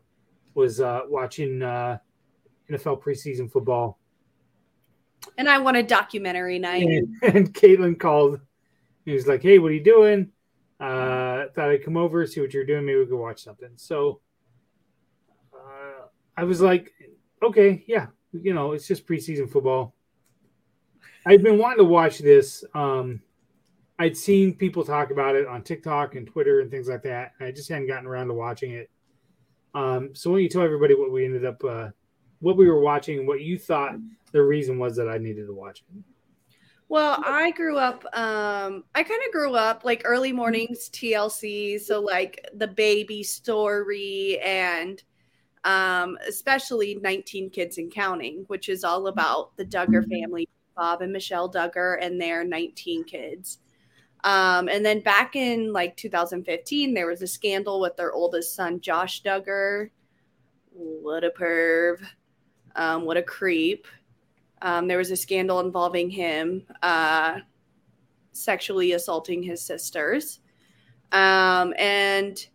was 0.54 0.80
uh, 0.80 1.02
watching 1.08 1.62
uh, 1.62 1.98
NFL 2.70 3.02
preseason 3.02 3.52
football, 3.52 4.00
And 5.38 5.50
I 5.50 5.58
want 5.58 5.78
a 5.78 5.84
documentary 5.84 6.60
night. 6.60 6.84
and, 6.84 7.18
and 7.36 7.54
Caitlyn 7.54 8.00
called. 8.00 8.40
He 9.06 9.12
was 9.12 9.28
like, 9.28 9.42
"Hey, 9.42 9.60
what 9.60 9.72
are 9.72 9.74
you 9.74 9.84
doing?" 9.84 10.32
Uh, 10.80 10.84
thought 11.48 11.70
I'd 11.70 11.84
come 11.84 11.98
over, 11.98 12.26
see 12.26 12.42
what 12.42 12.54
you're 12.54 12.66
doing. 12.66 12.86
Maybe 12.86 13.00
we 13.00 13.06
could 13.06 13.18
watch 13.18 13.44
something. 13.44 13.70
So 13.76 14.20
uh, 15.54 16.08
I 16.38 16.44
was 16.44 16.62
like, 16.62 16.92
okay, 17.42 17.84
yeah, 17.88 18.08
you 18.32 18.54
know, 18.54 18.74
it's 18.74 18.88
just 18.88 19.08
preseason 19.08 19.50
football. 19.50 19.94
I've 21.26 21.44
been 21.44 21.58
wanting 21.58 21.80
to 21.80 21.86
watch 21.86 22.20
this. 22.20 22.64
Um, 22.74 23.22
I'd 24.00 24.18
seen 24.18 24.56
people 24.56 24.84
talk 24.84 25.12
about 25.12 25.36
it 25.36 25.48
on 25.48 25.64
TikTok 25.64 26.16
and 26.16 26.28
Twitter 26.28 26.60
and 26.60 26.70
things 26.70 26.88
like 26.88 27.04
that. 27.04 27.34
I 27.40 27.52
just 27.52 27.70
hadn't 27.70 27.88
gotten 27.88 28.08
around 28.08 28.28
to 28.28 28.34
watching 28.34 28.72
it. 28.72 28.90
Um, 29.74 30.10
so 30.14 30.30
why 30.30 30.36
don't 30.36 30.44
you 30.44 30.50
tell 30.50 30.64
everybody 30.64 30.96
what 30.96 31.12
we 31.12 31.26
ended 31.26 31.46
up, 31.46 31.64
uh, 31.64 31.90
what 32.40 32.58
we 32.58 32.68
were 32.68 32.82
watching, 32.82 33.26
what 33.26 33.42
you 33.42 33.58
thought 33.58 33.96
the 34.32 34.42
reason 34.42 34.78
was 34.78 34.96
that 34.98 35.08
I 35.08 35.18
needed 35.18 35.48
to 35.48 35.54
watch 35.54 35.84
it? 35.96 36.04
Well, 36.94 37.24
I 37.26 37.50
grew 37.50 37.80
up, 37.80 38.06
um, 38.16 38.84
I 38.94 39.02
kind 39.02 39.20
of 39.26 39.32
grew 39.32 39.56
up 39.56 39.84
like 39.84 40.04
early 40.06 40.32
mornings 40.32 40.92
TLC. 40.94 41.82
So, 41.82 42.00
like 42.00 42.48
the 42.54 42.68
baby 42.68 43.24
story 43.24 44.40
and 44.40 45.02
um, 45.64 46.20
especially 46.28 47.00
19 47.02 47.50
Kids 47.50 47.80
and 47.80 47.92
Counting, 47.92 48.44
which 48.46 48.70
is 48.70 48.84
all 48.84 49.08
about 49.08 49.58
the 49.58 49.66
Duggar 49.66 50.08
family, 50.08 50.48
Bob 50.78 51.02
and 51.02 51.12
Michelle 51.12 51.52
Duggar, 51.52 51.98
and 52.00 52.22
their 52.22 52.44
19 52.44 53.06
kids. 53.06 53.58
Um, 54.24 54.70
and 54.70 54.86
then 54.86 55.00
back 55.00 55.36
in 55.36 55.74
like 55.74 55.98
2015, 55.98 56.94
there 56.94 57.08
was 57.08 57.24
a 57.24 57.28
scandal 57.28 57.82
with 57.82 57.98
their 57.98 58.14
oldest 58.14 58.54
son, 58.56 58.80
Josh 58.80 59.24
Duggar. 59.24 59.90
What 60.72 61.24
a 61.24 61.32
perv. 61.32 62.06
Um, 62.76 63.06
what 63.06 63.18
a 63.18 63.24
creep. 63.24 63.88
Um, 64.64 64.88
there 64.88 64.98
was 64.98 65.12
a 65.12 65.18
scandal 65.18 65.60
involving 65.60 66.10
him 66.10 66.64
uh, 66.82 67.40
sexually 68.32 68.94
assaulting 68.94 69.44
his 69.44 69.62
sisters. 69.62 70.40
Um, 71.12 71.74
and 71.78 72.48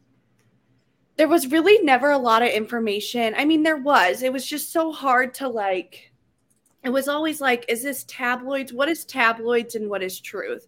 there 1.16 1.28
was 1.28 1.52
really 1.52 1.84
never 1.84 2.11
a 2.11 2.18
lot 2.18 2.42
of 2.42 2.48
information. 2.48 3.34
I 3.36 3.44
mean, 3.44 3.62
there 3.62 3.76
was. 3.76 4.22
It 4.22 4.32
was 4.32 4.46
just 4.46 4.72
so 4.72 4.90
hard 4.90 5.34
to 5.34 5.48
like, 5.48 6.11
it 6.82 6.88
was 6.88 7.09
always 7.09 7.42
like, 7.42 7.66
is 7.68 7.82
this 7.82 8.04
tabloids? 8.04 8.72
What 8.72 8.88
is 8.88 9.04
tabloids 9.04 9.74
and 9.74 9.90
what 9.90 10.02
is 10.02 10.18
truth? 10.18 10.66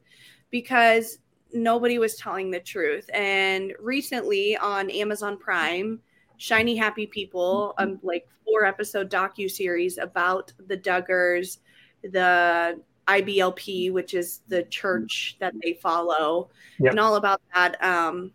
Because 0.50 1.20
nobody 1.54 1.98
was 1.98 2.16
telling 2.16 2.50
the 2.50 2.60
truth. 2.60 3.08
And 3.14 3.72
recently 3.80 4.58
on 4.58 4.90
Amazon 4.90 5.38
Prime, 5.38 6.00
Shiny 6.40 6.74
Happy 6.74 7.06
People, 7.06 7.74
um, 7.76 8.00
like 8.02 8.26
four 8.46 8.64
episode 8.64 9.10
docu 9.10 9.48
series 9.50 9.98
about 9.98 10.50
the 10.68 10.76
Duggars, 10.76 11.58
the 12.02 12.80
IBLP, 13.06 13.92
which 13.92 14.14
is 14.14 14.40
the 14.48 14.62
church 14.64 15.36
that 15.38 15.52
they 15.62 15.74
follow, 15.74 16.48
Yep. 16.78 16.92
and 16.92 16.98
all 16.98 17.16
about 17.16 17.42
that. 17.54 17.76
Um, 17.84 18.32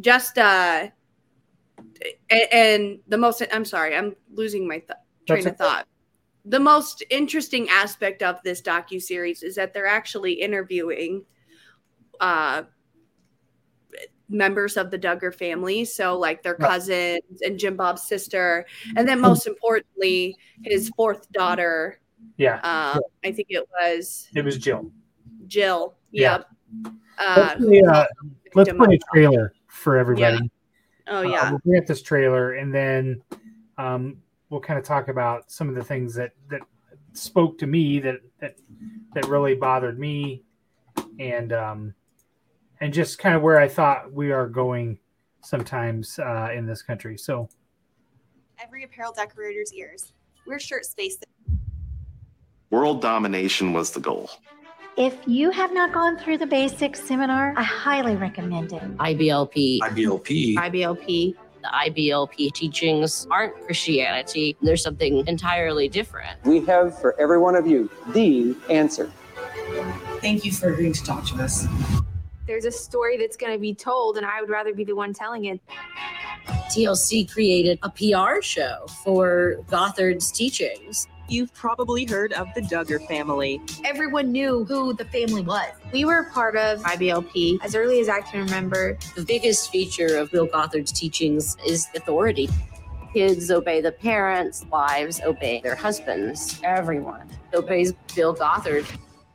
just 0.00 0.36
uh, 0.36 0.88
and 2.28 2.98
the 3.08 3.16
most 3.16 3.42
I'm 3.50 3.64
sorry, 3.64 3.96
I'm 3.96 4.14
losing 4.34 4.68
my 4.68 4.76
th- 4.76 4.90
train 5.26 5.44
That's 5.44 5.46
of 5.46 5.56
thought. 5.56 5.88
The 6.44 6.60
most 6.60 7.02
interesting 7.08 7.70
aspect 7.70 8.22
of 8.22 8.42
this 8.42 8.60
docu 8.60 9.00
series 9.00 9.42
is 9.42 9.54
that 9.54 9.72
they're 9.72 9.86
actually 9.86 10.34
interviewing 10.34 11.24
uh 12.20 12.64
members 14.28 14.76
of 14.76 14.90
the 14.90 14.98
Duggar 14.98 15.34
family. 15.34 15.84
So, 15.84 16.18
like 16.18 16.42
their 16.42 16.54
cousins 16.54 17.20
and 17.44 17.58
Jim 17.58 17.76
Bob's 17.76 18.02
sister. 18.02 18.66
And 18.96 19.08
then, 19.08 19.20
most 19.20 19.46
importantly, 19.46 20.36
his 20.64 20.90
fourth 20.96 21.30
daughter. 21.32 22.00
Yeah, 22.38 22.56
Um, 22.56 23.00
I 23.24 23.32
think 23.32 23.48
it 23.50 23.66
was 23.80 24.28
it 24.34 24.44
was 24.44 24.58
Jill. 24.58 24.90
Jill. 25.46 25.94
Yeah. 26.10 26.38
Yep. 26.38 26.92
Uh, 27.18 27.34
Let's 27.36 27.64
play, 27.64 27.82
uh, 27.82 28.06
let's 28.54 28.72
play 28.72 28.94
a 28.96 28.98
trailer 29.12 29.52
for 29.68 29.96
everybody. 29.96 30.50
Oh, 31.06 31.18
Uh, 31.18 31.22
yeah. 31.22 31.50
we'll 31.50 31.60
bring 31.60 31.80
up 31.80 31.86
this 31.86 32.02
trailer 32.02 32.54
and 32.54 32.74
then 32.74 33.22
um, 33.78 34.16
we'll 34.50 34.60
kind 34.60 34.78
of 34.78 34.84
talk 34.84 35.08
about 35.08 35.50
some 35.50 35.68
of 35.68 35.74
the 35.74 35.84
things 35.84 36.14
that 36.14 36.32
that 36.50 36.60
spoke 37.12 37.58
to 37.58 37.66
me 37.66 38.00
that 38.00 38.20
that 38.40 38.56
that 39.14 39.26
really 39.28 39.54
bothered 39.54 39.98
me 39.98 40.42
and 41.18 41.52
um, 41.52 41.94
and 42.80 42.92
just 42.92 43.18
kind 43.18 43.34
of 43.34 43.42
where 43.42 43.58
I 43.58 43.68
thought 43.68 44.12
we 44.12 44.32
are 44.32 44.46
going 44.46 44.98
sometimes 45.42 46.18
uh, 46.18 46.50
in 46.54 46.66
this 46.66 46.82
country. 46.82 47.16
So 47.16 47.48
every 48.62 48.84
apparel 48.84 49.12
decorator's 49.12 49.72
ears. 49.72 50.12
We're 50.46 50.58
shirt 50.58 50.84
space. 50.84 51.18
World 52.70 53.00
domination 53.00 53.72
was 53.72 53.90
the 53.90 54.00
goal. 54.00 54.30
If 54.96 55.16
you 55.26 55.50
have 55.50 55.72
not 55.72 55.92
gone 55.92 56.16
through 56.16 56.38
the 56.38 56.46
basics 56.46 57.02
seminar, 57.02 57.52
I 57.56 57.62
highly 57.62 58.16
recommend 58.16 58.72
it. 58.72 58.96
IBLP. 58.96 59.80
IBLP. 59.80 60.54
IBLP. 60.54 61.34
The 61.62 61.68
IBLP 61.68 62.52
teachings 62.52 63.26
aren't 63.30 63.54
Christianity. 63.66 64.56
There's 64.62 64.82
something 64.82 65.26
entirely 65.26 65.88
different. 65.88 66.42
We 66.44 66.64
have 66.66 66.98
for 66.98 67.18
every 67.20 67.38
one 67.38 67.56
of 67.56 67.66
you 67.66 67.90
the 68.14 68.56
answer. 68.70 69.12
Thank 70.20 70.44
you 70.44 70.52
for 70.52 70.72
agreeing 70.72 70.94
to 70.94 71.04
talk 71.04 71.26
to 71.26 71.34
us. 71.42 71.66
There's 72.46 72.64
a 72.64 72.70
story 72.70 73.16
that's 73.16 73.36
going 73.36 73.52
to 73.52 73.58
be 73.58 73.74
told, 73.74 74.16
and 74.16 74.24
I 74.24 74.40
would 74.40 74.50
rather 74.50 74.72
be 74.72 74.84
the 74.84 74.94
one 74.94 75.12
telling 75.12 75.46
it. 75.46 75.60
TLC 76.70 77.30
created 77.30 77.80
a 77.82 77.90
PR 77.90 78.40
show 78.40 78.86
for 79.02 79.56
Gothard's 79.68 80.30
teachings. 80.30 81.08
You've 81.28 81.52
probably 81.54 82.04
heard 82.04 82.32
of 82.34 82.46
the 82.54 82.60
Duggar 82.60 83.04
family. 83.08 83.60
Everyone 83.84 84.30
knew 84.30 84.64
who 84.64 84.94
the 84.94 85.04
family 85.06 85.42
was. 85.42 85.72
We 85.92 86.04
were 86.04 86.30
part 86.32 86.56
of 86.56 86.80
IBLP 86.82 87.58
as 87.64 87.74
early 87.74 87.98
as 87.98 88.08
I 88.08 88.20
can 88.20 88.44
remember. 88.44 88.96
The 89.16 89.24
biggest 89.24 89.72
feature 89.72 90.16
of 90.16 90.30
Bill 90.30 90.46
Gothard's 90.46 90.92
teachings 90.92 91.56
is 91.66 91.88
authority. 91.96 92.48
Kids 93.12 93.50
obey 93.50 93.80
the 93.80 93.90
parents, 93.90 94.64
wives 94.70 95.20
obey 95.20 95.60
their 95.62 95.74
husbands. 95.74 96.60
Everyone 96.62 97.28
obeys 97.52 97.92
Bill 98.14 98.32
Gothard. 98.32 98.86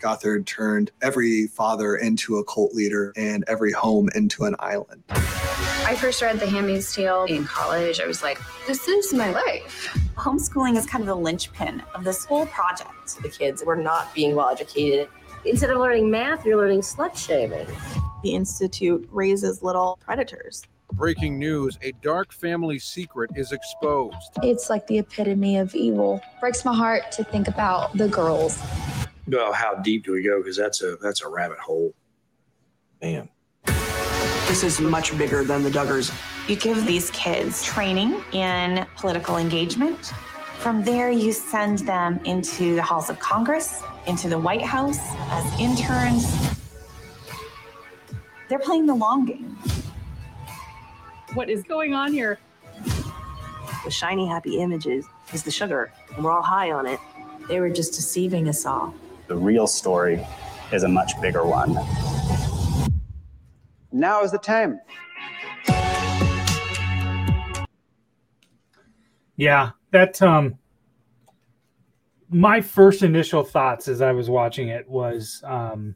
Gothard 0.02 0.48
turned 0.48 0.90
every 1.04 1.46
father 1.46 1.96
into 1.96 2.38
a 2.38 2.44
cult 2.44 2.74
leader 2.74 3.14
and 3.16 3.44
every 3.48 3.72
home 3.72 4.10
into 4.16 4.46
an 4.46 4.56
island. 4.58 5.04
I 5.12 5.96
first 5.96 6.22
read 6.24 6.40
The 6.40 6.48
Handmaid's 6.48 6.94
Tale 6.94 7.26
in 7.26 7.46
college. 7.46 8.00
I 8.00 8.08
was 8.08 8.24
like, 8.24 8.40
this 8.66 8.88
is 8.88 9.14
my 9.14 9.32
life. 9.32 9.96
Homeschooling 10.16 10.76
is 10.76 10.88
kind 10.88 11.02
of 11.04 11.08
the 11.08 11.16
linchpin 11.16 11.84
of 11.94 12.04
this 12.04 12.26
whole 12.26 12.48
project. 12.48 13.22
The 13.22 13.30
kids 13.30 13.64
were 13.64 13.76
not 13.76 14.14
being 14.16 14.36
well 14.36 14.50
educated. 14.50 15.08
Instead 15.46 15.70
of 15.70 15.78
learning 15.78 16.10
math, 16.10 16.46
you're 16.46 16.58
learning 16.58 16.82
slut 16.82 17.16
shaming. 17.16 17.68
The 18.24 18.34
Institute 18.34 19.08
raises 19.12 19.62
little 19.62 20.00
predators. 20.02 20.64
Breaking 20.94 21.40
news 21.40 21.78
a 21.82 21.94
dark 22.02 22.34
family 22.34 22.78
secret 22.78 23.32
is 23.36 23.52
exposed. 23.52 24.18
It's 24.44 24.70
like 24.70 24.88
the 24.88 25.00
epitome 25.00 25.58
of 25.58 25.74
evil. 25.74 26.22
Breaks 26.40 26.66
my 26.66 26.76
heart 26.76 27.12
to 27.14 27.24
think 27.24 27.48
about 27.48 27.96
the 27.98 28.08
girls. 28.08 28.62
Well, 29.28 29.54
how 29.54 29.76
deep 29.76 30.06
do 30.06 30.12
we 30.12 30.24
go? 30.24 30.40
Because 30.40 30.58
that's 30.58 30.82
a 30.82 30.98
that's 30.98 31.22
a 31.22 31.28
rabbit 31.28 31.60
hole. 31.60 31.94
Man. 33.02 33.30
This 34.48 34.64
is 34.64 34.82
much 34.82 35.18
bigger 35.18 35.44
than 35.44 35.64
the 35.64 35.70
Duggars. 35.70 36.12
You 36.50 36.56
give 36.56 36.86
these 36.86 37.10
kids 37.12 37.64
training 37.64 38.22
in 38.34 38.86
political 38.98 39.38
engagement. 39.38 40.08
From 40.58 40.84
there, 40.84 41.10
you 41.10 41.32
send 41.32 41.80
them 41.80 42.20
into 42.26 42.76
the 42.76 42.84
halls 42.84 43.10
of 43.10 43.18
Congress, 43.20 43.82
into 44.08 44.28
the 44.28 44.38
White 44.38 44.62
House 44.62 45.00
as 45.30 45.60
interns. 45.60 46.58
They're 48.50 48.60
playing 48.60 48.86
the 48.86 48.94
long 48.94 49.26
game. 49.26 49.58
What 51.34 51.50
is 51.50 51.64
going 51.64 51.94
on 51.94 52.12
here? 52.12 52.38
The 53.86 53.90
shiny, 53.90 54.28
happy 54.28 54.60
images 54.60 55.06
is 55.34 55.44
the 55.44 55.52
sugar, 55.52 55.94
and 56.14 56.24
we're 56.24 56.32
all 56.32 56.42
high 56.42 56.72
on 56.72 56.86
it. 56.86 57.00
They 57.48 57.60
were 57.60 57.70
just 57.70 57.94
deceiving 57.94 58.50
us 58.50 58.66
all. 58.66 58.94
The 59.32 59.38
real 59.38 59.66
story 59.66 60.28
is 60.74 60.84
a 60.84 60.90
much 60.90 61.14
bigger 61.22 61.46
one. 61.46 61.74
Now 63.94 64.24
is 64.24 64.32
the 64.32 64.38
time. 64.38 64.82
yeah, 69.38 69.70
that 69.92 70.22
um, 70.22 70.58
my 72.30 72.60
first 72.60 73.04
initial 73.04 73.46
thoughts 73.46 73.88
as 73.88 74.02
I 74.02 74.12
was 74.12 74.30
watching 74.30 74.68
it 74.68 74.86
was 74.90 75.42
um, 75.46 75.96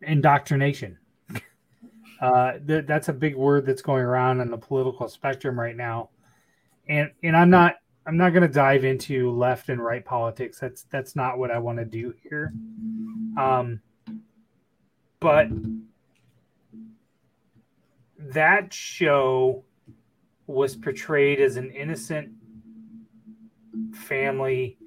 indoctrination. 0.00 0.96
Uh, 2.20 2.58
th- 2.66 2.86
that's 2.86 3.08
a 3.08 3.12
big 3.12 3.36
word 3.36 3.64
that's 3.64 3.82
going 3.82 4.02
around 4.02 4.40
on 4.40 4.50
the 4.50 4.56
political 4.56 5.06
spectrum 5.06 5.60
right 5.60 5.76
now, 5.76 6.08
and 6.88 7.12
and 7.22 7.36
I'm 7.36 7.48
not 7.48 7.76
I'm 8.08 8.16
not 8.16 8.30
going 8.30 8.42
to 8.42 8.48
dive 8.48 8.86
into 8.86 9.30
left 9.30 9.68
and 9.68 9.84
right 9.84 10.02
politics. 10.02 10.58
That's 10.58 10.84
that's 10.84 11.14
not 11.14 11.38
what 11.38 11.50
I 11.50 11.58
want 11.58 11.76
to 11.78 11.84
do 11.84 12.14
here. 12.22 12.54
Um, 13.36 13.82
but 15.20 15.48
that 18.18 18.72
show 18.72 19.62
was 20.46 20.74
portrayed 20.74 21.38
as 21.38 21.58
an 21.58 21.70
innocent 21.70 22.30
family 23.92 24.78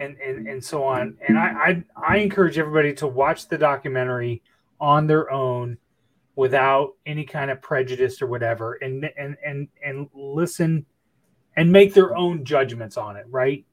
and 0.00 0.16
and, 0.18 0.48
and 0.48 0.62
so 0.62 0.82
on 0.82 1.16
and 1.26 1.38
I, 1.38 1.44
I 1.48 1.84
i 1.96 2.16
encourage 2.18 2.58
everybody 2.58 2.92
to 2.94 3.06
watch 3.06 3.48
the 3.48 3.58
documentary 3.58 4.42
on 4.80 5.06
their 5.06 5.30
own 5.30 5.78
without 6.36 6.94
any 7.06 7.24
kind 7.24 7.50
of 7.50 7.62
prejudice 7.62 8.20
or 8.20 8.26
whatever 8.26 8.74
and 8.74 9.08
and 9.16 9.36
and 9.44 9.68
and 9.84 10.08
listen 10.12 10.84
and 11.58 11.72
make 11.72 11.92
their 11.92 12.16
own 12.16 12.44
judgments 12.44 12.96
on 12.96 13.16
it, 13.16 13.26
right? 13.28 13.66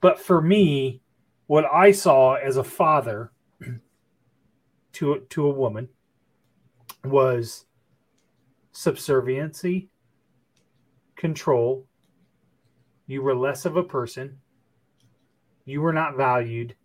But 0.00 0.20
for 0.20 0.40
me, 0.40 1.02
what 1.48 1.64
I 1.64 1.90
saw 1.90 2.34
as 2.34 2.56
a 2.56 2.62
father 2.62 3.32
to 4.92 5.26
to 5.28 5.46
a 5.46 5.50
woman 5.50 5.88
was 7.02 7.66
subserviency, 8.70 9.88
control. 11.16 11.84
You 13.08 13.22
were 13.22 13.34
less 13.34 13.64
of 13.64 13.76
a 13.76 13.82
person. 13.82 14.38
You 15.64 15.80
were 15.80 15.92
not 15.92 16.16
valued. 16.16 16.76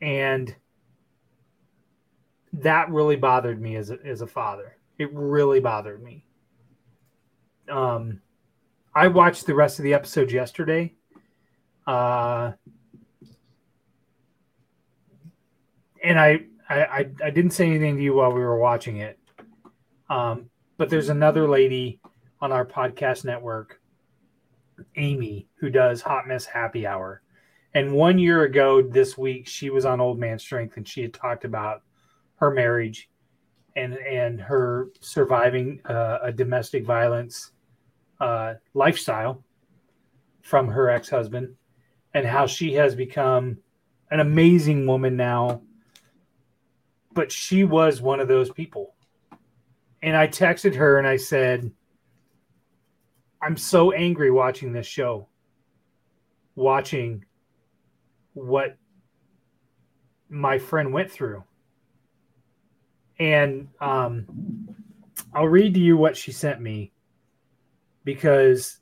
And 0.00 0.54
that 2.52 2.88
really 2.88 3.16
bothered 3.16 3.60
me 3.60 3.74
as 3.74 3.90
a, 3.90 3.98
as 4.04 4.20
a 4.20 4.28
father. 4.28 4.76
It 4.96 5.10
really 5.12 5.58
bothered 5.58 6.04
me. 6.04 6.24
Um, 7.68 8.20
I 8.94 9.08
watched 9.08 9.46
the 9.46 9.54
rest 9.54 9.78
of 9.78 9.84
the 9.84 9.94
episodes 9.94 10.32
yesterday. 10.32 10.94
Uh, 11.86 12.52
and 16.02 16.18
I, 16.18 16.40
I, 16.68 17.10
I 17.22 17.30
didn't 17.30 17.52
say 17.52 17.66
anything 17.66 17.96
to 17.96 18.02
you 18.02 18.14
while 18.14 18.32
we 18.32 18.40
were 18.40 18.58
watching 18.58 18.98
it. 18.98 19.18
Um, 20.08 20.50
but 20.76 20.88
there's 20.88 21.08
another 21.08 21.48
lady 21.48 22.00
on 22.40 22.52
our 22.52 22.64
podcast 22.64 23.24
network, 23.24 23.80
Amy, 24.96 25.48
who 25.56 25.70
does 25.70 26.00
Hot 26.02 26.26
Mess 26.26 26.44
Happy 26.44 26.86
Hour. 26.86 27.22
And 27.74 27.92
one 27.92 28.18
year 28.18 28.42
ago 28.42 28.82
this 28.82 29.16
week, 29.16 29.46
she 29.46 29.70
was 29.70 29.84
on 29.84 30.00
Old 30.00 30.18
Man 30.18 30.38
Strength 30.38 30.76
and 30.76 30.88
she 30.88 31.02
had 31.02 31.14
talked 31.14 31.44
about 31.44 31.82
her 32.36 32.50
marriage 32.50 33.08
and 33.76 33.94
and 33.94 34.40
her 34.40 34.88
surviving 35.00 35.80
uh, 35.84 36.18
a 36.22 36.32
domestic 36.32 36.84
violence 36.84 37.52
uh, 38.20 38.54
lifestyle 38.74 39.42
from 40.42 40.68
her 40.68 40.90
ex-husband 40.90 41.54
and 42.14 42.26
how 42.26 42.46
she 42.46 42.74
has 42.74 42.94
become 42.94 43.58
an 44.10 44.20
amazing 44.20 44.86
woman 44.86 45.16
now. 45.16 45.62
But 47.12 47.30
she 47.32 47.64
was 47.64 48.00
one 48.00 48.20
of 48.20 48.28
those 48.28 48.50
people. 48.50 48.94
And 50.02 50.16
i 50.16 50.26
texted 50.26 50.74
her 50.76 50.98
and 50.98 51.06
i 51.06 51.18
said 51.18 51.70
i'm 53.42 53.54
so 53.54 53.92
angry 53.92 54.30
watching 54.30 54.72
this 54.72 54.86
show 54.86 55.28
watching 56.54 57.24
what 58.34 58.76
my 60.28 60.58
friend 60.58 60.92
went 60.92 61.10
through. 61.10 61.42
And 63.18 63.68
um, 63.80 64.68
I'll 65.34 65.48
read 65.48 65.74
to 65.74 65.80
you 65.80 65.96
what 65.96 66.16
she 66.16 66.32
sent 66.32 66.60
me 66.60 66.92
because 68.04 68.78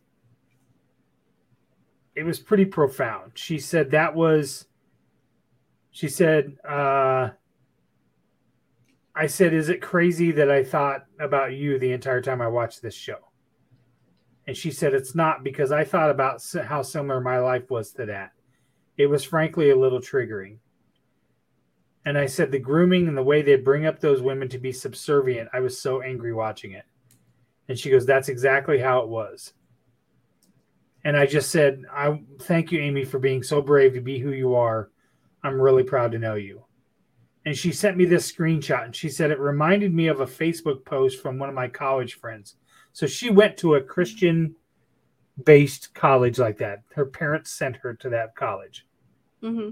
it 2.14 2.24
was 2.24 2.38
pretty 2.38 2.64
profound. 2.64 3.32
She 3.34 3.58
said 3.58 3.92
that 3.92 4.14
was, 4.14 4.66
she 5.90 6.08
said, 6.08 6.56
uh, 6.68 7.30
I 9.14 9.26
said, 9.26 9.52
is 9.52 9.68
it 9.68 9.82
crazy 9.82 10.30
that 10.32 10.50
I 10.50 10.62
thought 10.62 11.04
about 11.18 11.52
you 11.52 11.78
the 11.78 11.92
entire 11.92 12.20
time 12.20 12.40
I 12.40 12.48
watched 12.48 12.82
this 12.82 12.94
show? 12.94 13.18
And 14.46 14.56
she 14.56 14.70
said, 14.70 14.94
it's 14.94 15.14
not 15.14 15.44
because 15.44 15.72
I 15.72 15.84
thought 15.84 16.10
about 16.10 16.42
how 16.64 16.82
similar 16.82 17.20
my 17.20 17.38
life 17.38 17.70
was 17.70 17.90
to 17.92 18.06
that. 18.06 18.32
It 18.96 19.06
was 19.06 19.24
frankly 19.24 19.70
a 19.70 19.76
little 19.76 20.00
triggering. 20.00 20.58
And 22.04 22.16
I 22.16 22.26
said 22.26 22.50
the 22.50 22.58
grooming 22.58 23.06
and 23.06 23.16
the 23.16 23.22
way 23.22 23.42
they 23.42 23.56
bring 23.56 23.84
up 23.84 24.00
those 24.00 24.22
women 24.22 24.48
to 24.48 24.58
be 24.58 24.72
subservient, 24.72 25.50
I 25.52 25.60
was 25.60 25.78
so 25.78 26.00
angry 26.00 26.32
watching 26.32 26.72
it. 26.72 26.84
And 27.68 27.78
she 27.78 27.90
goes, 27.90 28.06
That's 28.06 28.28
exactly 28.28 28.78
how 28.78 29.00
it 29.00 29.08
was. 29.08 29.52
And 31.04 31.16
I 31.16 31.26
just 31.26 31.50
said, 31.50 31.84
I 31.92 32.20
thank 32.40 32.72
you, 32.72 32.80
Amy, 32.80 33.04
for 33.04 33.18
being 33.18 33.42
so 33.42 33.62
brave 33.62 33.94
to 33.94 34.00
be 34.00 34.18
who 34.18 34.32
you 34.32 34.54
are. 34.54 34.90
I'm 35.42 35.60
really 35.60 35.84
proud 35.84 36.12
to 36.12 36.18
know 36.18 36.34
you. 36.34 36.64
And 37.46 37.56
she 37.56 37.72
sent 37.72 37.96
me 37.96 38.04
this 38.04 38.30
screenshot 38.30 38.84
and 38.84 38.94
she 38.94 39.08
said 39.08 39.30
it 39.30 39.38
reminded 39.38 39.94
me 39.94 40.08
of 40.08 40.20
a 40.20 40.26
Facebook 40.26 40.84
post 40.84 41.22
from 41.22 41.38
one 41.38 41.48
of 41.48 41.54
my 41.54 41.68
college 41.68 42.14
friends. 42.14 42.56
So 42.92 43.06
she 43.06 43.30
went 43.30 43.56
to 43.58 43.76
a 43.76 43.82
Christian 43.82 44.54
based 45.44 45.94
college 45.94 46.38
like 46.38 46.58
that. 46.58 46.82
Her 46.94 47.06
parents 47.06 47.50
sent 47.52 47.76
her 47.76 47.94
to 47.94 48.10
that 48.10 48.34
college. 48.34 48.86
Mm-hmm. 49.42 49.70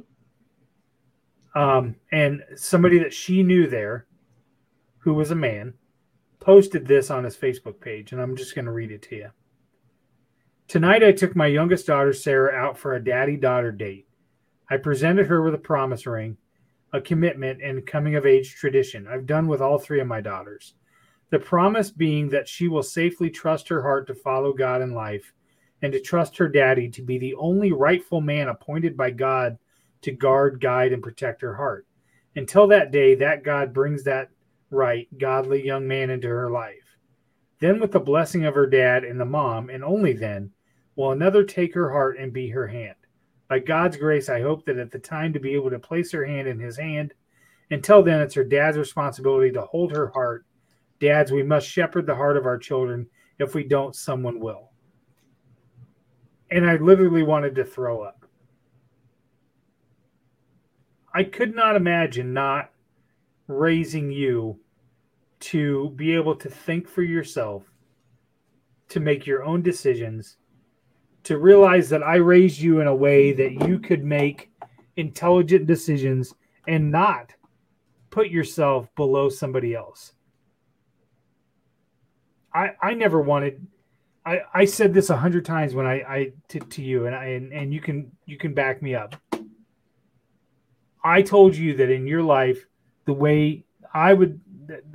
Um, 1.61 1.97
and 2.13 2.45
somebody 2.55 2.99
that 2.99 3.13
she 3.13 3.43
knew 3.43 3.67
there, 3.67 4.07
who 4.99 5.15
was 5.15 5.31
a 5.31 5.37
man, 5.37 5.75
posted 6.47 6.87
this 6.87 7.11
on 7.11 7.25
his 7.25 7.37
Facebook 7.37 7.81
page, 7.81 8.13
and 8.13 8.23
I'm 8.23 8.37
just 8.37 8.55
going 8.55 8.67
to 8.67 8.71
read 8.71 8.93
it 8.93 9.03
to 9.03 9.17
you. 9.17 9.31
Tonight, 10.69 11.03
I 11.03 11.11
took 11.11 11.35
my 11.35 11.49
youngest 11.49 11.89
daughter, 11.89 12.13
Sarah, 12.13 12.55
out 12.55 12.79
for 12.79 12.95
a 12.95 13.03
daddy 13.03 13.37
daughter 13.37 13.73
date. 13.73 14.07
I 14.71 14.77
presented 14.77 15.27
her 15.27 15.43
with 15.43 15.55
a 15.55 15.59
promise 15.59 16.07
ring, 16.07 16.37
a 16.93 17.01
commitment, 17.01 17.63
and 17.63 17.85
coming 17.85 18.15
of 18.15 18.27
age 18.27 18.55
tradition. 18.55 19.09
I've 19.09 19.27
done 19.27 19.49
with 19.49 19.61
all 19.61 19.77
three 19.77 19.99
of 19.99 20.07
my 20.07 20.21
daughters. 20.21 20.75
The 21.31 21.41
promise 21.41 21.91
being 21.91 22.29
that 22.29 22.49
she 22.49 22.69
will 22.69 22.85
safely 22.85 23.29
trust 23.29 23.69
her 23.69 23.83
heart 23.83 24.07
to 24.07 24.15
follow 24.15 24.53
God 24.53 24.83
in 24.83 24.95
life 24.95 25.33
and 25.83 25.93
to 25.93 26.01
trust 26.01 26.37
her 26.37 26.49
daddy 26.49 26.89
to 26.91 27.03
be 27.03 27.19
the 27.19 27.35
only 27.35 27.73
rightful 27.73 28.21
man 28.21 28.49
appointed 28.49 28.97
by 28.97 29.11
God 29.11 29.59
to 30.03 30.13
guard, 30.13 30.61
guide, 30.61 30.93
and 30.93 31.03
protect 31.03 31.43
her 31.43 31.57
heart. 31.57 31.89
Until 32.37 32.69
that 32.69 32.93
day, 32.93 33.17
that 33.17 33.43
God 33.43 33.75
brings 33.75 34.05
that 34.05 34.31
right, 34.71 35.09
godly 35.19 35.65
young 35.65 35.87
man 35.87 36.11
into 36.11 36.29
her 36.29 36.51
life. 36.51 36.97
Then, 37.59 37.81
with 37.81 37.93
the 37.93 38.01
blessing 38.01 38.45
of 38.45 38.55
her 38.55 38.67
dad 38.67 39.05
and 39.05 39.19
the 39.19 39.25
mom, 39.25 39.71
and 39.71 39.83
only 39.83 40.13
then, 40.13 40.53
will 40.95 41.13
another 41.13 41.45
take 41.45 41.75
her 41.75 41.91
heart 41.91 42.19
and 42.19 42.33
be 42.33 42.49
her 42.51 42.67
hand. 42.67 42.97
By 43.49 43.61
God's 43.61 43.97
grace, 43.97 44.29
I 44.29 44.41
hope 44.41 44.65
that 44.67 44.79
at 44.79 44.91
the 44.91 44.99
time 44.99 45.33
to 45.33 45.41
be 45.41 45.55
able 45.55 45.71
to 45.71 45.79
place 45.79 46.11
her 46.13 46.25
hand 46.25 46.49
in 46.49 46.59
his 46.59 46.77
hand. 46.77 47.15
Until 47.71 48.03
then, 48.03 48.21
it's 48.21 48.35
her 48.35 48.45
dad's 48.45 48.79
responsibility 48.79 49.53
to 49.53 49.63
hold 49.63 49.93
her 49.93 50.09
heart. 50.09 50.45
Dads, 51.01 51.31
we 51.31 51.43
must 51.43 51.69
shepherd 51.69 52.07
the 52.07 52.15
heart 52.15 52.37
of 52.37 52.47
our 52.47 52.59
children. 52.59 53.07
If 53.39 53.55
we 53.55 53.65
don't, 53.65 53.95
someone 53.95 54.41
will. 54.41 54.71
And 56.51 56.69
I 56.69 56.77
literally 56.77 57.23
wanted 57.23 57.55
to 57.57 57.65
throw 57.65 58.03
up. 58.03 58.25
I 61.13 61.25
could 61.25 61.55
not 61.55 61.77
imagine 61.77 62.33
not 62.33 62.71
raising 63.47 64.11
you 64.11 64.59
to 65.39 65.91
be 65.97 66.15
able 66.15 66.35
to 66.37 66.49
think 66.49 66.89
for 66.89 67.03
yourself, 67.03 67.65
to 68.89 69.01
make 69.01 69.27
your 69.27 69.45
own 69.45 69.63
decisions, 69.63 70.37
to 71.25 71.39
realize 71.39 71.89
that 71.91 72.03
I 72.03 72.17
raised 72.17 72.61
you 72.61 72.81
in 72.81 72.87
a 72.87 72.95
way 72.95 73.33
that 73.33 73.67
you 73.67 73.79
could 73.79 74.05
make 74.05 74.51
intelligent 74.97 75.67
decisions 75.67 76.35
and 76.67 76.91
not 76.91 77.33
put 78.11 78.29
yourself 78.29 78.89
below 78.95 79.29
somebody 79.29 79.75
else. 79.75 80.13
I 82.55 82.71
I 82.81 82.95
never 82.95 83.21
wanted 83.21 83.67
I, 84.25 84.41
I 84.53 84.65
said 84.65 84.93
this 84.93 85.11
a 85.11 85.17
hundred 85.17 85.45
times 85.45 85.75
when 85.75 85.87
I, 85.87 85.95
I 86.03 86.33
to, 86.49 86.59
to 86.59 86.83
you 86.83 87.07
and 87.07 87.15
I 87.15 87.25
and, 87.27 87.53
and 87.53 87.73
you 87.73 87.81
can 87.81 88.11
you 88.25 88.37
can 88.37 88.55
back 88.55 88.83
me 88.83 88.95
up. 88.95 89.15
I 91.05 91.23
told 91.23 91.55
you 91.55 91.77
that 91.77 91.91
in 91.91 92.09
your 92.09 92.23
life, 92.23 92.67
the 93.07 93.13
way 93.13 93.65
I 93.93 94.13
would, 94.13 94.41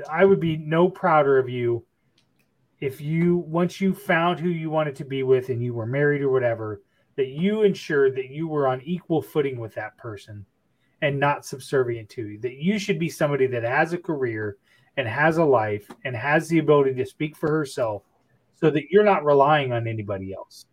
I 0.09 0.25
would 0.25 0.39
be 0.39 0.57
no 0.57 0.89
prouder 0.89 1.37
of 1.37 1.49
you 1.49 1.85
if 2.79 3.01
you 3.01 3.37
once 3.37 3.81
you 3.81 3.93
found 3.93 4.39
who 4.39 4.49
you 4.49 4.69
wanted 4.69 4.95
to 4.97 5.05
be 5.05 5.23
with 5.23 5.49
and 5.49 5.61
you 5.61 5.73
were 5.73 5.85
married 5.85 6.21
or 6.21 6.29
whatever, 6.29 6.81
that 7.15 7.27
you 7.27 7.63
ensured 7.63 8.15
that 8.15 8.29
you 8.29 8.47
were 8.47 8.67
on 8.67 8.81
equal 8.83 9.21
footing 9.21 9.59
with 9.59 9.73
that 9.75 9.97
person 9.97 10.45
and 11.01 11.19
not 11.19 11.45
subservient 11.45 12.09
to 12.09 12.27
you. 12.27 12.39
That 12.39 12.55
you 12.55 12.79
should 12.79 12.99
be 12.99 13.09
somebody 13.09 13.47
that 13.47 13.63
has 13.63 13.93
a 13.93 13.97
career 13.97 14.57
and 14.97 15.07
has 15.07 15.37
a 15.37 15.43
life 15.43 15.89
and 16.05 16.15
has 16.15 16.47
the 16.47 16.59
ability 16.59 16.93
to 16.95 17.05
speak 17.05 17.35
for 17.35 17.49
herself 17.49 18.03
so 18.55 18.69
that 18.69 18.91
you're 18.91 19.03
not 19.03 19.25
relying 19.25 19.71
on 19.71 19.87
anybody 19.87 20.33
else. 20.33 20.65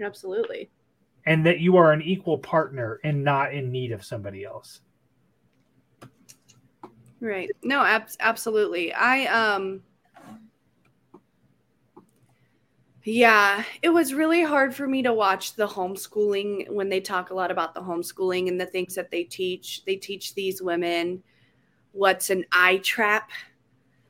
Absolutely 0.00 0.70
and 1.28 1.44
that 1.44 1.60
you 1.60 1.76
are 1.76 1.92
an 1.92 2.00
equal 2.00 2.38
partner 2.38 3.00
and 3.04 3.22
not 3.22 3.52
in 3.52 3.70
need 3.70 3.92
of 3.92 4.02
somebody 4.02 4.46
else. 4.46 4.80
Right. 7.20 7.50
No, 7.62 7.82
ab- 7.82 8.10
absolutely. 8.20 8.92
I 8.92 9.26
um 9.26 9.82
Yeah, 13.04 13.64
it 13.80 13.88
was 13.88 14.12
really 14.12 14.42
hard 14.42 14.74
for 14.74 14.86
me 14.86 15.02
to 15.02 15.14
watch 15.14 15.54
the 15.54 15.66
homeschooling 15.66 16.68
when 16.68 16.90
they 16.90 17.00
talk 17.00 17.30
a 17.30 17.34
lot 17.34 17.50
about 17.50 17.74
the 17.74 17.80
homeschooling 17.80 18.48
and 18.48 18.60
the 18.60 18.66
things 18.66 18.94
that 18.96 19.10
they 19.10 19.24
teach. 19.24 19.82
They 19.86 19.96
teach 19.96 20.34
these 20.34 20.60
women 20.60 21.22
what's 21.92 22.28
an 22.28 22.44
eye 22.52 22.78
trap. 22.78 23.30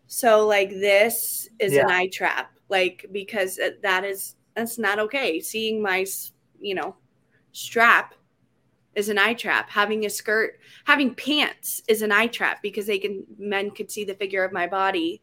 So 0.09 0.46
like 0.46 0.70
this 0.70 1.48
is 1.61 1.74
yeah. 1.74 1.82
an 1.84 1.90
eye 1.90 2.09
trap 2.09 2.50
like 2.68 3.06
because 3.12 3.61
that 3.82 4.04
is 4.04 4.34
that's 4.56 4.78
not 4.78 4.98
okay. 4.98 5.40
Seeing 5.40 5.80
my 5.80 6.04
you 6.61 6.74
know 6.74 6.96
strap 7.52 8.14
is 8.99 9.09
an 9.09 9.16
eye 9.16 9.34
trap. 9.34 9.70
Having 9.70 10.05
a 10.05 10.11
skirt, 10.11 10.59
having 10.84 11.14
pants 11.14 11.82
is 11.88 12.03
an 12.03 12.11
eye 12.11 12.26
trap 12.26 12.61
because 12.62 12.86
they 12.86 12.99
can 12.99 13.24
men 13.38 13.70
could 13.70 13.90
see 13.90 14.05
the 14.05 14.14
figure 14.14 14.44
of 14.44 14.53
my 14.53 14.66
body. 14.66 15.22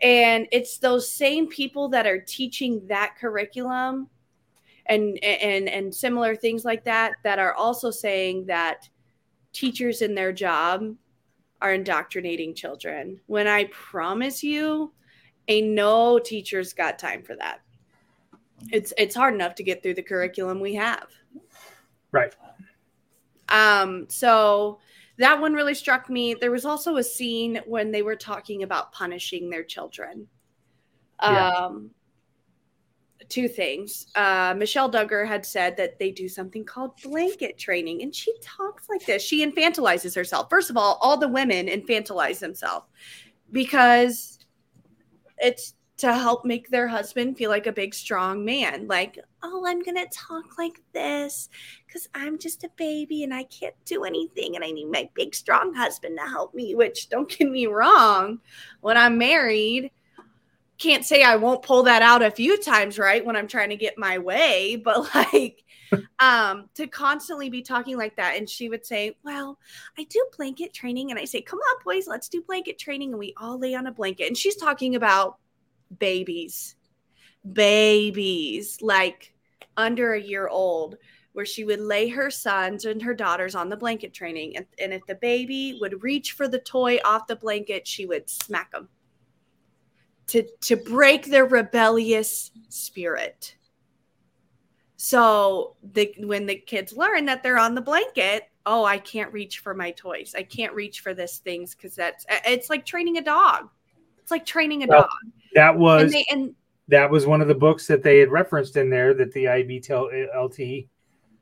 And 0.00 0.46
it's 0.52 0.78
those 0.78 1.10
same 1.10 1.48
people 1.48 1.88
that 1.88 2.06
are 2.06 2.20
teaching 2.20 2.86
that 2.86 3.16
curriculum 3.18 4.08
and 4.86 5.18
and 5.24 5.68
and 5.68 5.92
similar 5.92 6.36
things 6.36 6.64
like 6.64 6.84
that 6.84 7.14
that 7.24 7.40
are 7.40 7.54
also 7.54 7.90
saying 7.90 8.46
that 8.46 8.88
teachers 9.52 10.02
in 10.02 10.14
their 10.14 10.32
job 10.32 10.94
are 11.60 11.74
indoctrinating 11.74 12.54
children. 12.54 13.18
When 13.26 13.48
I 13.48 13.64
promise 13.72 14.44
you, 14.44 14.92
a 15.48 15.62
no 15.62 16.20
teacher's 16.20 16.72
got 16.72 16.98
time 16.98 17.24
for 17.24 17.34
that. 17.36 17.60
It's 18.70 18.92
it's 18.96 19.16
hard 19.16 19.34
enough 19.34 19.56
to 19.56 19.64
get 19.64 19.82
through 19.82 19.94
the 19.94 20.02
curriculum 20.02 20.60
we 20.60 20.74
have. 20.74 21.08
Right. 22.12 22.34
Um, 23.48 24.06
so 24.08 24.78
that 25.18 25.40
one 25.40 25.54
really 25.54 25.74
struck 25.74 26.10
me. 26.10 26.34
There 26.34 26.50
was 26.50 26.64
also 26.64 26.96
a 26.96 27.02
scene 27.02 27.60
when 27.66 27.90
they 27.90 28.02
were 28.02 28.16
talking 28.16 28.62
about 28.62 28.92
punishing 28.92 29.48
their 29.50 29.64
children. 29.64 30.26
Yeah. 31.22 31.48
Um, 31.48 31.90
two 33.28 33.48
things. 33.48 34.06
Uh, 34.14 34.54
Michelle 34.56 34.90
Duggar 34.90 35.26
had 35.26 35.44
said 35.44 35.76
that 35.76 35.98
they 35.98 36.10
do 36.10 36.28
something 36.28 36.64
called 36.64 36.92
blanket 37.02 37.58
training, 37.58 38.02
and 38.02 38.14
she 38.14 38.32
talks 38.42 38.88
like 38.88 39.04
this. 39.06 39.22
She 39.22 39.44
infantilizes 39.44 40.14
herself. 40.14 40.48
First 40.50 40.70
of 40.70 40.76
all, 40.76 40.98
all 41.00 41.16
the 41.16 41.28
women 41.28 41.66
infantilize 41.66 42.38
themselves 42.38 42.86
because 43.52 44.38
it's 45.38 45.74
to 45.98 46.12
help 46.12 46.44
make 46.44 46.68
their 46.68 46.86
husband 46.86 47.38
feel 47.38 47.48
like 47.48 47.66
a 47.66 47.72
big, 47.72 47.94
strong 47.94 48.44
man. 48.44 48.86
Like, 48.86 49.18
oh, 49.42 49.64
I'm 49.66 49.82
going 49.82 49.96
to 49.96 50.06
talk 50.12 50.58
like 50.58 50.82
this 50.92 51.48
because 51.86 52.08
I'm 52.14 52.38
just 52.38 52.64
a 52.64 52.70
baby 52.76 53.24
and 53.24 53.32
I 53.32 53.44
can't 53.44 53.74
do 53.86 54.04
anything 54.04 54.56
and 54.56 54.64
I 54.64 54.72
need 54.72 54.90
my 54.90 55.08
big, 55.14 55.34
strong 55.34 55.72
husband 55.72 56.18
to 56.18 56.28
help 56.28 56.54
me. 56.54 56.74
Which, 56.74 57.08
don't 57.08 57.28
get 57.28 57.50
me 57.50 57.66
wrong, 57.66 58.40
when 58.80 58.98
I'm 58.98 59.16
married, 59.16 59.90
can't 60.78 61.06
say 61.06 61.22
I 61.22 61.36
won't 61.36 61.62
pull 61.62 61.84
that 61.84 62.02
out 62.02 62.22
a 62.22 62.30
few 62.30 62.60
times, 62.60 62.98
right? 62.98 63.24
When 63.24 63.36
I'm 63.36 63.48
trying 63.48 63.70
to 63.70 63.76
get 63.76 63.96
my 63.96 64.18
way, 64.18 64.76
but 64.76 65.14
like, 65.14 65.62
um 66.18 66.68
to 66.74 66.88
constantly 66.88 67.48
be 67.48 67.62
talking 67.62 67.96
like 67.96 68.16
that 68.16 68.36
and 68.36 68.50
she 68.50 68.68
would 68.68 68.84
say 68.84 69.16
well 69.22 69.56
i 69.96 70.02
do 70.04 70.26
blanket 70.36 70.74
training 70.74 71.12
and 71.12 71.20
i 71.20 71.24
say 71.24 71.40
come 71.40 71.60
on 71.60 71.84
boys 71.84 72.08
let's 72.08 72.28
do 72.28 72.42
blanket 72.42 72.76
training 72.76 73.10
and 73.10 73.18
we 73.20 73.32
all 73.36 73.56
lay 73.56 73.72
on 73.72 73.86
a 73.86 73.92
blanket 73.92 74.26
and 74.26 74.36
she's 74.36 74.56
talking 74.56 74.96
about 74.96 75.38
babies 75.98 76.76
babies 77.52 78.78
like 78.82 79.32
under 79.76 80.14
a 80.14 80.20
year 80.20 80.48
old 80.48 80.96
where 81.32 81.46
she 81.46 81.64
would 81.64 81.80
lay 81.80 82.08
her 82.08 82.30
sons 82.30 82.86
and 82.86 83.02
her 83.02 83.14
daughters 83.14 83.54
on 83.54 83.68
the 83.68 83.76
blanket 83.76 84.12
training 84.12 84.56
and, 84.56 84.66
and 84.80 84.92
if 84.92 85.04
the 85.06 85.14
baby 85.16 85.78
would 85.80 86.02
reach 86.02 86.32
for 86.32 86.48
the 86.48 86.58
toy 86.58 86.98
off 87.04 87.26
the 87.26 87.36
blanket 87.36 87.86
she 87.86 88.06
would 88.06 88.28
smack 88.28 88.72
them 88.72 88.88
to 90.26 90.42
to 90.60 90.76
break 90.76 91.26
their 91.26 91.46
rebellious 91.46 92.50
spirit 92.68 93.56
so 94.96 95.76
the 95.92 96.12
when 96.20 96.46
the 96.46 96.56
kids 96.56 96.96
learn 96.96 97.26
that 97.26 97.42
they're 97.42 97.58
on 97.58 97.74
the 97.74 97.80
blanket, 97.80 98.44
oh, 98.64 98.84
I 98.84 98.98
can't 98.98 99.32
reach 99.32 99.58
for 99.60 99.74
my 99.74 99.90
toys. 99.92 100.34
I 100.36 100.42
can't 100.42 100.72
reach 100.72 101.00
for 101.00 101.14
this 101.14 101.38
things 101.38 101.74
because 101.74 101.94
that's 101.94 102.24
it's 102.28 102.70
like 102.70 102.86
training 102.86 103.18
a 103.18 103.22
dog. 103.22 103.68
It's 104.18 104.30
like 104.30 104.46
training 104.46 104.82
a 104.82 104.86
Well, 104.86 105.02
dog. 105.02 105.10
That 105.56 105.76
was 105.76 106.02
And 106.04 106.12
they 106.12 106.26
and 106.30 106.54
that 106.88 107.10
was 107.10 107.26
one 107.26 107.40
of 107.40 107.48
the 107.48 107.54
books 107.54 107.88
that 107.88 108.04
they 108.04 108.18
had 108.20 108.30
referenced 108.30 108.76
in 108.76 108.88
there 108.90 109.12
that 109.14 109.32
the 109.32 109.44
IBLP 109.46 110.86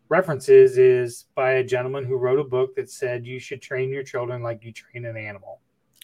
references 0.09 0.79
is 0.79 1.27
by 1.35 1.53
a 1.53 1.65
gentleman 1.65 2.05
who 2.05 2.17
wrote 2.17 2.39
a 2.39 2.45
book 2.45 2.75
that 2.77 2.91
said 2.91 3.27
you 3.27 3.39
should 3.39 3.61
train 3.61 3.91
your 3.91 4.03
children 4.03 4.43
like 4.43 4.65
you 4.65 4.73
train 4.73 5.05
an 5.05 5.17
animal. 5.17 5.61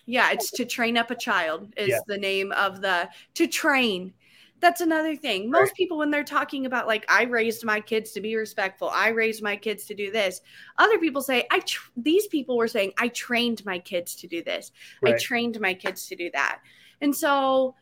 yeah, 0.06 0.30
it's 0.32 0.50
to 0.50 0.64
train 0.64 0.96
up 0.96 1.10
a 1.10 1.14
child 1.14 1.72
is 1.76 1.88
Yeah. 1.88 2.00
the 2.06 2.18
name 2.18 2.50
of 2.52 2.80
the 2.80 3.08
to 3.34 3.46
train. 3.46 4.12
That's 4.58 4.80
another 4.82 5.16
thing. 5.16 5.50
Most 5.50 5.74
people, 5.74 5.96
when 5.96 6.10
they're 6.10 6.22
talking 6.24 6.66
about 6.66 6.86
like, 6.86 7.06
I 7.08 7.22
raised 7.22 7.64
my 7.64 7.80
kids 7.80 8.12
to 8.12 8.20
be 8.20 8.36
respectful, 8.36 8.90
I 8.92 9.08
raised 9.08 9.42
my 9.42 9.56
kids 9.56 9.86
to 9.86 9.94
do 9.94 10.10
this. 10.10 10.42
Other 10.78 10.98
people 10.98 11.22
say, 11.22 11.46
I. 11.50 11.60
Tr-, 11.60 11.90
these 11.96 12.26
people 12.26 12.58
were 12.58 12.68
saying, 12.68 12.92
I 12.98 13.08
trained 13.08 13.64
my 13.64 13.78
kids 13.78 14.14
to 14.16 14.26
do 14.26 14.42
this. 14.42 14.72
I 15.04 15.12
trained 15.12 15.58
my 15.60 15.72
kids 15.72 16.06
to 16.08 16.16
do 16.16 16.30
that. 16.32 16.60
And 17.00 17.14
so, 17.16 17.74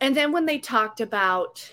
and 0.00 0.16
then 0.16 0.32
when 0.32 0.46
they 0.46 0.58
talked 0.58 1.00
about 1.00 1.72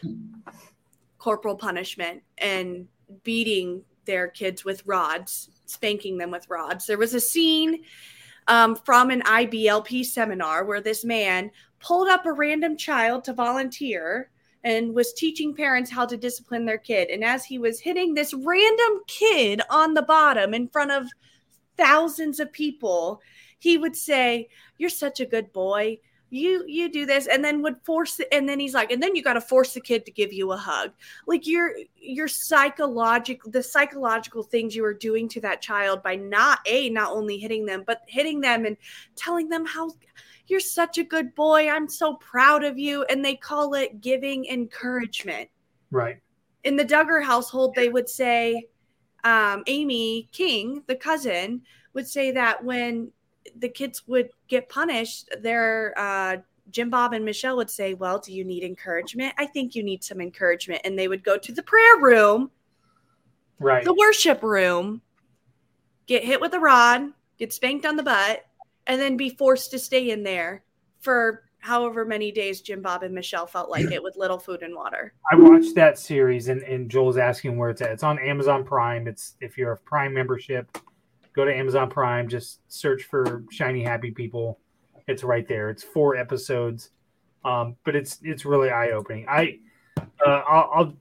corporal 1.18 1.56
punishment 1.56 2.24
and 2.38 2.88
beating 3.24 3.84
their 4.06 4.28
kids 4.28 4.64
with 4.64 4.86
rods, 4.86 5.50
spanking 5.66 6.18
them 6.18 6.32
with 6.32 6.50
rods, 6.50 6.86
there 6.86 6.98
was 6.98 7.14
a 7.14 7.20
scene 7.20 7.84
um, 8.48 8.76
from 8.76 9.10
an 9.10 9.22
IBLP 9.22 10.06
seminar 10.06 10.66
where 10.66 10.82
this 10.82 11.04
man 11.04 11.52
pulled 11.80 12.08
up 12.08 12.26
a 12.26 12.32
random 12.32 12.78
child 12.78 13.24
to 13.26 13.34
volunteer 13.34 14.30
and 14.64 14.94
was 14.94 15.14
teaching 15.14 15.54
parents 15.54 15.92
how 15.92 16.06
to 16.06 16.18
discipline 16.18 16.66
their 16.66 16.78
kid. 16.78 17.10
And 17.10 17.24
as 17.24 17.46
he 17.46 17.60
was 17.60 17.80
hitting 17.80 18.14
this 18.14 18.34
random 18.34 19.02
kid 19.08 19.62
on 19.70 19.94
the 19.94 20.02
bottom 20.02 20.54
in 20.54 20.68
front 20.68 20.92
of 20.92 21.08
thousands 21.78 22.40
of 22.40 22.52
people, 22.52 23.22
he 23.60 23.78
would 23.78 23.96
say, 23.96 24.50
You're 24.78 24.90
such 24.90 25.20
a 25.20 25.26
good 25.26 25.54
boy. 25.54 26.00
You 26.30 26.66
you 26.68 26.92
do 26.92 27.06
this, 27.06 27.28
and 27.28 27.44
then 27.44 27.62
would 27.62 27.78
force 27.84 28.20
it, 28.20 28.28
and 28.32 28.50
then 28.50 28.60
he's 28.60 28.74
like, 28.74 28.92
and 28.92 29.02
then 29.02 29.16
you 29.16 29.24
got 29.24 29.34
to 29.34 29.42
force 29.42 29.74
the 29.74 29.82
kid 29.82 30.06
to 30.06 30.12
give 30.12 30.34
you 30.34 30.52
a 30.52 30.58
hug. 30.58 30.92
Like 31.26 31.48
your 31.48 31.74
your 31.96 32.28
psychological 32.28 33.50
the 33.50 33.64
psychological 33.64 34.44
things 34.44 34.76
you 34.76 34.82
were 34.84 34.94
doing 34.94 35.30
to 35.30 35.42
that 35.42 35.62
child 35.62 36.04
by 36.04 36.16
not 36.16 36.60
a 36.66 36.90
not 36.90 37.12
only 37.14 37.38
hitting 37.38 37.66
them, 37.66 37.84
but 37.88 38.02
hitting 38.08 38.42
them 38.42 38.66
and 38.66 38.76
telling 39.16 39.48
them 39.48 39.66
how 39.66 39.92
you're 40.48 40.60
such 40.60 40.98
a 40.98 41.04
good 41.04 41.36
boy. 41.36 41.70
I'm 41.70 41.90
so 41.90 42.16
proud 42.16 42.64
of 42.64 42.78
you. 42.80 43.04
And 43.04 43.24
they 43.24 43.36
call 43.36 43.74
it 43.74 44.02
giving 44.02 44.46
encouragement 44.46 45.50
Right. 45.92 46.20
in 46.64 46.76
the 46.76 46.86
Duggar 46.86 47.24
household, 47.24 47.76
they 47.76 47.90
would 47.90 48.10
say, 48.10 48.68
um, 49.24 49.64
Amy 49.68 50.30
King, 50.32 50.84
the 50.88 50.96
cousin, 50.96 51.62
would 51.94 52.08
say 52.08 52.32
that 52.32 52.64
when 52.64 53.12
the 53.60 53.70
kids 53.70 54.04
would 54.08 54.30
get 54.48 54.70
punished, 54.70 55.30
their 55.42 55.94
uh, 55.98 56.38
Jim 56.72 56.90
Bob 56.90 57.14
and 57.14 57.24
Michelle 57.24 57.58
would 57.58 57.70
say, 57.70 57.94
Well, 57.94 58.20
do 58.20 58.34
you 58.34 58.44
need 58.44 58.64
encouragement? 58.64 59.34
I 59.38 59.46
think 59.46 59.76
you 59.76 59.84
need 59.84 60.04
some 60.04 60.22
encouragement. 60.22 60.82
And 60.84 60.98
they 60.98 61.08
would 61.08 61.24
go 61.24 61.38
to 61.38 61.52
the 61.52 61.64
prayer 61.64 61.98
room, 62.00 62.52
Right. 63.60 63.84
the 63.84 63.94
worship 63.94 64.44
room, 64.44 65.02
get 66.06 66.24
hit 66.24 66.40
with 66.40 66.54
a 66.54 66.60
rod, 66.60 67.12
get 67.38 67.54
spanked 67.54 67.86
on 67.86 67.96
the 67.96 68.04
butt, 68.04 68.46
and 68.86 69.00
then 69.00 69.18
be 69.18 69.30
forced 69.30 69.72
to 69.72 69.80
stay 69.80 70.12
in 70.12 70.24
there 70.24 70.64
for 71.00 71.44
however 71.60 72.06
many 72.06 72.32
days 72.32 72.62
Jim 72.62 72.82
Bob 72.82 73.04
and 73.04 73.14
Michelle 73.14 73.48
felt 73.48 73.70
like 73.70 73.92
it 73.92 74.02
with 74.02 74.16
little 74.16 74.38
food 74.38 74.62
and 74.62 74.76
water. 74.76 75.14
I 75.32 75.36
watched 75.36 75.76
that 75.76 75.98
series 75.98 76.48
and, 76.48 76.62
and 76.64 76.90
Joel's 76.90 77.18
asking 77.18 77.58
where 77.58 77.70
it's 77.70 77.82
at. 77.82 77.92
It's 77.92 78.04
on 78.04 78.20
Amazon 78.20 78.64
Prime. 78.64 79.08
It's 79.08 79.36
if 79.42 79.58
you're 79.58 79.72
a 79.74 79.78
Prime 79.78 80.14
membership, 80.14 80.78
go 81.38 81.46
to 81.46 81.56
Amazon 81.56 81.90
Prime, 81.90 82.28
just 82.28 82.60
search 82.68 83.04
for 83.04 83.44
Shiny 83.52 83.84
Happy 83.84 84.12
People. 84.12 84.60
It's 85.08 85.24
right 85.24 85.48
there. 85.48 85.70
It's 85.70 85.84
four 85.84 86.18
episodes. 86.18 86.90
Um, 87.46 87.78
but 87.86 87.96
it's 87.96 88.18
it's 88.24 88.44
really 88.44 88.72
eye 88.72 88.90
opening. 88.90 89.26
I 89.30 89.60
uh, 89.98 90.42
I'll, 90.50 90.72
I'll 90.76 90.98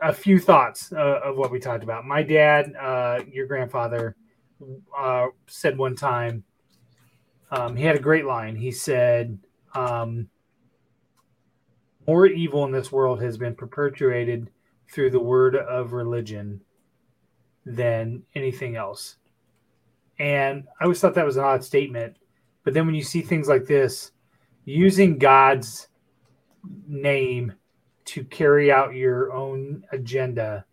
a 0.00 0.12
few 0.12 0.38
thoughts 0.38 0.92
uh, 0.92 1.20
of 1.22 1.36
what 1.36 1.50
we 1.50 1.58
talked 1.58 1.84
about. 1.84 2.06
My 2.06 2.22
dad, 2.22 2.72
uh, 2.80 3.20
your 3.30 3.46
grandfather, 3.46 4.16
uh, 4.96 5.26
said 5.48 5.76
one 5.76 5.96
time. 5.96 6.44
Um, 7.50 7.76
he 7.76 7.84
had 7.84 7.96
a 7.96 8.00
great 8.00 8.24
line. 8.24 8.56
He 8.56 8.70
said, 8.70 9.38
um, 9.74 10.28
"More 12.06 12.24
evil 12.26 12.64
in 12.64 12.70
this 12.70 12.90
world 12.90 13.20
has 13.20 13.36
been 13.36 13.54
perpetuated 13.54 14.48
through 14.90 15.10
the 15.10 15.20
word 15.20 15.56
of 15.56 15.92
religion 15.92 16.62
than 17.66 18.22
anything 18.34 18.76
else." 18.76 19.16
And 20.22 20.68
I 20.80 20.84
always 20.84 21.00
thought 21.00 21.14
that 21.16 21.26
was 21.26 21.36
an 21.36 21.42
odd 21.42 21.64
statement. 21.64 22.16
But 22.62 22.74
then 22.74 22.86
when 22.86 22.94
you 22.94 23.02
see 23.02 23.22
things 23.22 23.48
like 23.48 23.66
this, 23.66 24.12
using 24.64 25.18
God's 25.18 25.88
name 26.86 27.52
to 28.04 28.22
carry 28.26 28.70
out 28.70 28.94
your 28.94 29.32
own 29.32 29.82
agenda, 29.90 30.64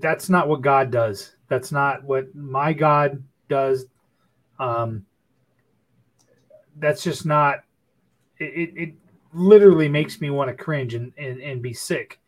that's 0.00 0.28
not 0.28 0.48
what 0.48 0.60
God 0.60 0.90
does. 0.90 1.34
That's 1.48 1.72
not 1.72 2.04
what 2.04 2.34
my 2.34 2.74
God 2.74 3.24
does. 3.48 3.86
Um, 4.58 5.06
that's 6.76 7.02
just 7.02 7.24
not, 7.24 7.60
it, 8.38 8.44
it, 8.44 8.72
it 8.76 8.94
literally 9.32 9.88
makes 9.88 10.20
me 10.20 10.28
want 10.28 10.54
to 10.54 10.62
cringe 10.62 10.92
and, 10.92 11.10
and, 11.16 11.40
and 11.40 11.62
be 11.62 11.72
sick. 11.72 12.20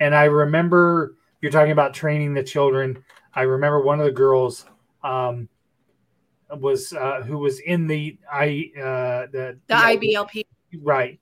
And 0.00 0.14
I 0.14 0.24
remember 0.24 1.14
you're 1.40 1.50
talking 1.50 1.72
about 1.72 1.94
training 1.94 2.34
the 2.34 2.42
children. 2.42 3.02
I 3.32 3.42
remember 3.42 3.80
one 3.80 4.00
of 4.00 4.04
the 4.04 4.12
girls 4.12 4.66
um, 5.04 5.48
was 6.50 6.92
uh, 6.92 7.22
who 7.22 7.38
was 7.38 7.60
in 7.60 7.86
the 7.86 8.18
I 8.32 8.72
uh, 8.76 9.26
the 9.30 9.58
The 9.68 9.74
IBLP. 9.74 10.44
right, 10.82 11.20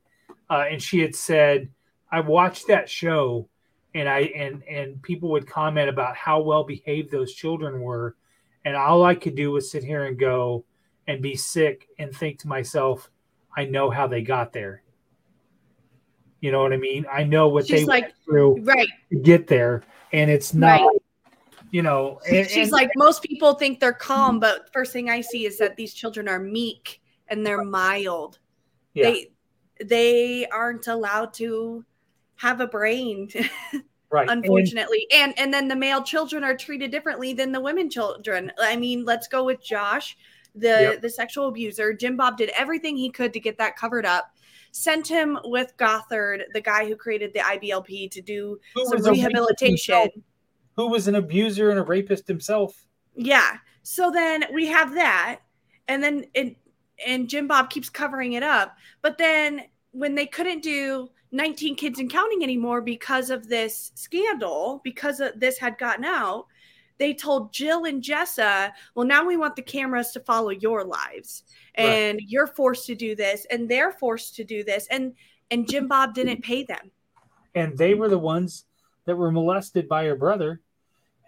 uh, 0.48 0.64
and 0.70 0.82
she 0.82 1.00
had 1.00 1.14
said, 1.14 1.68
"I 2.10 2.20
watched 2.20 2.68
that 2.68 2.88
show, 2.88 3.48
and 3.94 4.08
I 4.08 4.20
and 4.20 4.62
and 4.64 5.02
people 5.02 5.30
would 5.30 5.46
comment 5.46 5.88
about 5.88 6.16
how 6.16 6.40
well 6.40 6.64
behaved 6.64 7.10
those 7.10 7.34
children 7.34 7.80
were, 7.80 8.16
and 8.64 8.76
all 8.76 9.04
I 9.04 9.14
could 9.14 9.34
do 9.34 9.50
was 9.52 9.70
sit 9.70 9.84
here 9.84 10.04
and 10.04 10.18
go 10.18 10.64
and 11.08 11.20
be 11.20 11.34
sick 11.34 11.88
and 11.98 12.14
think 12.14 12.38
to 12.38 12.48
myself, 12.48 13.10
I 13.56 13.64
know 13.64 13.90
how 13.90 14.06
they 14.06 14.22
got 14.22 14.52
there. 14.52 14.82
You 16.40 16.52
know 16.52 16.62
what 16.62 16.72
I 16.72 16.76
mean? 16.76 17.06
I 17.10 17.24
know 17.24 17.48
what 17.48 17.66
She's 17.66 17.80
they 17.80 17.86
like, 17.86 18.04
went 18.04 18.14
through 18.24 18.62
right. 18.62 18.88
to 19.10 19.18
get 19.18 19.46
there, 19.46 19.82
and 20.12 20.30
it's 20.30 20.54
not. 20.54 20.80
Right. 20.80 21.01
You 21.72 21.82
know, 21.82 22.20
and, 22.30 22.46
She's 22.48 22.64
and- 22.68 22.72
like, 22.72 22.90
most 22.96 23.22
people 23.22 23.54
think 23.54 23.80
they're 23.80 23.92
calm, 23.94 24.38
but 24.38 24.70
first 24.72 24.92
thing 24.92 25.08
I 25.10 25.22
see 25.22 25.46
is 25.46 25.56
that 25.58 25.74
these 25.76 25.94
children 25.94 26.28
are 26.28 26.38
meek 26.38 27.00
and 27.28 27.44
they're 27.44 27.64
mild. 27.64 28.38
Yeah. 28.94 29.10
They 29.10 29.32
they 29.82 30.46
aren't 30.48 30.86
allowed 30.86 31.32
to 31.34 31.82
have 32.36 32.60
a 32.60 32.66
brain, 32.66 33.30
right. 34.10 34.28
Unfortunately. 34.28 35.06
And 35.14 35.32
and 35.38 35.52
then 35.52 35.66
the 35.66 35.74
male 35.74 36.02
children 36.02 36.44
are 36.44 36.54
treated 36.54 36.90
differently 36.90 37.32
than 37.32 37.52
the 37.52 37.60
women 37.60 37.88
children. 37.88 38.52
I 38.60 38.76
mean, 38.76 39.06
let's 39.06 39.26
go 39.26 39.42
with 39.44 39.64
Josh, 39.64 40.16
the 40.54 40.68
Yep. 40.68 41.00
the 41.00 41.08
sexual 41.10 41.48
abuser. 41.48 41.94
Jim 41.94 42.18
Bob 42.18 42.36
did 42.36 42.50
everything 42.50 42.98
he 42.98 43.08
could 43.10 43.32
to 43.32 43.40
get 43.40 43.56
that 43.56 43.76
covered 43.76 44.04
up. 44.04 44.36
Sent 44.72 45.06
him 45.08 45.38
with 45.44 45.74
Gothard, 45.78 46.42
the 46.52 46.60
guy 46.60 46.86
who 46.86 46.96
created 46.96 47.32
the 47.32 47.40
IBLP, 47.40 48.10
to 48.10 48.20
do 48.20 48.60
Who 48.74 48.84
some 48.86 49.02
rehabilitation. 49.10 50.08
Who 50.76 50.88
was 50.88 51.08
an 51.08 51.14
abuser 51.16 51.70
and 51.70 51.78
a 51.78 51.82
rapist 51.82 52.26
himself. 52.28 52.86
Yeah. 53.14 53.58
So 53.82 54.10
then 54.10 54.44
we 54.52 54.66
have 54.66 54.94
that, 54.94 55.40
and 55.88 56.02
then 56.02 56.24
and 56.34 56.54
and 57.06 57.28
Jim 57.28 57.46
Bob 57.48 57.68
keeps 57.70 57.90
covering 57.90 58.34
it 58.34 58.42
up. 58.42 58.76
But 59.02 59.18
then 59.18 59.62
when 59.90 60.14
they 60.14 60.26
couldn't 60.26 60.62
do 60.62 61.08
19 61.32 61.76
kids 61.76 61.98
and 61.98 62.10
counting 62.10 62.42
anymore 62.42 62.80
because 62.80 63.30
of 63.30 63.48
this 63.48 63.92
scandal, 63.94 64.80
because 64.84 65.20
of 65.20 65.38
this 65.40 65.58
had 65.58 65.78
gotten 65.78 66.04
out, 66.04 66.46
they 66.98 67.12
told 67.14 67.52
Jill 67.52 67.84
and 67.86 68.02
Jessa, 68.02 68.70
well, 68.94 69.06
now 69.06 69.24
we 69.26 69.36
want 69.36 69.56
the 69.56 69.62
cameras 69.62 70.12
to 70.12 70.20
follow 70.20 70.50
your 70.50 70.84
lives. 70.84 71.44
Right. 71.78 71.84
And 71.84 72.20
you're 72.26 72.46
forced 72.46 72.86
to 72.86 72.94
do 72.94 73.16
this, 73.16 73.46
and 73.50 73.68
they're 73.68 73.92
forced 73.92 74.36
to 74.36 74.44
do 74.44 74.62
this. 74.64 74.86
And 74.90 75.14
and 75.50 75.68
Jim 75.68 75.88
Bob 75.88 76.14
didn't 76.14 76.42
pay 76.42 76.64
them. 76.64 76.90
and 77.54 77.76
they 77.76 77.94
were 77.94 78.08
the 78.08 78.18
ones 78.18 78.64
that 79.06 79.16
were 79.16 79.32
molested 79.32 79.88
by 79.88 80.04
her 80.04 80.16
brother 80.16 80.60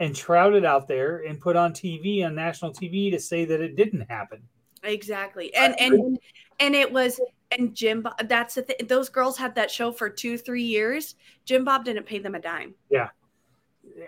and 0.00 0.16
shrouded 0.16 0.64
out 0.64 0.88
there 0.88 1.18
and 1.18 1.40
put 1.40 1.56
on 1.56 1.72
TV 1.72 2.24
on 2.24 2.34
national 2.34 2.72
TV 2.72 3.10
to 3.10 3.20
say 3.20 3.44
that 3.44 3.60
it 3.60 3.76
didn't 3.76 4.10
happen. 4.10 4.42
Exactly. 4.82 5.54
And 5.54 5.78
and 5.80 6.18
and 6.60 6.74
it 6.74 6.92
was 6.92 7.20
and 7.56 7.74
Jim 7.74 8.02
Bob 8.02 8.28
that's 8.28 8.54
the 8.54 8.62
thing. 8.62 8.76
Those 8.86 9.08
girls 9.08 9.38
had 9.38 9.54
that 9.54 9.70
show 9.70 9.92
for 9.92 10.08
two, 10.10 10.36
three 10.36 10.62
years. 10.62 11.14
Jim 11.44 11.64
Bob 11.64 11.84
didn't 11.84 12.06
pay 12.06 12.18
them 12.18 12.34
a 12.34 12.40
dime. 12.40 12.74
Yeah. 12.90 13.08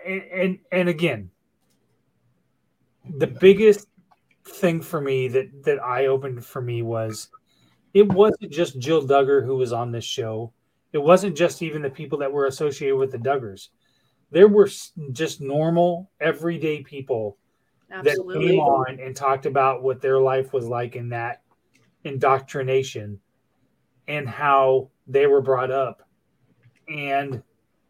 And 0.05 0.21
and, 0.23 0.59
and 0.71 0.89
again, 0.89 1.31
the 3.17 3.27
biggest 3.27 3.87
thing 4.45 4.81
for 4.81 5.01
me 5.01 5.27
that 5.29 5.63
that 5.63 5.83
eye 5.83 6.05
opened 6.05 6.45
for 6.45 6.61
me 6.61 6.81
was 6.81 7.29
it 7.93 8.11
wasn't 8.11 8.51
just 8.51 8.79
Jill 8.79 9.07
Duggar 9.07 9.45
who 9.45 9.57
was 9.57 9.73
on 9.73 9.91
this 9.91 10.05
show. 10.05 10.53
It 10.93 10.99
wasn't 10.99 11.37
just 11.37 11.61
even 11.61 11.81
the 11.81 11.89
people 11.89 12.19
that 12.19 12.31
were 12.31 12.45
associated 12.45 12.95
with 12.95 13.11
the 13.11 13.17
Duggars. 13.17 13.69
There 14.31 14.47
were 14.47 14.69
just 15.11 15.41
normal, 15.41 16.11
everyday 16.19 16.81
people 16.83 17.37
that 17.89 18.07
Absolutely. 18.07 18.47
came 18.47 18.59
on 18.59 18.99
and 18.99 19.15
talked 19.15 19.45
about 19.45 19.83
what 19.83 20.01
their 20.01 20.19
life 20.19 20.53
was 20.53 20.67
like 20.67 20.95
in 20.95 21.09
that 21.09 21.41
indoctrination 22.03 23.19
and 24.07 24.27
how 24.27 24.89
they 25.07 25.27
were 25.27 25.41
brought 25.41 25.71
up 25.71 26.03
and 26.87 27.43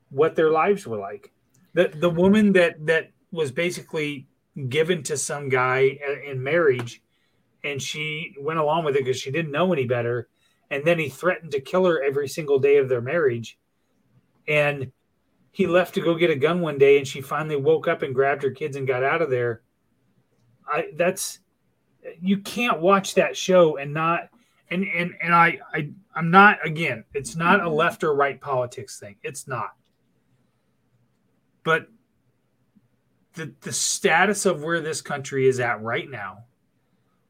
what 0.09 0.35
their 0.35 0.51
lives 0.51 0.85
were 0.85 0.97
like. 0.97 1.31
The 1.73 1.89
the 1.89 2.09
woman 2.09 2.53
that 2.53 2.85
that 2.87 3.11
was 3.31 3.51
basically 3.51 4.27
given 4.69 5.03
to 5.03 5.17
some 5.17 5.49
guy 5.49 5.99
in 6.25 6.41
marriage 6.41 7.03
and 7.63 7.81
she 7.81 8.33
went 8.39 8.59
along 8.59 8.85
with 8.85 8.95
it 8.95 9.03
because 9.03 9.19
she 9.19 9.31
didn't 9.31 9.51
know 9.51 9.71
any 9.73 9.85
better 9.85 10.29
and 10.69 10.83
then 10.83 10.99
he 10.99 11.09
threatened 11.09 11.51
to 11.51 11.61
kill 11.61 11.85
her 11.85 12.03
every 12.03 12.27
single 12.27 12.59
day 12.59 12.77
of 12.77 12.89
their 12.89 13.01
marriage. 13.01 13.57
And 14.47 14.91
he 15.51 15.65
left 15.65 15.95
to 15.95 16.01
go 16.01 16.15
get 16.15 16.29
a 16.29 16.35
gun 16.35 16.61
one 16.61 16.77
day 16.77 16.97
and 16.97 17.07
she 17.07 17.21
finally 17.21 17.55
woke 17.55 17.87
up 17.87 18.01
and 18.01 18.13
grabbed 18.13 18.43
her 18.43 18.51
kids 18.51 18.77
and 18.77 18.87
got 18.87 19.03
out 19.03 19.21
of 19.21 19.29
there. 19.29 19.61
I 20.67 20.89
that's 20.95 21.39
you 22.21 22.39
can't 22.39 22.79
watch 22.79 23.15
that 23.15 23.35
show 23.35 23.77
and 23.77 23.93
not 23.93 24.29
and 24.69 24.83
and 24.83 25.15
and 25.21 25.33
I 25.33 25.59
I 25.73 25.89
I'm 26.13 26.29
not 26.29 26.65
again 26.65 27.05
it's 27.13 27.35
not 27.35 27.63
a 27.63 27.69
left 27.69 28.03
or 28.03 28.13
right 28.13 28.39
politics 28.39 28.99
thing. 28.99 29.15
It's 29.23 29.47
not. 29.47 29.71
But 31.63 31.87
the 33.33 33.53
the 33.61 33.73
status 33.73 34.45
of 34.45 34.63
where 34.63 34.81
this 34.81 35.01
country 35.01 35.47
is 35.47 35.59
at 35.59 35.81
right 35.81 36.09
now 36.09 36.43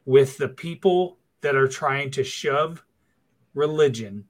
with 0.06 0.38
the 0.38 0.50
people 0.50 1.18
that 1.42 1.56
are 1.56 1.68
trying 1.68 2.12
to 2.12 2.24
shove 2.24 2.84
religion 3.58 4.26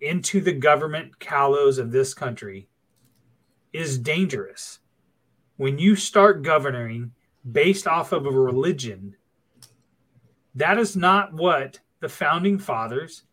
into 0.00 0.40
the 0.40 0.52
government 0.52 1.18
callows 1.18 1.78
of 1.78 1.92
this 1.92 2.12
country 2.12 2.68
is 3.72 3.98
dangerous 3.98 4.80
when 5.56 5.78
you 5.78 5.96
start 5.96 6.42
governing 6.42 7.12
based 7.50 7.86
off 7.86 8.12
of 8.12 8.26
a 8.26 8.30
religion, 8.30 9.16
that 10.54 10.78
is 10.78 10.96
not 10.96 11.32
what 11.32 11.78
the 12.00 12.08
founding 12.08 12.58
fathers 12.58 13.24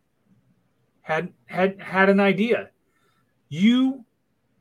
had 1.02 1.34
had 1.46 1.82
had 1.82 2.10
an 2.10 2.20
idea. 2.20 2.70
You 3.50 4.06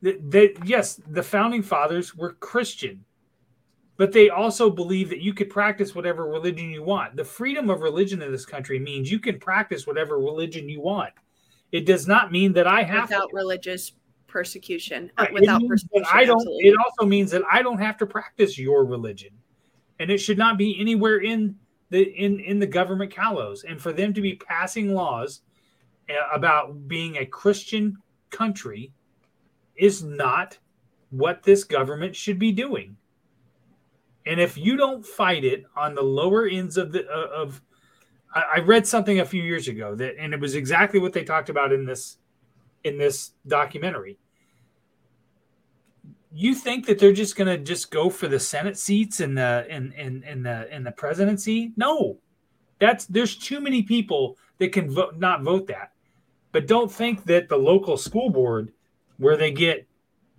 that 0.02 0.56
yes, 0.64 1.00
the 1.06 1.22
founding 1.22 1.62
fathers 1.62 2.14
were 2.14 2.32
Christian, 2.34 3.04
but 4.00 4.12
they 4.12 4.30
also 4.30 4.70
believe 4.70 5.10
that 5.10 5.20
you 5.20 5.34
could 5.34 5.50
practice 5.50 5.94
whatever 5.94 6.24
religion 6.24 6.70
you 6.70 6.82
want. 6.82 7.16
The 7.16 7.24
freedom 7.24 7.68
of 7.68 7.82
religion 7.82 8.22
in 8.22 8.32
this 8.32 8.46
country 8.46 8.78
means 8.78 9.12
you 9.12 9.18
can 9.18 9.38
practice 9.38 9.86
whatever 9.86 10.18
religion 10.18 10.70
you 10.70 10.80
want. 10.80 11.12
It 11.70 11.84
does 11.84 12.08
not 12.08 12.32
mean 12.32 12.54
that 12.54 12.66
I 12.66 12.82
have 12.82 13.10
to 13.10 13.14
without 13.16 13.34
religious 13.34 13.92
persecution. 14.26 15.12
Right. 15.18 15.30
Without 15.34 15.60
persecution. 15.68 16.06
I 16.10 16.24
don't. 16.24 16.38
absolutely. 16.38 16.68
It 16.70 16.76
also 16.78 17.06
means 17.06 17.30
that 17.32 17.42
I 17.52 17.60
don't 17.60 17.78
have 17.78 17.98
to 17.98 18.06
practice 18.06 18.56
your 18.56 18.86
religion, 18.86 19.32
and 19.98 20.10
it 20.10 20.16
should 20.16 20.38
not 20.38 20.56
be 20.56 20.80
anywhere 20.80 21.18
in 21.18 21.56
the 21.90 22.00
in 22.00 22.40
in 22.40 22.58
the 22.58 22.66
government 22.66 23.10
callows. 23.10 23.64
And 23.64 23.78
for 23.78 23.92
them 23.92 24.14
to 24.14 24.22
be 24.22 24.36
passing 24.36 24.94
laws 24.94 25.42
uh, 26.08 26.14
about 26.34 26.88
being 26.88 27.18
a 27.18 27.26
Christian 27.26 27.98
country 28.30 28.94
is 29.76 30.02
not 30.02 30.56
what 31.10 31.42
this 31.42 31.64
government 31.64 32.16
should 32.16 32.38
be 32.38 32.50
doing. 32.50 32.96
And 34.26 34.40
if 34.40 34.56
you 34.56 34.76
don't 34.76 35.04
fight 35.04 35.44
it 35.44 35.64
on 35.76 35.94
the 35.94 36.02
lower 36.02 36.46
ends 36.46 36.76
of 36.76 36.92
the 36.92 37.08
uh, 37.08 37.42
of, 37.42 37.62
I, 38.34 38.44
I 38.56 38.58
read 38.60 38.86
something 38.86 39.20
a 39.20 39.24
few 39.24 39.42
years 39.42 39.68
ago 39.68 39.94
that, 39.94 40.16
and 40.18 40.34
it 40.34 40.40
was 40.40 40.54
exactly 40.54 41.00
what 41.00 41.12
they 41.12 41.24
talked 41.24 41.48
about 41.48 41.72
in 41.72 41.86
this 41.86 42.18
in 42.84 42.98
this 42.98 43.32
documentary. 43.46 44.18
You 46.32 46.54
think 46.54 46.86
that 46.86 46.98
they're 46.98 47.12
just 47.12 47.34
going 47.34 47.48
to 47.48 47.58
just 47.58 47.90
go 47.90 48.08
for 48.08 48.28
the 48.28 48.38
Senate 48.38 48.78
seats 48.78 49.20
and 49.20 49.36
the 49.36 49.66
and 49.68 49.92
and 49.94 50.22
and 50.24 50.44
the 50.44 50.68
and 50.70 50.86
the 50.86 50.92
presidency? 50.92 51.72
No, 51.76 52.18
that's 52.78 53.06
there's 53.06 53.36
too 53.36 53.60
many 53.60 53.82
people 53.82 54.36
that 54.58 54.72
can 54.72 54.90
vote 54.90 55.18
not 55.18 55.42
vote 55.42 55.66
that. 55.68 55.92
But 56.52 56.66
don't 56.66 56.90
think 56.90 57.24
that 57.24 57.48
the 57.48 57.56
local 57.56 57.96
school 57.96 58.30
board, 58.30 58.72
where 59.16 59.36
they 59.36 59.50
get 59.50 59.86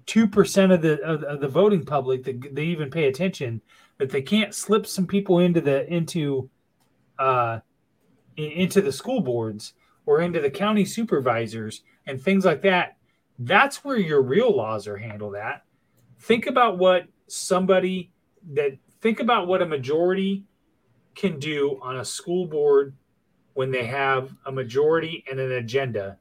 two 0.06 0.28
percent 0.28 0.72
of 0.72 0.82
the 0.82 1.02
of, 1.04 1.24
of 1.24 1.39
the 1.39 1.47
voting 1.47 1.86
public 1.86 2.24
that 2.24 2.56
they 2.56 2.66
even 2.66 2.89
pay 2.89 3.08
attention, 3.08 3.62
that 3.97 4.10
they 4.10 4.22
can't 4.22 4.54
slip 4.54 4.86
some 4.86 5.08
people 5.08 5.39
into 5.39 5.62
the 5.62 5.91
into 5.91 6.49
uh 7.20 7.60
into 8.38 8.82
the 8.82 8.91
school 8.91 9.22
boards 9.22 9.74
or 10.06 10.22
into 10.22 10.39
the 10.39 10.49
county 10.49 10.86
supervisors 10.86 11.84
and 12.08 12.22
things 12.22 12.45
like 12.45 12.62
that. 12.62 12.97
That's 13.39 13.84
where 13.84 13.97
your 13.97 14.22
real 14.22 14.56
laws 14.56 14.88
are 14.88 14.97
handled 14.97 15.36
at. 15.36 15.64
Think 16.20 16.47
about 16.47 16.78
what 16.78 17.06
somebody 17.28 18.12
that 18.54 18.78
think 19.02 19.20
about 19.20 19.47
what 19.47 19.62
a 19.62 19.66
majority 19.66 20.43
can 21.16 21.39
do 21.39 21.80
on 21.82 21.97
a 21.97 22.06
school 22.06 22.45
board 22.45 22.95
when 23.54 23.72
they 23.72 23.86
have 23.86 24.34
a 24.45 24.52
majority 24.52 25.24
and 25.30 25.39
an 25.39 25.52
agenda. 25.54 26.18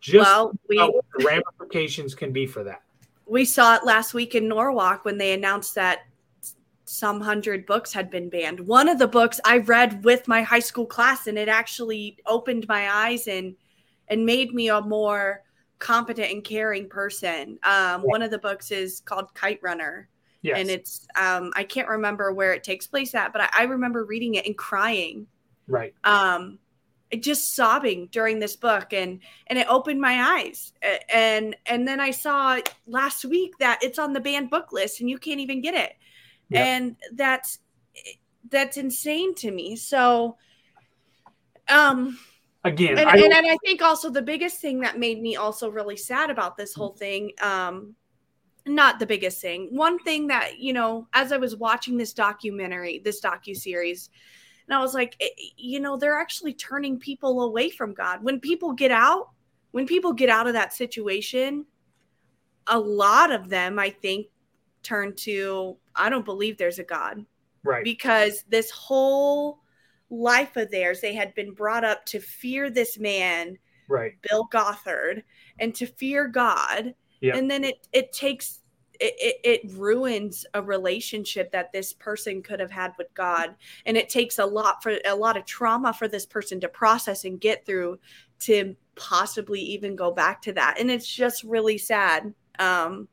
Just 0.00 0.28
Well, 0.28 0.52
we- 0.68 0.78
what 0.78 1.04
the 1.16 1.24
ramifications 1.24 2.14
can 2.14 2.32
be 2.32 2.46
for 2.46 2.64
that. 2.64 2.82
We 3.30 3.44
saw 3.44 3.76
it 3.76 3.84
last 3.84 4.12
week 4.12 4.34
in 4.34 4.48
Norwalk 4.48 5.04
when 5.04 5.16
they 5.16 5.32
announced 5.32 5.76
that 5.76 6.00
some 6.84 7.20
hundred 7.20 7.64
books 7.66 7.92
had 7.92 8.10
been 8.10 8.28
banned. 8.28 8.58
One 8.58 8.88
of 8.88 8.98
the 8.98 9.06
books 9.06 9.40
I 9.44 9.58
read 9.58 10.04
with 10.04 10.26
my 10.26 10.42
high 10.42 10.58
school 10.58 10.84
class, 10.86 11.28
and 11.28 11.38
it 11.38 11.48
actually 11.48 12.18
opened 12.26 12.66
my 12.66 12.90
eyes 12.90 13.28
and 13.28 13.54
and 14.08 14.26
made 14.26 14.52
me 14.52 14.68
a 14.68 14.80
more 14.80 15.42
competent 15.78 16.32
and 16.32 16.42
caring 16.42 16.88
person. 16.88 17.58
Um, 17.62 18.02
One 18.02 18.22
of 18.22 18.32
the 18.32 18.38
books 18.38 18.72
is 18.72 19.00
called 19.00 19.32
Kite 19.34 19.60
Runner. 19.62 20.08
Yes. 20.42 20.58
And 20.58 20.68
it's 20.70 21.06
um, 21.16 21.52
I 21.54 21.62
can't 21.62 21.88
remember 21.88 22.32
where 22.32 22.52
it 22.52 22.64
takes 22.64 22.86
place 22.88 23.14
at, 23.14 23.32
but 23.32 23.42
I, 23.42 23.48
I 23.60 23.62
remember 23.64 24.04
reading 24.04 24.34
it 24.34 24.46
and 24.46 24.56
crying 24.58 25.26
Right. 25.68 25.94
um 26.02 26.58
just 27.18 27.54
sobbing 27.56 28.08
during 28.12 28.38
this 28.38 28.56
book 28.56 28.92
and 28.92 29.20
and 29.48 29.58
it 29.58 29.66
opened 29.68 30.00
my 30.00 30.38
eyes. 30.38 30.72
And 31.12 31.56
and 31.66 31.86
then 31.86 32.00
i 32.00 32.10
saw 32.10 32.58
last 32.86 33.24
week 33.24 33.52
that 33.58 33.80
it's 33.82 33.98
on 33.98 34.12
the 34.12 34.20
banned 34.20 34.50
book 34.50 34.72
list 34.72 35.00
and 35.00 35.10
you 35.10 35.18
can't 35.18 35.40
even 35.40 35.60
get 35.60 35.74
it. 35.74 35.94
Yep. 36.50 36.66
and 36.66 36.96
that's 37.14 37.60
that's 38.48 38.76
insane 38.76 39.34
to 39.36 39.50
me. 39.50 39.76
So 39.76 40.36
um 41.68 42.18
Again, 42.62 42.98
and, 42.98 43.08
I 43.08 43.14
and, 43.14 43.32
and 43.32 43.46
I 43.46 43.56
think 43.64 43.80
also 43.80 44.10
the 44.10 44.20
biggest 44.20 44.60
thing 44.60 44.80
that 44.80 44.98
made 44.98 45.22
me 45.22 45.36
also 45.36 45.70
really 45.70 45.96
sad 45.96 46.28
about 46.28 46.58
this 46.58 46.74
whole 46.74 46.92
thing, 46.92 47.32
um, 47.40 47.94
not 48.66 48.98
the 48.98 49.06
biggest 49.06 49.40
thing, 49.40 49.68
one 49.70 49.98
thing 50.00 50.26
that 50.26 50.58
you 50.58 50.74
know, 50.74 51.08
as 51.14 51.32
I 51.32 51.38
was 51.38 51.56
watching 51.56 51.96
this 51.96 52.12
documentary, 52.12 53.00
this 53.02 53.22
docu 53.22 53.56
series, 53.56 54.10
and 54.70 54.78
I 54.78 54.80
was 54.80 54.94
like, 54.94 55.16
eh, 55.20 55.26
you 55.56 55.80
know, 55.80 55.96
they're 55.96 56.16
actually 56.16 56.54
turning 56.54 56.96
people 56.96 57.42
away 57.42 57.70
from 57.70 57.92
God. 57.92 58.22
When 58.22 58.38
people 58.38 58.72
get 58.72 58.92
out, 58.92 59.30
when 59.72 59.84
people 59.84 60.12
get 60.12 60.28
out 60.28 60.46
of 60.46 60.52
that 60.52 60.72
situation, 60.72 61.66
a 62.68 62.78
lot 62.78 63.32
of 63.32 63.48
them, 63.48 63.80
I 63.80 63.90
think, 63.90 64.28
turn 64.84 65.16
to, 65.16 65.76
I 65.96 66.08
don't 66.08 66.24
believe 66.24 66.56
there's 66.56 66.78
a 66.78 66.84
God 66.84 67.26
right. 67.64 67.82
because 67.82 68.44
this 68.48 68.70
whole 68.70 69.58
life 70.08 70.56
of 70.56 70.70
theirs, 70.70 71.00
they 71.00 71.14
had 71.14 71.34
been 71.34 71.52
brought 71.52 71.82
up 71.84 72.06
to 72.06 72.20
fear 72.20 72.70
this 72.70 72.96
man, 72.96 73.58
Right. 73.88 74.12
Bill 74.22 74.46
Gothard, 74.52 75.24
and 75.58 75.74
to 75.74 75.84
fear 75.84 76.28
God. 76.28 76.94
Yep. 77.22 77.34
And 77.34 77.50
then 77.50 77.64
it 77.64 77.88
it 77.92 78.12
takes 78.12 78.59
it, 79.00 79.14
it, 79.18 79.36
it 79.44 79.72
ruins 79.72 80.46
a 80.54 80.62
relationship 80.62 81.50
that 81.52 81.72
this 81.72 81.92
person 81.92 82.42
could 82.42 82.60
have 82.60 82.70
had 82.70 82.92
with 82.98 83.12
God. 83.14 83.54
And 83.86 83.96
it 83.96 84.08
takes 84.08 84.38
a 84.38 84.46
lot 84.46 84.82
for 84.82 84.98
a 85.04 85.14
lot 85.14 85.36
of 85.36 85.44
trauma 85.44 85.92
for 85.92 86.08
this 86.08 86.26
person 86.26 86.60
to 86.60 86.68
process 86.68 87.24
and 87.24 87.40
get 87.40 87.66
through 87.66 87.98
to 88.40 88.76
possibly 88.94 89.60
even 89.60 89.96
go 89.96 90.10
back 90.10 90.42
to 90.42 90.52
that. 90.52 90.76
And 90.78 90.90
it's 90.90 91.08
just 91.08 91.42
really 91.44 91.78
sad. 91.78 92.34
Um 92.58 93.08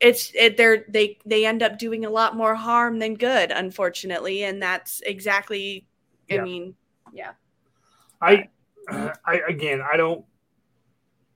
it's 0.00 0.32
it 0.34 0.56
they're 0.56 0.84
they 0.88 1.16
they 1.24 1.46
end 1.46 1.62
up 1.62 1.78
doing 1.78 2.04
a 2.04 2.10
lot 2.10 2.36
more 2.36 2.56
harm 2.56 2.98
than 2.98 3.14
good 3.14 3.52
unfortunately 3.52 4.42
and 4.42 4.60
that's 4.60 5.00
exactly 5.06 5.86
i 6.28 6.34
Yeah. 6.34 6.42
mean 6.42 6.74
yeah 7.12 7.30
I, 8.22 8.48
I 8.88 9.40
again, 9.48 9.82
I 9.82 9.96
don't. 9.96 10.24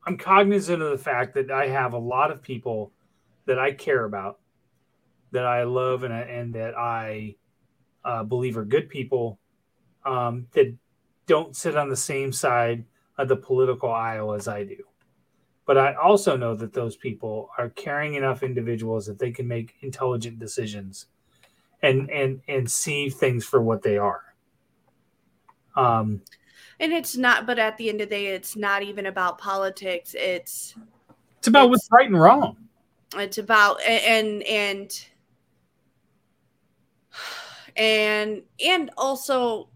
I'm 0.06 0.16
cognizant 0.16 0.80
of 0.82 0.92
the 0.92 0.98
fact 0.98 1.34
that 1.34 1.50
I 1.50 1.66
have 1.66 1.92
a 1.92 1.98
lot 1.98 2.30
of 2.30 2.40
people 2.40 2.92
that 3.46 3.58
I 3.58 3.72
care 3.72 4.04
about, 4.04 4.38
that 5.32 5.46
I 5.46 5.64
love, 5.64 6.02
and 6.02 6.12
and 6.12 6.54
that 6.54 6.76
I 6.76 7.36
uh, 8.04 8.22
believe 8.22 8.56
are 8.56 8.64
good 8.64 8.88
people, 8.88 9.38
um, 10.04 10.46
that 10.52 10.74
don't 11.26 11.56
sit 11.56 11.76
on 11.76 11.88
the 11.88 11.96
same 11.96 12.32
side 12.32 12.84
of 13.18 13.28
the 13.28 13.36
political 13.36 13.90
aisle 13.90 14.32
as 14.32 14.46
I 14.46 14.64
do. 14.64 14.76
But 15.64 15.78
I 15.78 15.94
also 15.94 16.36
know 16.36 16.54
that 16.54 16.72
those 16.72 16.96
people 16.96 17.50
are 17.58 17.70
caring 17.70 18.14
enough 18.14 18.42
individuals 18.42 19.06
that 19.06 19.18
they 19.18 19.32
can 19.32 19.48
make 19.48 19.74
intelligent 19.80 20.38
decisions, 20.38 21.06
and 21.82 22.10
and 22.10 22.40
and 22.46 22.70
see 22.70 23.10
things 23.10 23.44
for 23.44 23.60
what 23.60 23.82
they 23.82 23.98
are. 23.98 24.22
Um, 25.74 26.22
and 26.80 26.92
it's 26.92 27.16
not 27.16 27.46
but 27.46 27.58
at 27.58 27.76
the 27.76 27.88
end 27.88 28.00
of 28.00 28.08
the 28.08 28.14
day 28.14 28.26
it's 28.28 28.56
not 28.56 28.82
even 28.82 29.06
about 29.06 29.38
politics 29.38 30.14
it's 30.18 30.74
It's 31.38 31.48
about 31.48 31.70
what's 31.70 31.88
right 31.92 32.06
and 32.06 32.18
wrong. 32.18 32.56
It's 33.14 33.38
about 33.38 33.80
and 33.82 34.42
and 34.42 35.06
and 37.76 38.42
and 38.64 38.90
also 38.96 39.68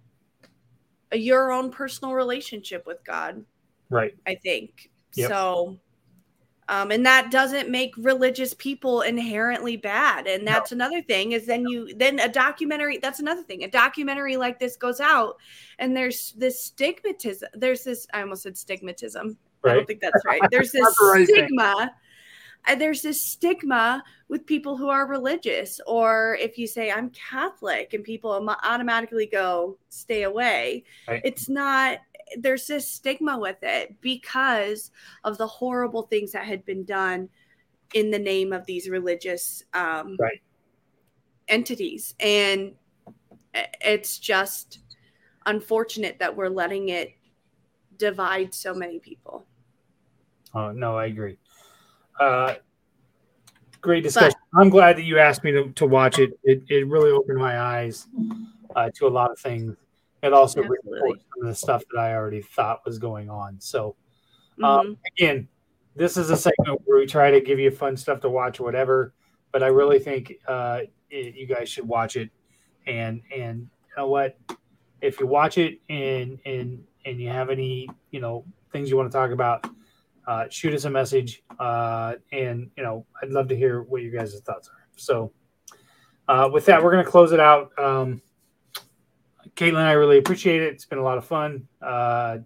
your 1.13 1.53
own 1.53 1.71
personal 1.71 2.15
relationship 2.15 2.87
with 2.87 3.05
god 3.05 3.45
Right. 3.91 4.15
I 4.27 4.37
think. 4.37 4.91
Yep. 5.17 5.29
So 5.29 5.79
um 6.69 6.93
and 6.93 7.05
that 7.05 7.33
doesn't 7.33 7.69
make 7.69 7.93
religious 7.99 8.55
people 8.55 9.03
inherently 9.03 9.77
bad. 9.77 10.29
And 10.29 10.47
that's 10.47 10.71
another 10.73 11.03
thing 11.03 11.33
is 11.33 11.45
then 11.45 11.67
you 11.67 11.93
then 11.97 12.21
a 12.21 12.29
documentary 12.29 12.99
that's 12.99 13.19
another 13.19 13.43
thing. 13.43 13.65
A 13.65 13.69
documentary 13.71 14.37
like 14.37 14.61
this 14.61 14.77
goes 14.77 15.01
out 15.01 15.37
and 15.81 15.97
there's 15.97 16.33
this 16.39 16.73
stigmatism. 16.73 17.43
There's 17.55 17.83
this 17.83 18.07
I 18.15 18.23
almost 18.23 18.45
said 18.45 18.55
stigmatism. 18.55 19.37
I 19.65 19.75
don't 19.75 19.87
think 19.87 20.01
that's 20.01 20.25
right. 20.25 20.41
There's 20.51 20.73
this 20.73 20.81
Not 20.81 20.95
the 20.99 21.07
right 21.07 21.27
thing. 21.27 21.37
stigma. 21.37 21.91
Uh, 22.67 22.75
There's 22.75 23.03
this 23.03 23.23
stigma 23.23 24.03
with 24.29 24.47
people 24.47 24.77
who 24.77 24.89
are 24.89 25.07
religious, 25.07 25.81
or 25.87 26.37
if 26.41 26.59
you 26.59 26.67
say 26.67 26.91
I'm 26.91 27.11
Catholic, 27.11 27.95
and 27.95 28.05
people 28.05 28.33
automatically 28.65 29.27
go 29.27 29.79
stay 29.89 30.23
away. 30.25 30.85
Right. 31.09 31.23
It's 31.25 31.49
not 31.49 31.99
there's 32.39 32.67
this 32.67 32.89
stigma 32.89 33.39
with 33.39 33.57
it 33.63 34.01
because 34.01 34.93
of 35.25 35.37
the 35.37 35.47
horrible 35.47 36.03
things 36.03 36.33
that 36.33 36.45
had 36.45 36.65
been 36.65 36.85
done 36.85 37.29
in 37.95 38.11
the 38.11 38.19
name 38.19 38.53
of 38.53 38.65
these 38.67 38.89
religious 38.89 39.65
um, 39.75 40.17
Right. 40.19 40.41
entities 41.49 42.15
and 42.21 42.75
it's 43.81 44.21
just 44.21 44.79
unfortunate 45.47 46.21
that 46.21 46.37
we're 46.37 46.49
letting 46.49 46.91
it 46.91 47.13
divide 47.97 48.55
so 48.55 48.73
many 48.73 49.01
people 49.01 49.45
Oh 50.53 50.73
no, 50.73 50.97
I 50.97 51.07
agree. 51.07 51.39
Uh, 52.21 52.55
great 53.81 54.03
discussion. 54.03 54.39
I'm 54.55 54.69
glad 54.69 54.97
that 54.99 55.05
you 55.05 55.19
asked 55.19 55.43
me 55.43 55.53
to, 55.53 55.71
to 55.73 55.87
watch 55.87 56.19
it. 56.19 56.39
It 56.45 56.63
it 56.69 56.87
really 56.87 57.11
opened 57.11 57.39
my 57.39 57.59
eyes 57.59 58.07
uh, 58.77 58.91
to 58.97 59.07
a 59.07 59.09
lot 59.09 59.31
of 59.31 59.39
things. 59.39 59.77
It 60.23 60.35
also 60.35 60.61
reinforced 60.61 61.25
some 61.35 61.43
of 61.43 61.49
the 61.49 61.55
stuff 61.55 61.83
that 61.91 61.99
I 61.99 62.15
already 62.15 62.43
thought 62.43 62.85
was 62.85 62.99
going 62.99 63.31
on. 63.31 63.59
So, 63.59 63.97
um, 64.63 64.99
again, 65.17 65.49
this 65.97 66.19
is 66.19 66.29
a 66.29 66.37
segment 66.37 66.83
where 66.85 66.99
we 66.99 67.07
try 67.07 67.31
to 67.31 67.41
give 67.41 67.59
you 67.59 67.71
fun 67.71 67.97
stuff 67.97 68.21
to 68.21 68.29
watch 68.29 68.61
or 68.61 68.65
whatever. 68.65 69.15
But 69.51 69.63
I 69.63 69.69
really 69.69 69.99
think 69.99 70.35
uh, 70.47 70.81
it, 71.09 71.35
you 71.35 71.47
guys 71.47 71.71
should 71.71 71.89
watch 71.89 72.17
it. 72.17 72.31
And 72.87 73.23
and 73.35 73.61
you 73.61 73.95
know 73.97 74.09
what? 74.09 74.39
If 75.01 75.21
you 75.21 75.27
watch 75.27 75.57
it 75.57 75.81
and 75.89 76.39
and 76.45 76.85
and 77.07 77.19
you 77.19 77.29
have 77.29 77.49
any 77.49 77.89
you 78.11 78.21
know 78.21 78.45
things 78.73 78.91
you 78.91 78.97
want 78.99 79.11
to 79.11 79.17
talk 79.17 79.31
about, 79.31 79.67
uh, 80.31 80.47
shoot 80.49 80.73
us 80.73 80.85
a 80.85 80.91
message. 80.91 81.43
Uh, 81.59 82.15
and 82.31 82.71
you 82.77 82.85
know, 82.85 83.05
I'd 83.21 83.31
love 83.31 83.49
to 83.49 83.57
hear 83.57 83.83
what 83.83 84.03
you 84.03 84.13
guys' 84.13 84.41
thoughts 84.47 84.69
are. 84.69 84.87
So, 84.97 85.33
uh, 86.29 86.49
with 86.53 86.67
that, 86.67 86.81
we're 86.83 86.93
going 86.93 87.05
to 87.05 87.11
close 87.11 87.33
it 87.33 87.41
out. 87.41 87.73
Um, 87.77 88.23
Caitlyn, 89.57 89.83
I 89.83 89.93
really 89.93 90.19
appreciate 90.19 90.63
it. 90.63 90.73
It's 90.73 90.85
been 90.87 90.99
a 90.99 91.03
lot 91.03 91.19
of 91.19 91.25
fun. 91.25 91.67
Uh, 91.83 92.39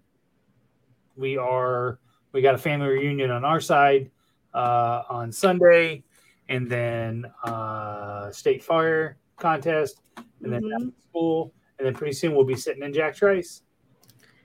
we 1.15 1.37
are 1.37 1.99
we 2.31 2.41
got 2.41 2.55
a 2.55 2.57
family 2.57 2.87
reunion 2.87 3.29
on 3.29 3.45
our 3.45 3.61
side 3.61 4.09
uh, 4.55 5.03
on 5.07 5.31
Sunday, 5.31 6.03
and 6.49 6.67
then 6.67 7.25
uh, 7.43 8.31
state 8.31 8.63
fire 8.63 9.17
contest, 9.37 10.01
and 10.41 10.51
then 10.51 10.63
Mhm. 10.63 10.91
school, 11.07 11.53
and 11.77 11.85
then 11.85 11.93
pretty 11.93 12.13
soon 12.13 12.33
we'll 12.33 12.45
be 12.45 12.55
sitting 12.55 12.81
in 12.81 12.91
Jack 12.93 13.15
Trice. 13.15 13.61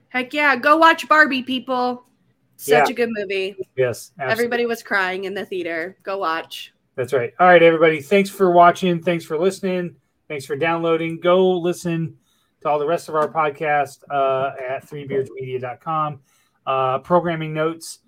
heck 0.09 0.33
yeah 0.33 0.57
go 0.57 0.75
watch 0.75 1.07
barbie 1.07 1.41
people 1.41 2.05
such 2.61 2.87
Yeah. 2.89 2.91
a 2.91 2.93
good 2.93 3.09
movie 3.11 3.55
Yes, 3.75 4.11
absolutely. 4.19 4.31
everybody 4.31 4.65
was 4.67 4.83
crying 4.83 5.23
in 5.23 5.33
the 5.33 5.45
theater 5.45 5.97
go 6.03 6.17
watch 6.17 6.73
That's 6.95 7.13
right. 7.13 7.33
All 7.39 7.47
right, 7.47 7.63
everybody. 7.63 8.01
Thanks 8.01 8.29
for 8.29 8.51
watching. 8.51 9.01
Thanks 9.01 9.23
for 9.23 9.37
listening. 9.39 9.95
Thanks 10.27 10.45
for 10.45 10.57
downloading. 10.57 11.19
Go 11.21 11.51
listen 11.57 12.17
to 12.61 12.69
all 12.69 12.77
the 12.79 12.85
rest 12.85 13.07
of 13.07 13.15
our 13.15 13.29
podcast 13.29 14.03
uh, 14.11 14.51
at 14.61 14.85
threebeardsmedia.com. 14.85 16.19
Uh, 16.65 16.99
programming 16.99 17.53
notes 17.53 17.99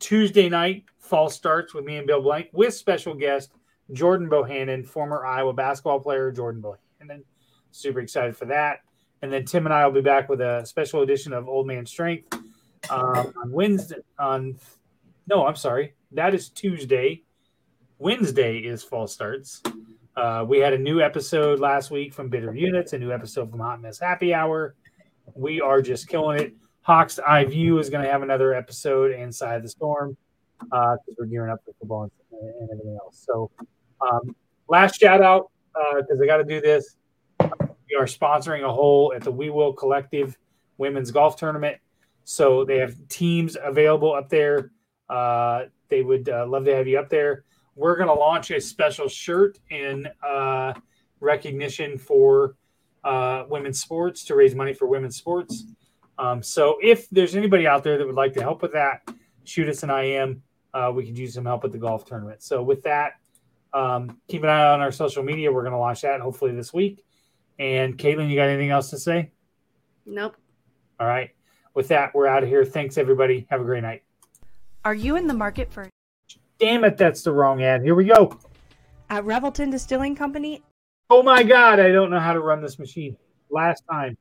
Tuesday 0.00 0.48
night, 0.48 0.84
fall 0.98 1.30
starts 1.30 1.72
with 1.74 1.84
me 1.84 1.96
and 1.96 2.06
Bill 2.06 2.20
Blank 2.20 2.48
with 2.52 2.74
special 2.74 3.14
guest 3.14 3.52
Jordan 3.92 4.28
Bohannon, 4.28 4.84
former 4.84 5.24
Iowa 5.24 5.52
basketball 5.52 6.00
player 6.00 6.30
Jordan 6.32 6.60
Bohannon. 6.60 7.22
Super 7.70 8.00
excited 8.00 8.36
for 8.36 8.46
that. 8.46 8.80
And 9.22 9.32
then 9.32 9.44
Tim 9.44 9.64
and 9.66 9.72
I 9.72 9.86
will 9.86 9.94
be 9.94 10.00
back 10.02 10.28
with 10.28 10.40
a 10.40 10.66
special 10.66 11.02
edition 11.02 11.32
of 11.32 11.48
Old 11.48 11.66
Man 11.66 11.86
Strength 11.86 12.36
um, 12.90 13.32
on 13.40 13.50
Wednesday. 13.50 13.96
On 14.18 14.56
no, 15.26 15.46
I'm 15.46 15.56
sorry, 15.56 15.94
that 16.12 16.34
is 16.34 16.48
Tuesday. 16.48 17.22
Wednesday 17.98 18.58
is 18.58 18.82
fall 18.82 19.06
starts. 19.06 19.62
Uh, 20.16 20.44
we 20.46 20.58
had 20.58 20.72
a 20.72 20.78
new 20.78 21.00
episode 21.00 21.58
last 21.58 21.90
week 21.90 22.12
from 22.12 22.28
Bitter 22.28 22.54
Units, 22.54 22.92
a 22.92 22.98
new 22.98 23.12
episode 23.12 23.50
from 23.50 23.60
Hot 23.60 23.80
Mess 23.80 23.98
Happy 23.98 24.32
Hour. 24.32 24.74
We 25.34 25.60
are 25.60 25.82
just 25.82 26.08
killing 26.08 26.40
it. 26.40 26.54
Hawks 26.82 27.18
Eye 27.18 27.44
View 27.44 27.78
is 27.78 27.88
going 27.88 28.04
to 28.04 28.10
have 28.10 28.22
another 28.22 28.52
episode, 28.52 29.12
inside 29.12 29.62
the 29.62 29.68
Storm, 29.68 30.16
because 30.60 30.98
we're 31.18 31.26
gearing 31.26 31.50
up 31.50 31.60
for 31.64 31.72
football 31.80 32.02
and, 32.02 32.10
and 32.60 32.70
everything 32.70 32.98
else. 33.02 33.24
So, 33.26 33.50
um, 34.00 34.36
last 34.68 35.00
shout 35.00 35.22
out 35.22 35.50
because 35.96 36.20
I 36.22 36.26
got 36.26 36.36
to 36.36 36.44
do 36.44 36.60
this. 36.60 36.96
We 37.40 37.96
are 37.98 38.06
sponsoring 38.06 38.64
a 38.64 38.72
hole 38.72 39.12
at 39.16 39.22
the 39.22 39.32
We 39.32 39.50
Will 39.50 39.72
Collective 39.72 40.36
Women's 40.78 41.10
Golf 41.10 41.36
Tournament. 41.36 41.78
So 42.24 42.64
they 42.64 42.78
have 42.78 42.96
teams 43.08 43.56
available 43.62 44.14
up 44.14 44.28
there. 44.28 44.72
Uh, 45.08 45.64
they 45.88 46.02
would 46.02 46.28
uh, 46.28 46.46
love 46.46 46.64
to 46.64 46.74
have 46.74 46.86
you 46.86 46.98
up 46.98 47.08
there. 47.08 47.44
We're 47.76 47.96
going 47.96 48.08
to 48.08 48.14
launch 48.14 48.50
a 48.50 48.60
special 48.60 49.08
shirt 49.08 49.58
in 49.70 50.08
uh, 50.26 50.74
recognition 51.20 51.98
for 51.98 52.56
uh, 53.02 53.44
women's 53.48 53.80
sports 53.80 54.24
to 54.24 54.34
raise 54.34 54.54
money 54.54 54.72
for 54.72 54.86
women's 54.86 55.16
sports. 55.16 55.64
Um, 56.18 56.42
so 56.42 56.76
if 56.82 57.08
there's 57.10 57.34
anybody 57.34 57.66
out 57.66 57.84
there 57.84 57.98
that 57.98 58.06
would 58.06 58.14
like 58.14 58.32
to 58.34 58.40
help 58.40 58.62
with 58.62 58.72
that, 58.72 59.08
shoot 59.44 59.68
us 59.68 59.82
an 59.82 59.90
IM. 59.90 60.42
Uh, 60.72 60.90
we 60.94 61.04
could 61.04 61.18
use 61.18 61.34
some 61.34 61.44
help 61.44 61.62
with 61.62 61.72
the 61.72 61.78
golf 61.78 62.04
tournament. 62.04 62.42
So 62.42 62.62
with 62.62 62.82
that, 62.84 63.12
um, 63.72 64.18
keep 64.28 64.42
an 64.44 64.48
eye 64.48 64.72
on 64.72 64.80
our 64.80 64.92
social 64.92 65.22
media. 65.22 65.52
We're 65.52 65.62
going 65.62 65.72
to 65.72 65.78
launch 65.78 66.02
that 66.02 66.20
hopefully 66.20 66.52
this 66.52 66.72
week. 66.72 67.04
And 67.58 67.98
Caitlyn, 67.98 68.30
you 68.30 68.36
got 68.36 68.48
anything 68.48 68.70
else 68.70 68.90
to 68.90 68.98
say? 68.98 69.32
Nope. 70.06 70.36
All 70.98 71.06
right. 71.06 71.30
With 71.74 71.88
that, 71.88 72.14
we're 72.14 72.26
out 72.26 72.42
of 72.42 72.48
here. 72.48 72.64
Thanks, 72.64 72.96
everybody. 72.96 73.46
Have 73.50 73.60
a 73.60 73.64
great 73.64 73.82
night. 73.82 74.02
Are 74.84 74.94
you 74.94 75.16
in 75.16 75.26
the 75.26 75.34
market 75.34 75.72
for 75.72 75.88
Damn 76.60 76.84
it, 76.84 76.96
that's 76.96 77.22
the 77.22 77.32
wrong 77.32 77.62
ad. 77.62 77.82
Here 77.82 77.96
we 77.96 78.04
go. 78.04 78.38
at 79.10 79.24
Revelton 79.24 79.70
Distilling 79.70 80.14
Company? 80.14 80.62
Oh 81.10 81.22
my 81.22 81.42
God, 81.42 81.80
I 81.80 81.90
don't 81.90 82.10
know 82.10 82.20
how 82.20 82.32
to 82.32 82.40
run 82.40 82.62
this 82.62 82.78
machine. 82.78 83.16
Last 83.50 83.82
time. 83.90 84.16